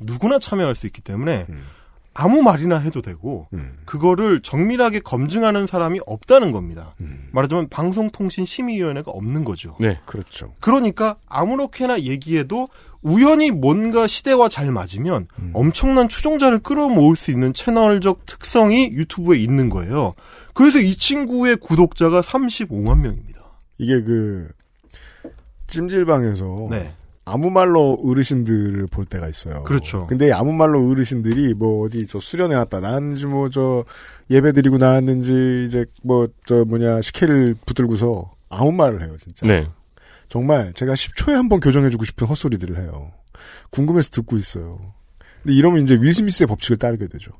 누구나 0.00 0.38
참여할 0.38 0.74
수 0.74 0.86
있기 0.86 1.02
때문에 1.02 1.46
아무 2.12 2.42
말이나 2.42 2.78
해도 2.78 3.02
되고 3.02 3.48
그거를 3.84 4.40
정밀하게 4.42 5.00
검증하는 5.00 5.66
사람이 5.66 6.00
없다는 6.06 6.52
겁니다. 6.52 6.94
말하자면 7.32 7.68
방송통신심의위원회가 7.68 9.10
없는 9.10 9.44
거죠. 9.44 9.76
네. 9.78 9.98
그렇죠. 10.06 10.54
그러니까 10.60 11.16
아무렇게나 11.26 12.00
얘기해도 12.00 12.68
우연히 13.02 13.50
뭔가 13.50 14.06
시대와 14.06 14.48
잘 14.48 14.70
맞으면 14.72 15.26
엄청난 15.52 16.08
추종자를 16.08 16.58
끌어모을 16.58 17.16
수 17.16 17.30
있는 17.30 17.54
채널적 17.54 18.26
특성이 18.26 18.90
유튜브에 18.90 19.38
있는 19.38 19.70
거예요. 19.70 20.14
그래서 20.52 20.78
이 20.80 20.96
친구의 20.96 21.56
구독자가 21.56 22.20
35만 22.20 22.98
명입니다. 22.98 23.40
이게 23.78 24.02
그 24.02 24.48
찜질방에서 25.68 26.68
네. 26.70 26.92
아무 27.32 27.50
말로 27.50 27.98
어르신들을 28.04 28.86
볼 28.88 29.04
때가 29.04 29.28
있어요. 29.28 29.62
그렇죠. 29.64 30.06
근데 30.06 30.32
아무 30.32 30.52
말로 30.52 30.88
어르신들이 30.90 31.54
뭐 31.54 31.84
어디 31.86 32.06
저 32.06 32.18
수련회 32.20 32.54
왔다 32.56 32.80
나왔는지 32.80 33.26
뭐 33.26 33.48
저 33.50 33.84
예배 34.30 34.52
드리고 34.52 34.78
나왔는지 34.78 35.66
이제 35.68 35.84
뭐 36.02 36.28
저 36.46 36.64
뭐냐 36.64 37.00
식혜를 37.02 37.54
붙들고서 37.66 38.30
아무 38.48 38.72
말을 38.72 39.02
해요 39.02 39.16
진짜. 39.18 39.46
네. 39.46 39.68
정말 40.28 40.72
제가 40.74 40.92
10초에 40.94 41.32
한 41.32 41.48
번 41.48 41.60
교정해주고 41.60 42.04
싶은 42.04 42.26
헛소리들을 42.26 42.78
해요. 42.80 43.12
궁금해서 43.70 44.10
듣고 44.10 44.36
있어요. 44.36 44.78
근데 45.42 45.54
이러면 45.56 45.82
이제 45.84 45.94
윌 46.00 46.12
스미스의 46.12 46.46
법칙을 46.46 46.76
따르게 46.76 47.06
되죠. 47.08 47.32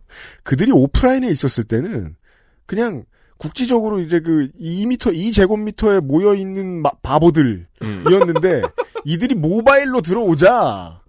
그들이 0.43 0.73
오프라인에 0.73 1.29
있었을 1.29 1.65
때는 1.65 2.17
그냥 2.67 3.05
국지적으로 3.41 4.01
이제 4.01 4.21
그 4.21 4.49
2미터, 4.61 5.15
2제곱미터에 5.17 6.01
모여 6.03 6.35
있는 6.35 6.83
마- 6.83 6.91
바보들이었는데 7.03 8.63
이들이 9.07 9.35
모바일로 9.35 10.03
들어오자 10.03 11.01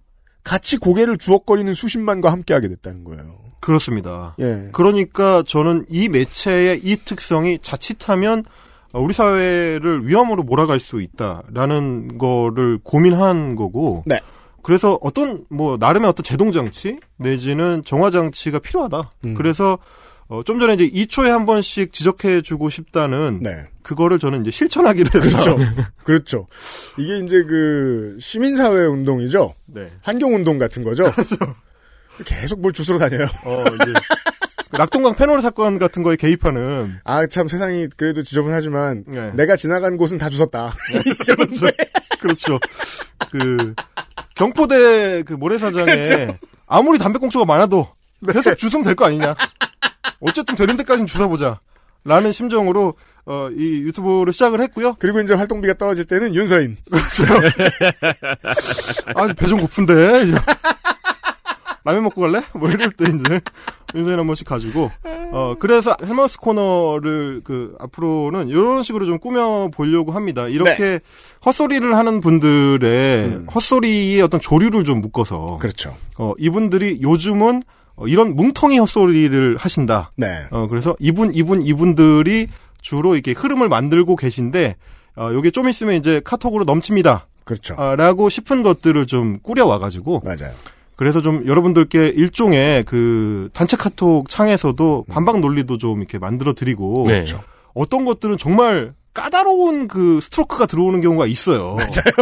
같이 0.44 0.78
고개를 0.78 1.18
주걱거리는 1.18 1.74
수십만과 1.74 2.32
함께하게 2.32 2.70
됐다는 2.70 3.04
거예요. 3.04 3.36
그렇습니다. 3.60 4.36
예. 4.40 4.70
그러니까 4.72 5.44
저는 5.46 5.86
이 5.90 6.08
매체의 6.08 6.80
이 6.84 6.96
특성이 7.04 7.60
자칫하면 7.62 8.44
우리 8.94 9.14
사회를 9.14 10.08
위험으로 10.08 10.44
몰아갈 10.44 10.80
수 10.80 11.02
있다라는 11.02 12.18
거를 12.18 12.80
고민한 12.82 13.56
거고. 13.58 14.04
네. 14.06 14.20
그래서 14.64 14.98
어떤 15.02 15.44
뭐 15.50 15.76
나름의 15.78 16.08
어떤 16.10 16.24
제동 16.24 16.52
장치 16.54 16.98
내지는 17.18 17.84
정화 17.86 18.10
장치가 18.10 18.58
필요하다. 18.60 19.12
음. 19.26 19.34
그래서 19.36 19.78
어, 20.32 20.44
좀 20.44 20.60
전에 20.60 20.76
이제 20.76 20.88
2초에 20.90 21.28
한 21.28 21.46
번씩 21.46 21.92
지적해주고 21.92 22.70
싶다는 22.70 23.40
네. 23.42 23.66
그거를 23.84 24.18
저는 24.18 24.42
이제 24.42 24.50
실천하기로 24.52 25.10
그렇죠. 25.10 25.38
했죠. 25.38 25.58
그렇죠. 26.06 26.48
이게 26.98 27.18
이제 27.20 27.44
그 27.44 28.16
시민사회 28.18 28.86
운동이죠. 28.86 29.54
네. 29.68 29.92
환경 30.02 30.34
운동 30.34 30.58
같은 30.58 30.84
거죠. 30.86 31.04
계속 32.24 32.62
뭘 32.62 32.72
주스러 32.72 32.98
다녀요. 32.98 33.26
어, 33.44 33.64
이제 33.66 33.94
그 34.70 34.78
낙동강 34.78 35.16
페놀 35.16 35.42
사건 35.42 35.78
같은 35.80 36.02
거에 36.02 36.16
개입하는 36.16 36.96
아, 37.04 37.28
참 37.28 37.50
세상이 37.50 37.88
그래도 37.98 38.24
지저분하지만 38.24 39.04
네. 39.08 39.32
내가 39.34 39.58
지나간 39.58 39.98
곳은 39.98 40.18
다 40.18 40.30
주웠다. 40.30 40.74
그렇죠. 41.36 41.66
그렇죠. 42.22 42.60
그 43.34 43.76
경포대 44.36 45.24
그 45.24 45.34
모래사장에 45.34 45.84
그렇죠. 45.84 46.38
아무리 46.68 46.98
담배꽁초가 47.00 47.44
많아도 47.44 47.86
네. 48.22 48.32
계속 48.32 48.56
주스면 48.58 48.86
될 48.86 48.96
거 48.96 49.08
아니냐. 49.08 49.36
어쨌든 50.20 50.56
되는 50.56 50.78
데까지는 50.78 51.08
주워보자. 51.08 51.60
라는 52.04 52.32
심정으로 52.32 52.96
어, 53.28 53.50
이 53.56 53.82
유튜브를 53.82 54.34
시작을 54.34 54.60
했고요. 54.62 54.96
그리고 54.98 55.20
이제 55.20 55.36
활동비가 55.36 55.76
떨어질 55.76 56.06
때는 56.06 56.34
윤서인. 56.34 56.78
아, 59.16 59.28
배 59.34 59.46
좀 59.48 59.60
고픈데. 59.62 60.26
라면 61.84 62.04
먹고 62.04 62.22
갈래? 62.22 62.44
뭐 62.54 62.70
이럴 62.70 62.92
때 62.92 63.06
이제 63.06 63.42
윤서인 63.96 64.20
한 64.20 64.28
번씩 64.28 64.46
가지고 64.48 64.92
어 65.32 65.56
그래서 65.58 65.96
헬마우스 66.04 66.38
코너를 66.40 67.42
그 67.44 67.76
앞으로는 67.80 68.50
이런 68.50 68.84
식으로 68.84 69.08
좀 69.08 69.18
꾸며 69.18 69.70
보려고 69.74 70.12
합니다. 70.12 70.48
이렇게 70.48 71.00
헛소리를 71.44 71.96
하는 71.98 72.22
분들의 72.22 73.46
헛소리의 73.54 74.22
어떤 74.22 74.40
조류를 74.40 74.84
좀 74.84 75.02
묶어서 75.02 75.58
그렇죠. 75.60 75.98
어 76.20 76.34
이분들이 76.38 77.00
요즘은 77.02 77.64
어, 77.96 78.08
이런 78.08 78.36
뭉텅이 78.36 78.78
헛소리를 78.80 79.58
하신다. 79.58 80.12
네. 80.18 80.28
어 80.52 80.68
그래서 80.68 80.96
이분 81.00 81.34
이분 81.34 81.62
이분들이 81.62 82.48
주로 82.82 83.14
이렇게 83.14 83.32
흐름을 83.32 83.70
만들고 83.70 84.16
계신데 84.16 84.76
어 85.18 85.30
요게 85.34 85.52
좀 85.52 85.70
있으면 85.70 85.96
이제 85.96 86.22
카톡으로 86.24 86.64
넘칩니다. 86.64 87.28
그렇죠. 87.44 87.76
아, 87.78 87.96
라고 87.96 88.30
싶은 88.30 88.64
것들을 88.64 89.06
좀 89.08 89.40
꾸려와가지고. 89.42 90.22
맞아요. 90.24 90.54
그래서 90.96 91.22
좀 91.22 91.48
여러분들께 91.48 92.08
일종의 92.10 92.84
그 92.84 93.50
단체 93.54 93.76
카톡 93.76 94.30
창에서도 94.30 95.06
반박 95.10 95.40
논리도 95.40 95.78
좀 95.78 96.00
이렇게 96.00 96.20
만들어 96.20 96.54
드리고. 96.54 97.06
네. 97.08 97.14
그렇죠. 97.14 97.42
어떤 97.74 98.06
것들은 98.06 98.38
정말 98.38 98.94
까다로운 99.14 99.88
그 99.88 100.20
스트로크가 100.22 100.68
들어오는 100.68 101.02
경우가 101.02 101.26
있어요. 101.26 101.76
맞아요. 101.80 102.14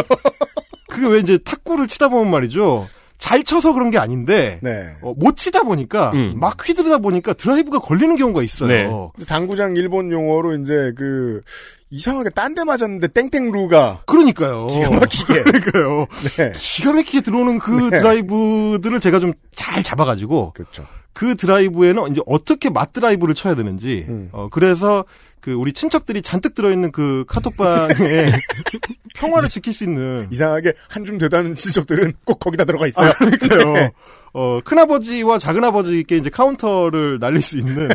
그게 0.88 1.06
왜 1.08 1.18
이제 1.18 1.38
탁구를 1.38 1.88
치다 1.88 2.08
보면 2.08 2.30
말이죠. 2.30 2.88
잘 3.20 3.44
쳐서 3.44 3.72
그런 3.72 3.90
게 3.90 3.98
아닌데. 3.98 4.58
네. 4.62 4.88
어, 5.02 5.14
못 5.16 5.36
치다 5.36 5.62
보니까 5.62 6.10
음. 6.14 6.34
막 6.40 6.56
휘두르다 6.66 6.98
보니까 6.98 7.34
드라이브가 7.34 7.78
걸리는 7.78 8.16
경우가 8.16 8.42
있어요. 8.42 9.12
네. 9.16 9.24
당구장 9.26 9.76
일본 9.76 10.10
용어로 10.10 10.56
이제 10.56 10.92
그 10.96 11.42
이상하게 11.90 12.30
딴 12.30 12.54
데 12.54 12.64
맞았는데 12.64 13.08
땡땡루가 13.08 14.02
그러니까요. 14.06 14.66
기가 14.68 14.90
막히게. 14.90 15.42
그러니까요. 15.44 16.06
네. 16.36 16.52
기가 16.56 16.92
막히게 16.94 17.20
들어오는 17.20 17.58
그 17.58 17.70
네. 17.90 17.98
드라이브들을 17.98 18.98
제가 19.00 19.20
좀 19.20 19.32
잘 19.52 19.82
잡아가지고 19.82 20.52
그렇죠. 20.54 20.86
그 21.20 21.34
드라이브에는 21.34 22.12
이제 22.12 22.22
어떻게 22.24 22.70
맞드라이브를 22.70 23.34
쳐야 23.34 23.54
되는지 23.54 24.06
음. 24.08 24.30
어 24.32 24.48
그래서 24.50 25.04
그 25.40 25.52
우리 25.52 25.74
친척들이 25.74 26.22
잔뜩 26.22 26.54
들어있는 26.54 26.92
그 26.92 27.26
카톡방에 27.28 27.92
평화를 29.16 29.50
지킬 29.50 29.74
수 29.74 29.84
있는 29.84 30.28
이상하게 30.30 30.72
한줌 30.88 31.18
되다는 31.18 31.54
친척들은 31.54 32.14
꼭 32.24 32.40
거기다 32.40 32.64
들어가 32.64 32.86
있어요. 32.86 33.12
그러니까요. 33.18 33.90
어, 34.32 34.60
큰아버지와 34.64 35.38
작은아버지께 35.38 36.16
이제 36.16 36.30
카운터를 36.30 37.18
날릴 37.18 37.42
수 37.42 37.58
있는, 37.58 37.90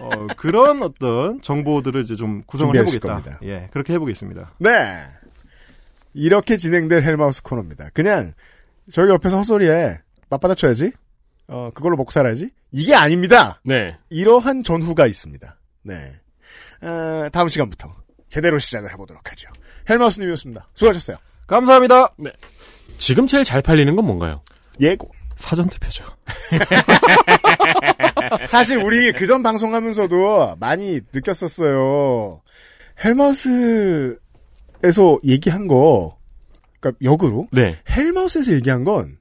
어, 0.00 0.26
그런 0.36 0.82
어떤 0.82 1.40
정보들을 1.40 2.02
이제 2.02 2.14
좀 2.14 2.42
구성을 2.44 2.76
해보겠다. 2.76 3.08
겁니다. 3.08 3.38
예, 3.42 3.70
그렇게 3.72 3.94
해보겠습니다. 3.94 4.52
네. 4.58 5.06
이렇게 6.12 6.58
진행될 6.58 7.04
헬마우스 7.04 7.42
코너입니다. 7.42 7.88
그냥 7.94 8.32
저희 8.90 9.08
옆에서 9.08 9.38
헛소리에 9.38 10.00
맞받아 10.28 10.54
쳐야지. 10.56 10.92
어, 11.50 11.70
그걸로 11.74 11.96
먹고 11.96 12.12
살아야지. 12.12 12.48
이게 12.70 12.94
아닙니다. 12.94 13.60
네. 13.64 13.96
이러한 14.08 14.62
전후가 14.62 15.06
있습니다. 15.08 15.58
네. 15.82 16.14
어, 16.80 17.28
다음 17.32 17.48
시간부터 17.48 17.92
제대로 18.28 18.58
시작을 18.58 18.92
해보도록 18.92 19.28
하죠. 19.32 19.48
헬마우스님이었습니다. 19.90 20.68
수고하셨어요. 20.74 21.16
감사합니다. 21.48 22.14
네. 22.16 22.30
지금 22.98 23.26
제일 23.26 23.42
잘 23.42 23.60
팔리는 23.62 23.94
건 23.96 24.04
뭔가요? 24.06 24.42
예고. 24.80 25.10
사전투표죠. 25.36 26.04
사실 28.48 28.76
우리 28.76 29.10
그전 29.12 29.42
방송하면서도 29.42 30.56
많이 30.60 31.00
느꼈었어요. 31.12 32.42
헬마우스에서 33.02 34.18
얘기한 35.24 35.66
거, 35.66 36.18
그러니까 36.78 36.98
역으로 37.02 37.48
네. 37.52 37.78
헬마우스에서 37.88 38.52
얘기한 38.52 38.84
건 38.84 39.16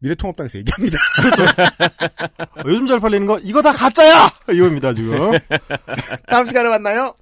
미래통합당에서 0.00 0.58
얘기합니다. 0.58 0.98
어, 2.56 2.62
요즘 2.66 2.86
잘 2.86 3.00
팔리는 3.00 3.26
거, 3.26 3.38
이거 3.40 3.62
다 3.62 3.72
가짜야! 3.72 4.30
이겁니다, 4.52 4.92
지금. 4.92 5.32
다음 6.28 6.46
시간에 6.46 6.68
만나요. 6.68 7.14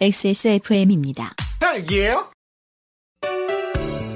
XSFM입니다. 0.00 1.34
딸기예요? 1.60 2.30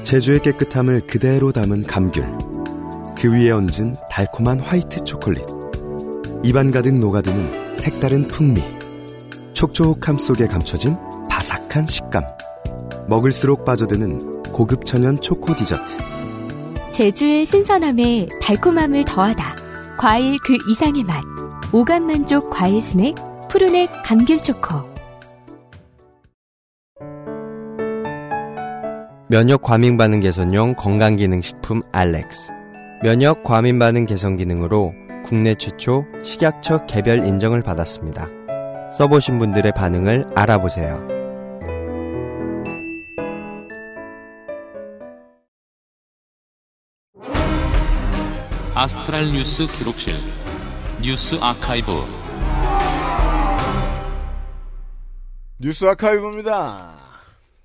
제주의 0.05 0.41
깨끗함을 0.43 1.07
그대로 1.07 1.53
담은 1.53 1.87
감귤. 1.87 2.25
그 3.17 3.33
위에 3.33 3.51
얹은 3.51 3.97
달콤한 4.11 4.61
화이트 4.61 5.05
초콜릿. 5.05 5.45
입안 6.43 6.71
가득 6.71 6.99
녹아드는 6.99 7.77
색다른 7.77 8.27
풍미. 8.29 8.63
촉촉함 9.55 10.19
속에 10.19 10.47
감춰진 10.47 10.97
바삭한 11.29 11.87
식감. 11.87 12.25
먹을수록 13.09 13.65
빠져드는 13.65 14.43
고급 14.45 14.85
천연 14.85 15.21
초코 15.21 15.55
디저트. 15.55 16.20
제주의 16.93 17.47
신선함에 17.47 18.29
달콤함을 18.43 19.05
더하다. 19.05 19.45
과일 19.97 20.37
그 20.45 20.57
이상의 20.69 21.05
맛. 21.05 21.23
오감 21.73 22.07
만족 22.07 22.51
과일 22.51 22.83
스낵 22.83 23.15
푸르넥 23.49 23.89
감귤 24.05 24.43
초코. 24.43 24.91
면역 29.29 29.63
과민 29.63 29.97
반응 29.97 30.19
개선용 30.19 30.75
건강 30.75 31.15
기능 31.15 31.41
식품 31.41 31.83
알렉스. 31.93 32.51
면역 33.05 33.45
과민 33.45 33.79
반응 33.79 34.07
개선 34.07 34.37
기능으로 34.37 34.93
국내 35.25 35.55
최초 35.55 36.05
식약처 36.25 36.87
개별 36.87 37.25
인정을 37.25 37.63
받았습니다. 37.63 38.29
써보신 38.93 39.39
분들의 39.39 39.71
반응을 39.73 40.27
알아보세요. 40.35 41.10
아스트랄 48.81 49.27
뉴스 49.27 49.67
기록실 49.77 50.15
뉴스 51.03 51.35
아카이브 51.35 51.93
뉴스 55.59 55.85
아카이브입니다. 55.85 56.95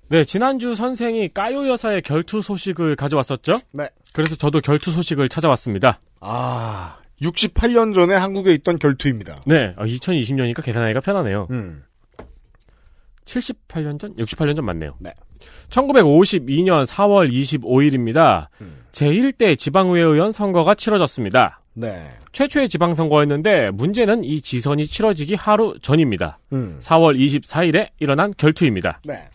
네, 0.08 0.24
지난주 0.24 0.74
선생이 0.74 1.32
까요 1.32 1.66
여사의 1.68 2.02
결투 2.02 2.42
소식을 2.42 2.96
가져왔었죠? 2.96 3.60
네. 3.72 3.88
그래서 4.12 4.36
저도 4.36 4.60
결투 4.60 4.90
소식을 4.90 5.30
찾아왔습니다. 5.30 6.00
아, 6.20 6.98
68년 7.22 7.94
전에 7.94 8.14
한국에 8.14 8.52
있던 8.52 8.78
결투입니다. 8.78 9.40
네, 9.46 9.74
2020년이니까 9.76 10.62
계산하기가 10.62 11.00
편하네요. 11.00 11.48
음. 11.50 11.82
78년 13.24 13.98
전? 13.98 14.14
68년 14.16 14.54
전 14.54 14.66
맞네요. 14.66 14.96
네. 15.00 15.14
1952년 15.70 16.84
4월 16.84 17.32
25일입니다. 17.32 18.48
제1대 18.96 19.58
지방의회 19.58 20.02
의원 20.02 20.32
선거가 20.32 20.74
치러졌습니다. 20.74 21.60
네. 21.74 22.06
최초의 22.32 22.70
지방선거였는데 22.70 23.70
문제는 23.72 24.24
이 24.24 24.40
지선이 24.40 24.86
치러지기 24.86 25.34
하루 25.34 25.74
전입니다. 25.82 26.38
음. 26.54 26.78
4월 26.80 27.18
24일에 27.18 27.88
일어난 28.00 28.32
결투입니다. 28.38 29.00
네. 29.04 29.28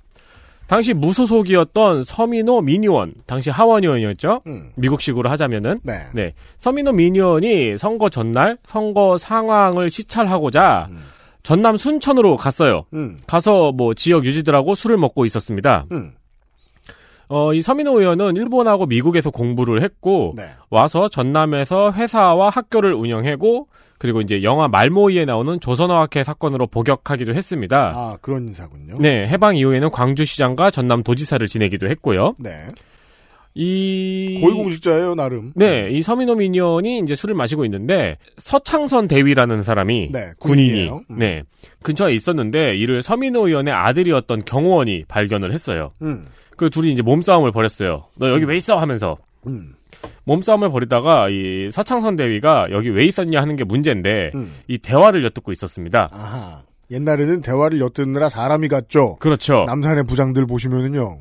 당시 0.66 0.94
무소속이었던 0.94 2.04
서민호 2.04 2.62
민의원, 2.62 3.14
당시 3.28 3.52
하원 3.52 3.84
의원이었죠. 3.84 4.42
음. 4.48 4.72
미국식으로 4.78 5.30
하자면은 5.30 5.82
네. 6.14 6.34
서민호 6.58 6.94
민의원이 6.94 7.78
선거 7.78 8.10
전날 8.10 8.58
선거 8.66 9.18
상황을 9.20 9.92
시찰하고자 9.92 10.90
전남 11.44 11.78
순천으로 11.78 12.38
갔어요. 12.38 12.86
음. 12.94 13.18
가서 13.28 13.74
뭐 13.74 13.94
지역 13.94 14.26
유지들하고 14.26 14.74
술을 14.74 14.98
먹고 14.98 15.26
있었습니다. 15.26 15.86
음. 17.32 17.34
어, 17.34 17.54
이 17.54 17.62
서민호 17.62 18.00
의원은 18.00 18.36
일본하고 18.36 18.86
미국에서 18.86 19.32
공부를 19.32 19.82
했고 19.82 20.34
네. 20.36 20.50
와서 20.70 21.08
전남에서 21.08 21.94
회사와 21.94 22.50
학교를 22.50 22.94
운영하고 22.94 23.68
그리고 23.98 24.20
이제 24.20 24.42
영화 24.42 24.68
말모이에 24.68 25.26
나오는 25.26 25.60
조선어학회 25.60 26.24
사건으로 26.24 26.66
복역하기도 26.68 27.36
했습니다. 27.36 27.94
아, 27.96 28.18
그런 28.22 28.48
인사군요. 28.48 28.96
네, 29.00 29.28
해방 29.28 29.58
이후에는 29.58 29.92
광주시장과 29.92 30.72
전남 30.72 31.04
도지사를 31.04 31.46
지내기도 31.46 31.88
했고요. 31.88 32.34
네. 32.40 32.68
이 33.54 34.40
고위공직자예요, 34.42 35.16
나름. 35.16 35.52
네, 35.56 35.90
이 35.92 36.02
서민호 36.02 36.36
민의원이 36.36 37.00
이제 37.00 37.16
술을 37.16 37.36
마시고 37.36 37.66
있는데 37.66 38.18
서창선 38.38 39.08
대위라는 39.08 39.64
사람이 39.64 40.10
네, 40.12 40.32
군인이. 40.40 40.90
음. 40.90 41.18
네 41.18 41.44
근처에 41.84 42.14
있었는데 42.14 42.76
이를 42.78 43.02
서민호 43.02 43.48
의원의 43.48 43.74
아들이었던 43.74 44.44
경호원이 44.46 45.06
발견을 45.08 45.52
했어요. 45.54 45.92
음. 46.02 46.24
그 46.56 46.70
둘이 46.70 46.92
이제 46.94 47.02
몸싸움을 47.02 47.52
벌였어요. 47.52 48.06
너 48.18 48.30
여기 48.30 48.46
왜 48.46 48.56
있어 48.56 48.80
하면서 48.80 49.18
음. 49.48 49.74
몸싸움을 50.24 50.70
벌이다가 50.70 51.30
이 51.30 51.70
서창선 51.72 52.16
대위가 52.16 52.68
여기 52.72 52.90
왜 52.90 53.04
있었냐 53.04 53.42
하는 53.42 53.56
게 53.56 53.64
문제인데 53.64 54.32
음. 54.36 54.54
이 54.68 54.78
대화를 54.78 55.26
엿듣고 55.26 55.52
있었습니다. 55.52 56.08
아하. 56.12 56.62
옛날에는 56.92 57.42
대화를 57.42 57.80
엿듣느라 57.80 58.30
사람이 58.30 58.68
갔죠. 58.68 59.16
그렇죠. 59.18 59.64
남산의 59.66 60.04
부장들 60.04 60.46
보시면은요. 60.46 61.20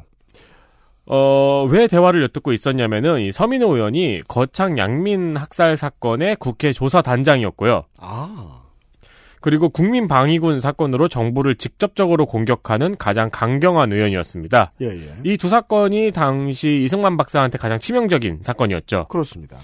어, 1.13 1.65
왜 1.69 1.89
대화를 1.89 2.23
엿듣고 2.23 2.53
있었냐면은 2.53 3.21
이 3.23 3.33
서민호 3.33 3.75
의원이 3.75 4.21
거창 4.29 4.79
양민 4.79 5.37
학살 5.37 5.77
사건의 5.77 6.37
국회 6.37 6.73
조사 6.73 7.03
단장이었고요. 7.03 7.83
아. 7.99 8.61
그리고 9.41 9.71
국민 9.71 10.07
방위군 10.07 10.61
사건으로 10.61 11.09
정부를 11.09 11.57
직접적으로 11.57 12.27
공격하는 12.27 12.97
가장 12.97 13.29
강경한 13.31 13.93
의원이었습니다. 13.93 14.73
예, 14.83 14.87
예. 14.87 15.15
이 15.25 15.37
두 15.37 15.49
사건이 15.49 16.13
당시 16.13 16.83
이승만 16.85 17.17
박사한테 17.17 17.59
가장 17.59 17.79
치명적인 17.81 18.41
사건이었죠. 18.43 19.07
그렇습니다. 19.09 19.57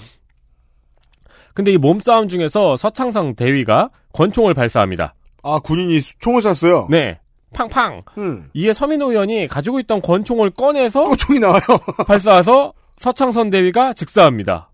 근데 1.55 1.73
이 1.73 1.77
몸싸움 1.79 2.27
중에서 2.29 2.77
서창성 2.77 3.35
대위가 3.37 3.91
권총을 4.15 4.55
발사합니다. 4.55 5.15
아, 5.43 5.59
군인이 5.61 6.01
수- 6.01 6.19
총을 6.19 6.43
쐈어요? 6.43 6.89
네. 6.91 7.21
팡팡. 7.53 8.03
음. 8.19 8.51
이에 8.55 8.73
서민호 8.73 9.11
의원이 9.11 9.47
가지고 9.49 9.81
있던 9.81 10.03
권총을 10.03 10.51
꺼내서 10.51 11.17
총이 11.17 11.39
나와요. 11.39 11.61
발사해서 12.07 12.73
서창선 12.99 13.51
대위가 13.51 13.93
즉사합니다. 13.93 14.71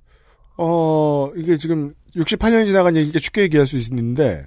어, 0.59 1.31
이게 1.37 1.57
지금 1.57 1.95
68년이 2.17 2.67
지나간 2.67 2.97
얘기니까 2.97 3.19
쉽게 3.19 3.43
얘기할 3.43 3.67
수 3.67 3.77
있는데, 3.79 4.47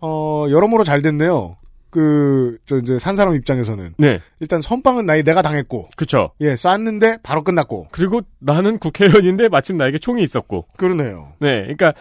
어, 0.00 0.46
여러모로 0.50 0.84
잘 0.84 1.02
됐네요. 1.02 1.56
그, 1.90 2.58
저, 2.66 2.76
이제, 2.78 2.98
산 2.98 3.16
사람 3.16 3.34
입장에서는. 3.34 3.94
네. 3.96 4.20
일단 4.40 4.60
선빵은 4.60 5.06
나이 5.06 5.22
내가 5.22 5.40
당했고. 5.40 5.88
그쵸. 5.96 6.30
예, 6.40 6.54
쐈는데 6.54 7.18
바로 7.22 7.42
끝났고. 7.42 7.88
그리고 7.90 8.20
나는 8.38 8.78
국회의원인데 8.78 9.48
마침 9.48 9.78
나에게 9.78 9.98
총이 9.98 10.22
있었고. 10.22 10.66
그러네요. 10.76 11.32
네. 11.40 11.62
그러니까 11.62 11.94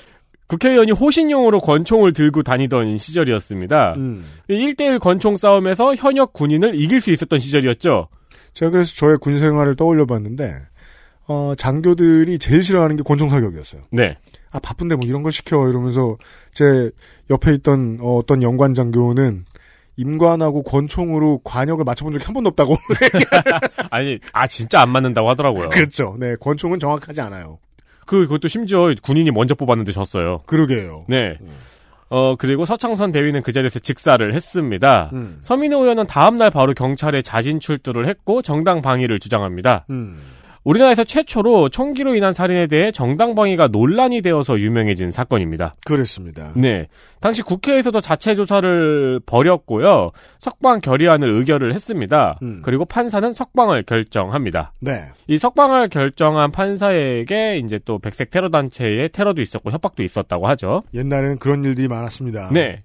국회의원이 0.48 0.92
호신용으로 0.92 1.60
권총을 1.60 2.14
들고 2.14 2.44
다니던 2.44 2.98
시절이었습니다. 2.98 3.94
음. 3.96 4.26
1대1 4.50 5.00
권총 5.00 5.38
싸움에서 5.38 5.96
현역 5.96 6.34
군인을 6.34 6.76
이길 6.76 7.02
수 7.02 7.12
있었던 7.12 7.40
시절이었죠. 7.40 8.08
제가 8.54 8.72
그래서 8.72 8.94
저의 8.96 9.18
군 9.18 9.40
생활을 9.40 9.76
떠올려 9.76 10.06
봤는데, 10.06 10.54
어, 11.28 11.54
장교들이 11.58 12.38
제일 12.38 12.64
싫어하는 12.64 12.96
게 12.96 13.04
권총 13.04 13.30
사격이었어요. 13.30 13.82
네. 13.92 14.18
아, 14.52 14.60
바쁜데 14.60 14.96
뭐 14.96 15.06
이런 15.08 15.24
걸 15.24 15.32
시켜. 15.32 15.68
이러면서 15.68 16.18
제 16.54 16.92
옆에 17.30 17.54
있던 17.56 17.98
어, 18.02 18.22
떤 18.26 18.44
연관 18.44 18.74
장교는 18.74 19.46
임관하고 19.98 20.64
권총으로 20.64 21.40
관역을 21.44 21.84
맞춰본 21.84 22.14
적이 22.14 22.26
한 22.26 22.34
번도 22.34 22.50
없다고. 22.50 22.76
아니, 23.90 24.20
아, 24.34 24.46
진짜 24.48 24.82
안 24.82 24.90
맞는다고 24.90 25.30
하더라고요. 25.30 25.70
그렇죠. 25.70 26.16
네, 26.20 26.36
권총은 26.40 26.80
정확하지 26.80 27.22
않아요. 27.22 27.60
그, 28.06 28.22
그것도 28.28 28.48
심지어 28.48 28.94
군인이 29.02 29.32
먼저 29.32 29.56
뽑았는데 29.56 29.92
졌어요. 29.92 30.42
그러게요. 30.46 31.02
네. 31.08 31.38
어, 32.10 32.36
그리고 32.36 32.66
서창선 32.66 33.12
대위는 33.12 33.42
그 33.42 33.52
자리에서 33.52 33.80
직사를 33.80 34.34
했습니다. 34.34 35.10
음. 35.14 35.38
서민호 35.42 35.82
의원은 35.82 36.08
다음날 36.08 36.52
바로 36.52 36.74
경찰에 36.74 37.22
자진 37.22 37.60
출두를 37.60 38.08
했고 38.08 38.42
정당 38.42 38.82
방위를 38.82 39.20
주장합니다. 39.20 39.86
음. 39.90 40.18
우리나라에서 40.66 41.04
최초로 41.04 41.70
총기로 41.70 42.16
인한 42.16 42.34
살인에 42.34 42.66
대해 42.66 42.92
정당 42.92 43.36
방위가 43.36 43.68
논란이 43.68 44.22
되어서 44.22 44.60
유명해진 44.60 45.12
사건입니다. 45.12 45.76
그렇습니다. 45.86 46.52
네. 46.56 46.88
당시 47.22 47.44
국회에서도 47.44 48.02
자체 48.02 48.34
조사를 48.34 49.22
벌였고요. 49.28 50.12
석방 50.40 50.82
결의안을 50.82 51.30
의결을 51.30 51.74
했습니다. 51.74 52.40
음. 52.42 52.62
그리고 52.64 52.84
판사는 52.84 53.32
석방을 53.32 53.84
결정합니다. 53.84 54.74
네. 54.82 55.06
이 55.28 55.38
석방을 55.38 55.90
결정한 55.90 56.52
판사에게 56.52 57.62
이제 57.64 57.80
또 57.86 58.00
백색 58.00 58.32
테러 58.32 58.50
단체의 58.50 59.10
테러도 59.10 59.44
있었고 59.44 59.70
협박도 59.70 60.02
있었다고 60.02 60.48
하죠. 60.48 60.82
옛날에는 60.96 61.38
그런 61.38 61.64
일들이 61.64 61.88
많았습니다. 61.88 62.50
네. 62.52 62.84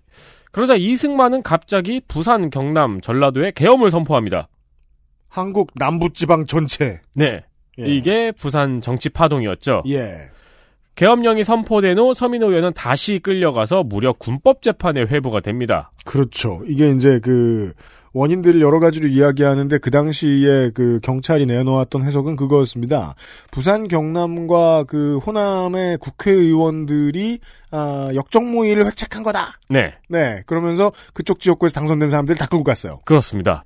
그러자 0.52 0.74
이승만은 0.76 1.42
갑자기 1.42 2.02
부산, 2.06 2.50
경남, 2.50 3.00
전라도에 3.00 3.52
계엄을 3.54 3.90
선포합니다. 3.90 4.48
한국 5.28 5.70
남부지방 5.76 6.44
전체. 6.44 7.00
네. 7.14 7.42
예. 7.80 7.86
이게 7.86 8.32
부산 8.32 8.80
정치 8.80 9.08
파동이었죠. 9.08 9.82
예. 9.88 10.28
계엄령이 10.96 11.44
선포된 11.44 11.98
후 11.98 12.12
서민호 12.12 12.50
의원은 12.50 12.74
다시 12.74 13.20
끌려가서 13.20 13.84
무려 13.84 14.12
군법 14.12 14.60
재판에 14.60 15.02
회부가 15.02 15.40
됩니다. 15.40 15.92
그렇죠. 16.04 16.60
이게 16.66 16.90
이제 16.90 17.20
그 17.20 17.72
원인들을 18.12 18.60
여러 18.60 18.80
가지로 18.80 19.08
이야기하는데 19.08 19.78
그 19.78 19.90
당시에 19.90 20.70
그 20.74 20.98
경찰이 21.02 21.46
내놓았던 21.46 22.04
해석은 22.04 22.36
그거였습니다. 22.36 23.14
부산 23.50 23.88
경남과 23.88 24.84
그 24.84 25.18
호남의 25.18 25.98
국회의원들이 25.98 27.38
아, 27.70 28.10
역적 28.14 28.44
모의를 28.44 28.84
획책한 28.86 29.22
거다. 29.22 29.58
네. 29.68 29.94
네. 30.08 30.42
그러면서 30.46 30.92
그쪽 31.14 31.40
지역구에서 31.40 31.72
당선된 31.72 32.10
사람들 32.10 32.34
다 32.34 32.46
끌고 32.46 32.64
갔어요. 32.64 32.98
그렇습니다. 33.04 33.64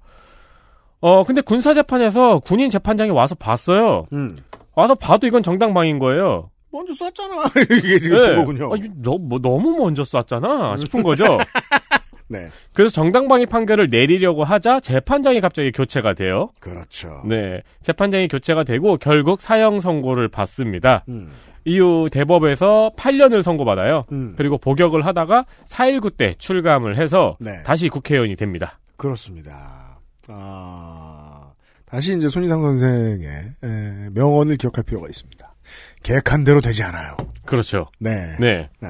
어, 1.04 1.22
근데 1.22 1.42
군사재판에서 1.42 2.38
군인 2.38 2.70
재판장이 2.70 3.10
와서 3.10 3.34
봤어요. 3.34 4.06
음. 4.14 4.34
와서 4.74 4.94
봐도 4.94 5.26
이건 5.26 5.42
정당방인 5.42 5.98
거예요. 5.98 6.48
먼저 6.72 6.94
쐈잖아. 6.94 7.44
이게 7.76 7.98
지금 7.98 8.16
네. 8.16 8.34
거군요. 8.34 8.72
아, 8.72 8.76
너, 9.02 9.18
뭐, 9.18 9.38
너무 9.38 9.76
먼저 9.76 10.02
쐈잖아 10.02 10.78
싶은 10.78 11.02
거죠. 11.02 11.36
네. 12.26 12.48
그래서 12.72 12.94
정당방위 12.94 13.44
판결을 13.44 13.88
내리려고 13.90 14.44
하자 14.44 14.80
재판장이 14.80 15.42
갑자기 15.42 15.72
교체가 15.72 16.14
돼요. 16.14 16.48
그렇죠. 16.58 17.20
네. 17.26 17.60
재판장이 17.82 18.26
교체가 18.28 18.64
되고 18.64 18.96
결국 18.96 19.42
사형 19.42 19.80
선고를 19.80 20.28
받습니다. 20.28 21.04
음. 21.10 21.32
이후 21.66 22.06
대법에서 22.10 22.92
8년을 22.96 23.42
선고받아요. 23.42 24.06
음. 24.10 24.32
그리고 24.38 24.56
복역을 24.56 25.04
하다가 25.04 25.44
4.19 25.66 26.16
때 26.16 26.32
출감을 26.38 26.96
해서 26.96 27.36
네. 27.40 27.62
다시 27.62 27.90
국회의원이 27.90 28.36
됩니다. 28.36 28.78
그렇습니다. 28.96 29.83
아, 30.28 31.52
다시 31.86 32.14
이제 32.16 32.28
손희상 32.28 32.62
선생의 32.62 33.28
에, 33.62 34.08
명언을 34.12 34.56
기억할 34.56 34.84
필요가 34.84 35.08
있습니다. 35.08 35.54
계획한 36.02 36.44
대로 36.44 36.60
되지 36.60 36.82
않아요. 36.82 37.16
그렇죠. 37.44 37.86
네. 38.00 38.36
네. 38.38 38.68
네. 38.80 38.88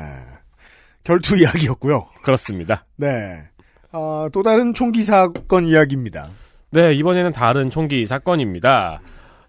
결투 1.05 1.37
이야기였고요. 1.37 2.07
그렇습니다. 2.23 2.85
네. 2.97 3.43
아, 3.93 4.29
또 4.33 4.43
다른 4.43 4.75
총기 4.75 5.03
사건 5.03 5.67
이야기입니다. 5.67 6.29
네, 6.71 6.93
이번에는 6.95 7.31
다른 7.33 7.71
총기 7.71 8.05
사건입니다. 8.07 9.01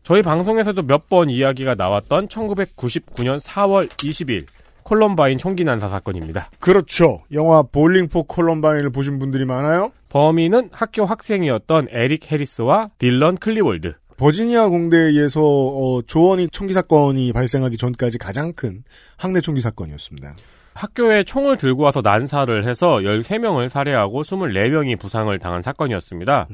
저희 0.04 0.22
방송에서도 0.22 0.82
몇 0.84 1.08
번 1.10 1.30
이야기가 1.30 1.74
나왔던 1.76 2.28
1999년 2.28 3.40
4월 3.40 3.90
20일 3.90 4.46
콜럼바인 4.86 5.40
총기 5.40 5.64
난사 5.64 5.90
사건입니다. 5.90 6.52
그렇죠. 6.60 7.24
영화 7.32 7.64
볼링포 7.64 8.24
콜럼바인을 8.24 8.92
보신 8.92 9.18
분들이 9.18 9.44
많아요. 9.44 9.92
범인은 10.10 10.70
학교 10.72 11.06
학생이었던 11.06 11.88
에릭 11.90 12.32
해리스와 12.32 12.92
딜런 13.00 13.38
클리볼드. 13.38 13.96
버지니아 14.18 14.70
공대에서 14.70 15.42
어, 15.42 16.02
조승희 16.04 16.48
총기 16.50 16.74
사건이 16.74 17.34
발생하기 17.34 17.78
전까지 17.78 18.20
가장 18.20 18.54
큰 18.54 18.84
학내 19.18 19.42
총기 19.42 19.60
사건이었습니다. 19.60 20.32
학교에 20.76 21.24
총을 21.24 21.58
들고 21.58 21.84
와서 21.84 22.02
난사를 22.04 22.68
해서 22.68 22.98
13명을 22.98 23.70
살해하고 23.70 24.22
24명이 24.22 25.00
부상을 25.00 25.38
당한 25.40 25.64
사건이었습니다. 25.64 26.48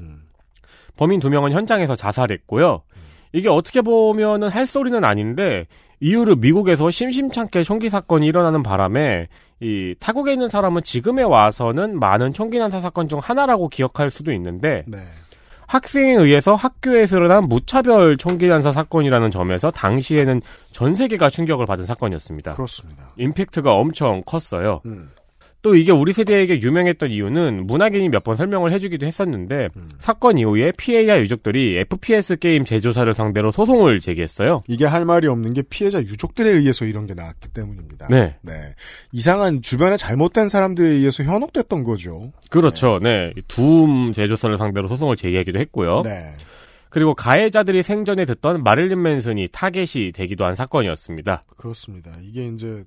범인 0.96 1.20
2명은 1.20 1.52
현장에서 1.52 1.96
자살했고요. 1.96 2.84
이게 3.34 3.50
어떻게 3.50 3.82
보면은 3.82 4.50
할 4.50 4.68
소리는 4.68 5.04
아닌데 5.04 5.66
이후로 6.02 6.36
미국에서 6.36 6.91
심심찮게 6.91 7.64
총기 7.64 7.89
사건이 7.89 8.26
일어나는 8.26 8.64
바람에 8.64 9.28
이 9.62 9.95
타국에 9.99 10.34
있는 10.34 10.49
사람은 10.49 10.82
지금에 10.84 11.22
와서는 11.22 11.99
많은 11.99 12.34
총기 12.34 12.58
난사 12.58 12.82
사건 12.82 13.08
중 13.08 13.20
하나라고 13.20 13.70
기억할 13.70 14.10
수도 14.10 14.34
있는데 14.34 14.84
네. 14.88 14.97
학생에 15.68 16.16
의해서 16.16 16.56
학교에서 16.56 17.16
일어난 17.16 17.45
무차별 17.45 18.18
총기 18.18 18.47
난사 18.47 18.72
사건이라는 18.72 19.32
점에서 19.32 19.72
당시에는 19.72 20.41
전 20.72 20.95
세계가 20.95 21.30
충격을 21.30 21.66
받은 21.66 21.86
사건이었습니다. 21.86 22.56
그렇습니다. 22.56 23.08
임팩트가 23.18 23.72
엄청 23.72 24.22
컸어요. 24.26 24.82
음. 24.86 25.12
또 25.62 25.76
이게 25.76 25.91
우리 25.91 26.12
세대에게 26.14 26.62
유명했던 26.62 27.12
이유는 27.12 27.68
문학인이 27.68 28.09
몇 28.09 28.22
번 28.24 28.36
설명을 28.36 28.72
해주기도 28.72 29.05
했었는데 29.05 29.70
음. 29.76 29.89
사건 29.99 30.38
이후에 30.38 30.72
피해자 30.78 31.20
유족들이 31.20 31.78
FPS 31.80 32.38
게임 32.38 32.64
제조사를 32.66 33.12
상대로 33.14 33.51
소송을 33.51 33.99
제기했어요. 33.99 34.62
이게 34.68 34.86
할 34.86 35.05
말이 35.05 35.28
없는 35.28 35.53
게 35.53 35.64
피해자 35.64 35.99
유족들에 35.99 36.49
의해서 36.51 36.86
이런 36.86 37.05
게 37.07 37.14
나왔기 37.16 37.49
때문입니다. 37.49 38.07
네. 38.09 38.36
이상한 39.12 39.62
주변에 39.62 39.97
잘못된 39.97 40.49
사람들에 40.49 40.88
의해서 40.88 41.24
현혹됐던 41.24 41.84
거죠. 41.84 42.32
그렇죠. 42.51 42.99
네. 43.01 43.32
둠 43.47 44.12
제조사를 44.14 44.55
상대로 44.57 44.88
소송을 44.88 45.16
제기하기도 45.16 45.59
했고요. 45.59 46.01
네. 46.03 46.34
그리고 46.89 47.14
가해자들이 47.16 47.84
생전에 47.84 48.26
듣던 48.26 48.64
마릴린 48.64 49.01
맨슨이 49.01 49.47
타겟이 49.51 50.12
되기도 50.14 50.45
한 50.45 50.53
사건이었습니다. 50.55 51.45
그렇습니다. 51.57 52.12
이게 52.22 52.47
이제 52.47 52.84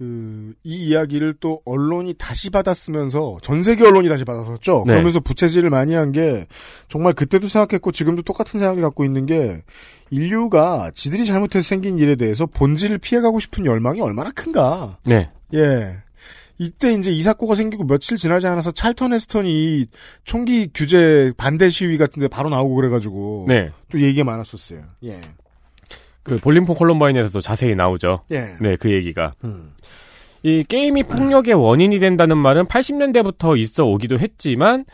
그 0.00 0.54
이 0.64 0.88
이야기를 0.88 1.34
또 1.40 1.60
언론이 1.66 2.14
다시 2.14 2.48
받았으면서 2.50 3.38
전 3.42 3.62
세계 3.62 3.86
언론이 3.86 4.08
다시 4.08 4.24
받았었죠. 4.24 4.84
네. 4.86 4.92
그러면서 4.94 5.20
부채질을 5.20 5.68
많이 5.70 5.94
한 5.94 6.12
게 6.12 6.46
정말 6.88 7.12
그때도 7.12 7.46
생각했고 7.48 7.92
지금도 7.92 8.22
똑같은 8.22 8.58
생각을 8.58 8.82
갖고 8.82 9.04
있는 9.04 9.26
게 9.26 9.62
인류가 10.10 10.90
지들이 10.94 11.24
잘못해서 11.26 11.66
생긴 11.66 11.98
일에 11.98 12.16
대해서 12.16 12.46
본질을 12.46 12.98
피해가고 12.98 13.38
싶은 13.40 13.64
열망이 13.66 14.00
얼마나 14.00 14.30
큰가. 14.30 14.98
네. 15.06 15.30
예. 15.54 15.98
이때 16.58 16.92
이제 16.94 17.10
이 17.12 17.20
사고가 17.22 17.54
생기고 17.54 17.84
며칠 17.86 18.16
지나지 18.16 18.46
않아서 18.46 18.70
찰턴 18.72 19.12
헤스턴이 19.12 19.50
이 19.50 19.86
총기 20.24 20.68
규제 20.74 21.32
반대 21.36 21.68
시위 21.70 21.96
같은데 21.98 22.26
바로 22.28 22.48
나오고 22.50 22.74
그래가지고 22.74 23.46
네. 23.48 23.70
또 23.90 24.00
얘기가 24.00 24.24
많았었어요. 24.24 24.82
예. 25.04 25.20
그 26.22 26.36
볼링폰 26.36 26.76
콜럼바인에서도 26.76 27.40
자세히 27.40 27.74
나오죠. 27.74 28.22
예. 28.30 28.44
네, 28.60 28.76
그 28.76 28.90
얘기가. 28.92 29.32
음. 29.44 29.72
이 30.42 30.64
게임이 30.64 31.02
폭력의 31.04 31.54
원인이 31.54 31.98
된다는 31.98 32.38
말은 32.38 32.64
80년대부터 32.66 33.58
있어 33.58 33.84
오기도 33.86 34.18
했지만 34.18 34.84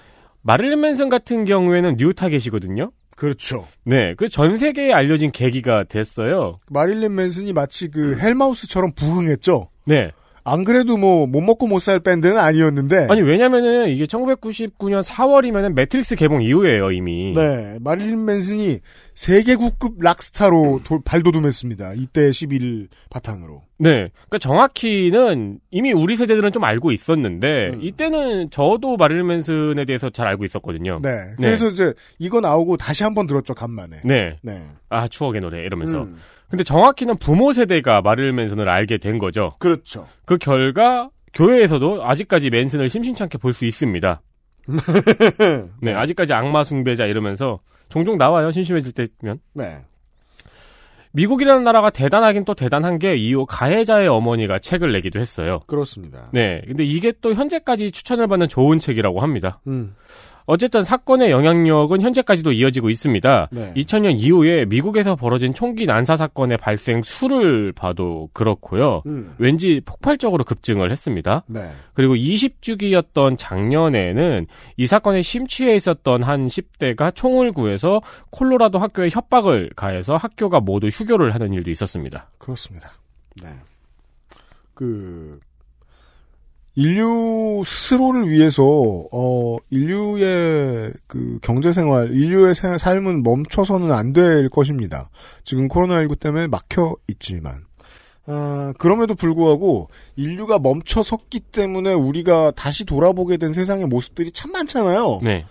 마릴린 0.42 0.80
맨슨 0.80 1.08
같은 1.08 1.44
경우에는 1.44 1.96
주 1.96 2.12
타겟이거든요. 2.14 2.90
그렇죠. 3.16 3.66
네, 3.84 4.14
그 4.14 4.28
전 4.28 4.58
세계에 4.58 4.92
알려진 4.92 5.30
계기가 5.32 5.84
됐어요. 5.84 6.58
마릴린 6.70 7.14
맨슨이 7.14 7.52
마치 7.52 7.88
그 7.90 8.18
헬마우스처럼 8.18 8.92
부흥했죠. 8.94 9.70
네. 9.86 10.10
안 10.48 10.62
그래도 10.64 10.96
뭐 10.96 11.26
못 11.26 11.40
먹고 11.40 11.66
못 11.66 11.80
살 11.80 11.98
밴드는 12.00 12.38
아니었는데. 12.38 13.06
아니 13.10 13.20
왜냐면은 13.22 13.88
이게 13.88 14.04
1999년 14.04 15.02
4월이면은 15.02 15.74
매트릭스 15.74 16.14
개봉 16.16 16.42
이후에요 16.42 16.92
이미. 16.92 17.32
네, 17.34 17.78
마릴린 17.80 18.24
맨슨이 18.24 18.78
세계구급 19.14 19.96
락스타로 20.00 20.80
도- 20.84 21.00
발돋움했습니다. 21.04 21.94
이때 21.94 22.30
이 22.30 22.40
일을 22.40 22.88
바탕으로. 23.10 23.62
네. 23.78 23.90
그러니까 24.28 24.38
정확히는 24.38 25.58
이미 25.70 25.92
우리 25.92 26.16
세대들은 26.16 26.52
좀 26.52 26.64
알고 26.64 26.92
있었는데 26.92 27.46
음. 27.74 27.78
이때는 27.82 28.50
저도 28.50 28.96
마릴린 28.96 29.26
맨슨에 29.26 29.84
대해서 29.84 30.10
잘 30.10 30.26
알고 30.28 30.44
있었거든요. 30.44 31.00
네. 31.02 31.10
그래서 31.36 31.68
이제 31.68 31.92
이거 32.18 32.40
나오고 32.40 32.76
다시 32.76 33.02
한번 33.04 33.26
들었죠, 33.26 33.54
간만에. 33.54 33.98
네. 34.04 34.36
네. 34.42 34.62
아 34.88 35.08
추억의 35.08 35.40
노래 35.40 35.60
이러면서. 35.64 36.02
음. 36.02 36.16
근데 36.48 36.62
정확히는 36.64 37.16
부모 37.18 37.52
세대가 37.52 38.00
마릴린 38.02 38.34
맨슨을 38.36 38.68
알게 38.68 38.98
된 38.98 39.18
거죠. 39.18 39.50
그렇죠. 39.58 40.06
그 40.24 40.38
결과 40.38 41.10
교회에서도 41.34 42.04
아직까지 42.04 42.50
맨슨을 42.50 42.88
심심찮게 42.88 43.38
볼 43.38 43.52
수 43.52 43.64
있습니다. 43.64 44.22
네, 45.82 45.92
아직까지 45.92 46.32
악마 46.34 46.64
숭배자 46.64 47.04
이러면서 47.06 47.60
종종 47.88 48.16
나와요. 48.18 48.50
심심해질 48.50 48.92
때면. 48.92 49.38
네. 49.54 49.78
미국이라는 51.12 51.64
나라가 51.64 51.88
대단하긴 51.90 52.44
또 52.44 52.54
대단한 52.54 52.98
게 52.98 53.16
이후 53.16 53.46
가해자의 53.46 54.06
어머니가 54.06 54.58
책을 54.58 54.92
내기도 54.92 55.18
했어요. 55.18 55.60
그렇습니다. 55.66 56.26
네, 56.32 56.60
근데 56.66 56.84
이게 56.84 57.12
또 57.22 57.32
현재까지 57.32 57.90
추천을 57.90 58.26
받는 58.26 58.48
좋은 58.48 58.78
책이라고 58.78 59.20
합니다. 59.20 59.60
음. 59.66 59.94
어쨌든 60.46 60.82
사건의 60.82 61.30
영향력은 61.30 62.00
현재까지도 62.00 62.52
이어지고 62.52 62.88
있습니다. 62.88 63.48
네. 63.50 63.72
2000년 63.74 64.14
이후에 64.16 64.64
미국에서 64.64 65.16
벌어진 65.16 65.52
총기 65.52 65.86
난사 65.86 66.16
사건의 66.16 66.56
발생 66.56 67.02
수를 67.02 67.72
봐도 67.72 68.28
그렇고요. 68.32 69.02
음. 69.06 69.34
왠지 69.38 69.80
폭발적으로 69.84 70.44
급증을 70.44 70.90
했습니다. 70.90 71.44
네. 71.46 71.68
그리고 71.94 72.14
20주기였던 72.14 73.36
작년에는 73.38 74.46
이 74.76 74.86
사건에 74.86 75.20
심취해 75.22 75.74
있었던 75.74 76.22
한 76.22 76.46
10대가 76.46 77.14
총을 77.14 77.52
구해서 77.52 78.00
콜로라도 78.30 78.78
학교에 78.78 79.08
협박을 79.10 79.70
가해서 79.74 80.16
학교가 80.16 80.60
모두 80.60 80.86
휴교를 80.86 81.34
하는 81.34 81.52
일도 81.52 81.70
있었습니다. 81.70 82.30
그렇습니다. 82.38 82.92
네. 83.42 83.48
그 84.74 85.40
인류 86.76 87.62
스스로를 87.66 88.28
위해서 88.28 88.62
어 89.10 89.56
인류의 89.70 90.92
그 91.06 91.38
경제 91.42 91.72
생활, 91.72 92.10
인류의 92.14 92.54
생- 92.54 92.76
삶은 92.78 93.22
멈춰서는 93.22 93.90
안 93.92 94.12
될 94.12 94.48
것입니다. 94.50 95.10
지금 95.42 95.68
코로나19 95.68 96.18
때문에 96.20 96.46
막혀 96.46 96.96
있지만 97.08 97.64
아, 98.26 98.72
그럼에도 98.78 99.14
불구하고 99.14 99.88
인류가 100.16 100.58
멈춰 100.58 101.02
섰기 101.02 101.40
때문에 101.40 101.92
우리가 101.92 102.52
다시 102.52 102.84
돌아보게 102.84 103.36
된 103.36 103.52
세상의 103.52 103.86
모습들이 103.86 104.30
참 104.32 104.52
많잖아요. 104.52 105.20
네. 105.22 105.44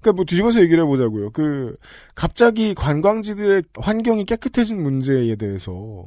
그러니까 0.00 0.16
뭐 0.16 0.24
뒤집어서 0.24 0.60
얘기를 0.60 0.84
해보자고요. 0.84 1.30
그 1.30 1.74
갑자기 2.14 2.74
관광지들의 2.74 3.62
환경이 3.78 4.24
깨끗해진 4.24 4.82
문제에 4.82 5.34
대해서 5.36 6.04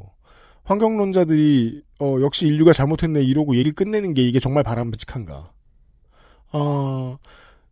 환경론자들이 0.70 1.82
어 2.00 2.18
역시 2.22 2.46
인류가 2.46 2.74
잘못했네 2.74 3.24
이러고 3.24 3.56
얘기 3.58 3.72
끝내는 3.72 4.14
게 4.14 4.22
이게 4.22 4.40
정말 4.40 4.64
바람직한가? 4.64 5.52
어, 6.52 7.18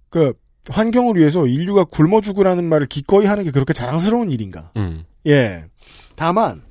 그 0.10 0.34
환경을 0.70 1.16
위해서 1.16 1.46
인류가 1.46 1.86
굶어 1.86 2.22
죽으라는 2.22 2.66
말을 2.66 2.88
기꺼이 2.88 3.28
하는 3.28 3.44
게 3.44 3.52
그렇게 3.52 3.72
자랑스러운 3.74 4.32
일인가? 4.32 4.72
음. 4.78 5.06
예. 5.28 5.66
다만 6.16 6.64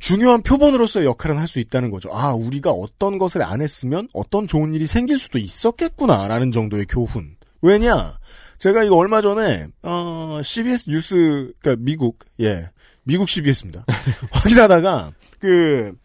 중요한 0.00 0.42
표본으로서의 0.42 1.06
역할은 1.06 1.38
할 1.38 1.46
수 1.46 1.60
있다는 1.60 1.90
거죠. 1.90 2.10
아, 2.12 2.34
우리가 2.34 2.70
어떤 2.70 3.18
것을 3.18 3.42
안 3.42 3.62
했으면 3.62 4.08
어떤 4.12 4.48
좋은 4.48 4.74
일이 4.74 4.86
생길 4.88 5.18
수도 5.18 5.38
있었겠구나라는 5.38 6.50
정도의 6.50 6.86
교훈. 6.86 7.36
왜냐? 7.62 8.18
제가 8.58 8.82
이거 8.82 8.96
얼마 8.96 9.22
전에 9.22 9.68
어, 9.82 10.40
CBS 10.42 10.90
뉴스 10.90 11.52
그러니까 11.60 11.82
미국 11.84 12.18
예 12.40 12.70
미국 13.04 13.28
CBS입니다. 13.28 13.84
확인하다가 14.32 15.12
그 15.40 15.96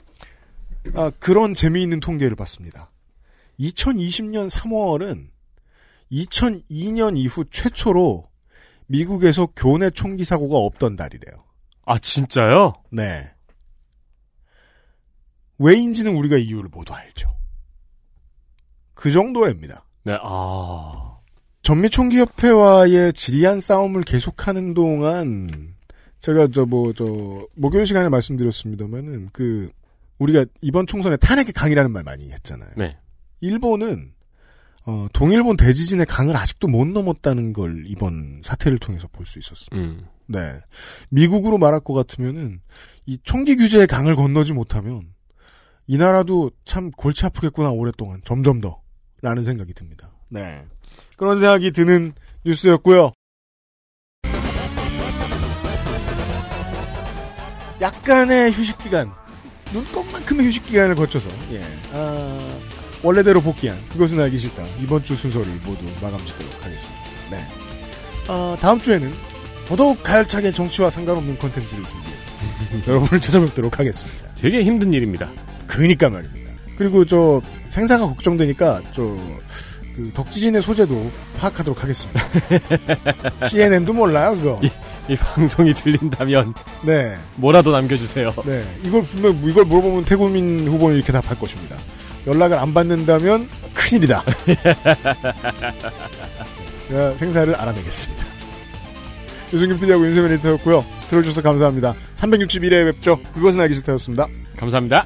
아, 0.96 1.12
그런 1.20 1.54
재미있는 1.54 2.00
통계를 2.00 2.36
봤습니다. 2.36 2.90
2020년 3.60 4.50
3월은 4.50 5.30
2002년 6.12 7.18
이후 7.18 7.46
최초로 7.46 8.30
미국에서 8.88 9.48
교내 9.56 9.90
총기 9.90 10.24
사고가 10.24 10.58
없던 10.58 10.96
달이래요. 10.96 11.44
아, 11.86 12.00
진짜요? 12.00 12.74
네. 12.92 13.32
왜인지는 15.58 16.16
우리가 16.16 16.38
이유를 16.38 16.70
모두 16.72 16.94
알죠. 16.94 17.36
그 18.94 19.12
정도랍니다. 19.12 19.86
네, 20.04 20.18
아. 20.22 21.18
전미총기협회와의 21.64 23.14
지리한 23.14 23.60
싸움을 23.60 24.04
계속하는 24.04 24.74
동안 24.76 25.75
제가 26.20 26.48
저 26.48 26.66
뭐 26.66 26.94
저 26.94 27.48
목요일 27.56 27.86
시간에 27.86 28.10
말씀드렸습니다만은 28.10 29.30
그 29.34 29.70
우리가 30.18 30.46
이번 30.62 30.88
총선에 30.88 31.18
탄핵의 31.18 31.54
강이라는 31.54 31.92
말 31.92 32.04
많이 32.04 32.32
했잖아요. 32.32 32.72
네. 32.78 32.98
일본은 33.42 34.14
어, 34.88 35.08
동일본 35.14 35.58
대지진의 35.58 36.06
강을 36.06 36.36
아직도 36.36 36.68
못 36.68 36.86
넘었다는 36.88 37.54
걸 37.54 37.84
이번 37.88 38.42
사태를 38.44 38.78
통해서 38.80 39.08
볼 39.12 39.26
수 39.26 39.40
있었습니다. 39.40 39.94
음. 39.94 40.08
네. 40.28 40.40
미국으로 41.10 41.58
말할 41.58 41.80
것 41.82 41.94
같으면은 41.94 42.62
이 43.06 43.18
총기 43.24 43.56
규제의 43.56 43.88
강을 43.88 44.16
건너지 44.16 44.54
못하면 44.54 45.14
이 45.88 45.98
나라도 45.98 46.50
참 46.64 46.90
골치 46.92 47.26
아프겠구나 47.26 47.70
오랫동안 47.72 48.22
점점 48.26 48.62
더 48.62 48.82
라는 49.22 49.44
생각이 49.44 49.74
듭니다. 49.74 50.12
네. 50.30 50.64
그런 51.18 51.40
생각이 51.40 51.72
드는 51.72 52.14
뉴스였고요. 52.46 53.12
약간의 57.82 58.52
휴식 58.52 58.78
기간, 58.80 59.12
눈곱만큼의 59.74 60.48
휴식 60.48 60.66
기간을 60.66 60.96
거쳐서 60.96 61.30
예, 61.52 61.62
아, 61.94 62.58
원래대로 63.04 63.42
복귀한 63.42 63.78
그것은 63.90 64.20
알기 64.20 64.40
싫다 64.40 64.66
이번 64.82 65.04
주 65.04 65.16
순서를 65.16 65.48
모두 65.66 65.86
마감짓도록 66.02 66.54
하겠습니다. 66.64 67.00
네. 67.32 67.46
아, 68.28 68.58
다음 68.60 68.80
주에는 68.80 69.14
더더욱 69.68 70.02
가열차게 70.04 70.52
정치와 70.52 70.90
상관없는 70.90 71.38
컨텐츠를 71.38 71.84
준비해서 71.84 72.88
여러분을 72.92 73.20
찾아뵙도록 73.20 73.80
하겠습니다. 73.80 74.28
되게 74.36 74.64
힘든 74.64 74.94
일입니다. 74.94 75.30
그니까 75.68 76.10
말입니다. 76.10 76.52
그리고 76.78 77.06
저 77.06 77.42
생사가 77.70 78.08
걱정되니까 78.08 78.82
저 78.92 79.18
그 79.96 80.12
덕지진의 80.14 80.62
소재도 80.62 81.10
파악하도록 81.40 81.82
하겠습니다. 81.82 82.22
CNN도 83.48 83.94
몰라요 83.94 84.36
그거. 84.36 84.60
이, 85.10 85.14
이 85.14 85.16
방송이 85.16 85.74
들린다면 85.74 86.54
네. 86.86 87.18
뭐라도 87.36 87.72
남겨주세요. 87.72 88.34
네. 88.46 88.64
이걸 88.84 89.04
분명 89.04 89.42
이걸 89.44 89.66
물어보면 89.66 90.06
태국민 90.06 90.68
후보는 90.68 90.96
이렇게 90.96 91.12
답할 91.12 91.38
것입니다. 91.40 91.78
연락을 92.28 92.58
안 92.58 92.74
받는다면 92.74 93.48
큰일이다. 93.74 94.24
제가 96.88 97.18
생사를 97.18 97.56
알아내겠습니다. 97.56 98.26
유승균 99.54 99.80
PD하고 99.80 100.06
윤세민 100.06 100.32
에디터였고요. 100.34 100.84
들어주셔서 101.08 101.42
감사합니다. 101.42 101.94
361회 102.16 102.92
뵙죠. 102.94 103.20
그것은 103.34 103.60
알기 103.60 103.76
싫다였습니다. 103.76 104.28
감사합니다. 104.58 105.06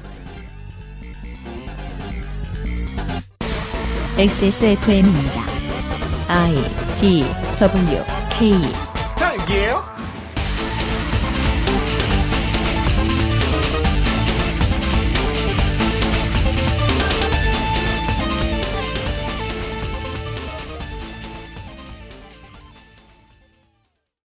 XSFM입니다. 4.18 5.44
I 6.28 6.54
D 7.00 7.24
W 7.58 8.04
K 8.30 8.89
딸기예요? 9.50 9.99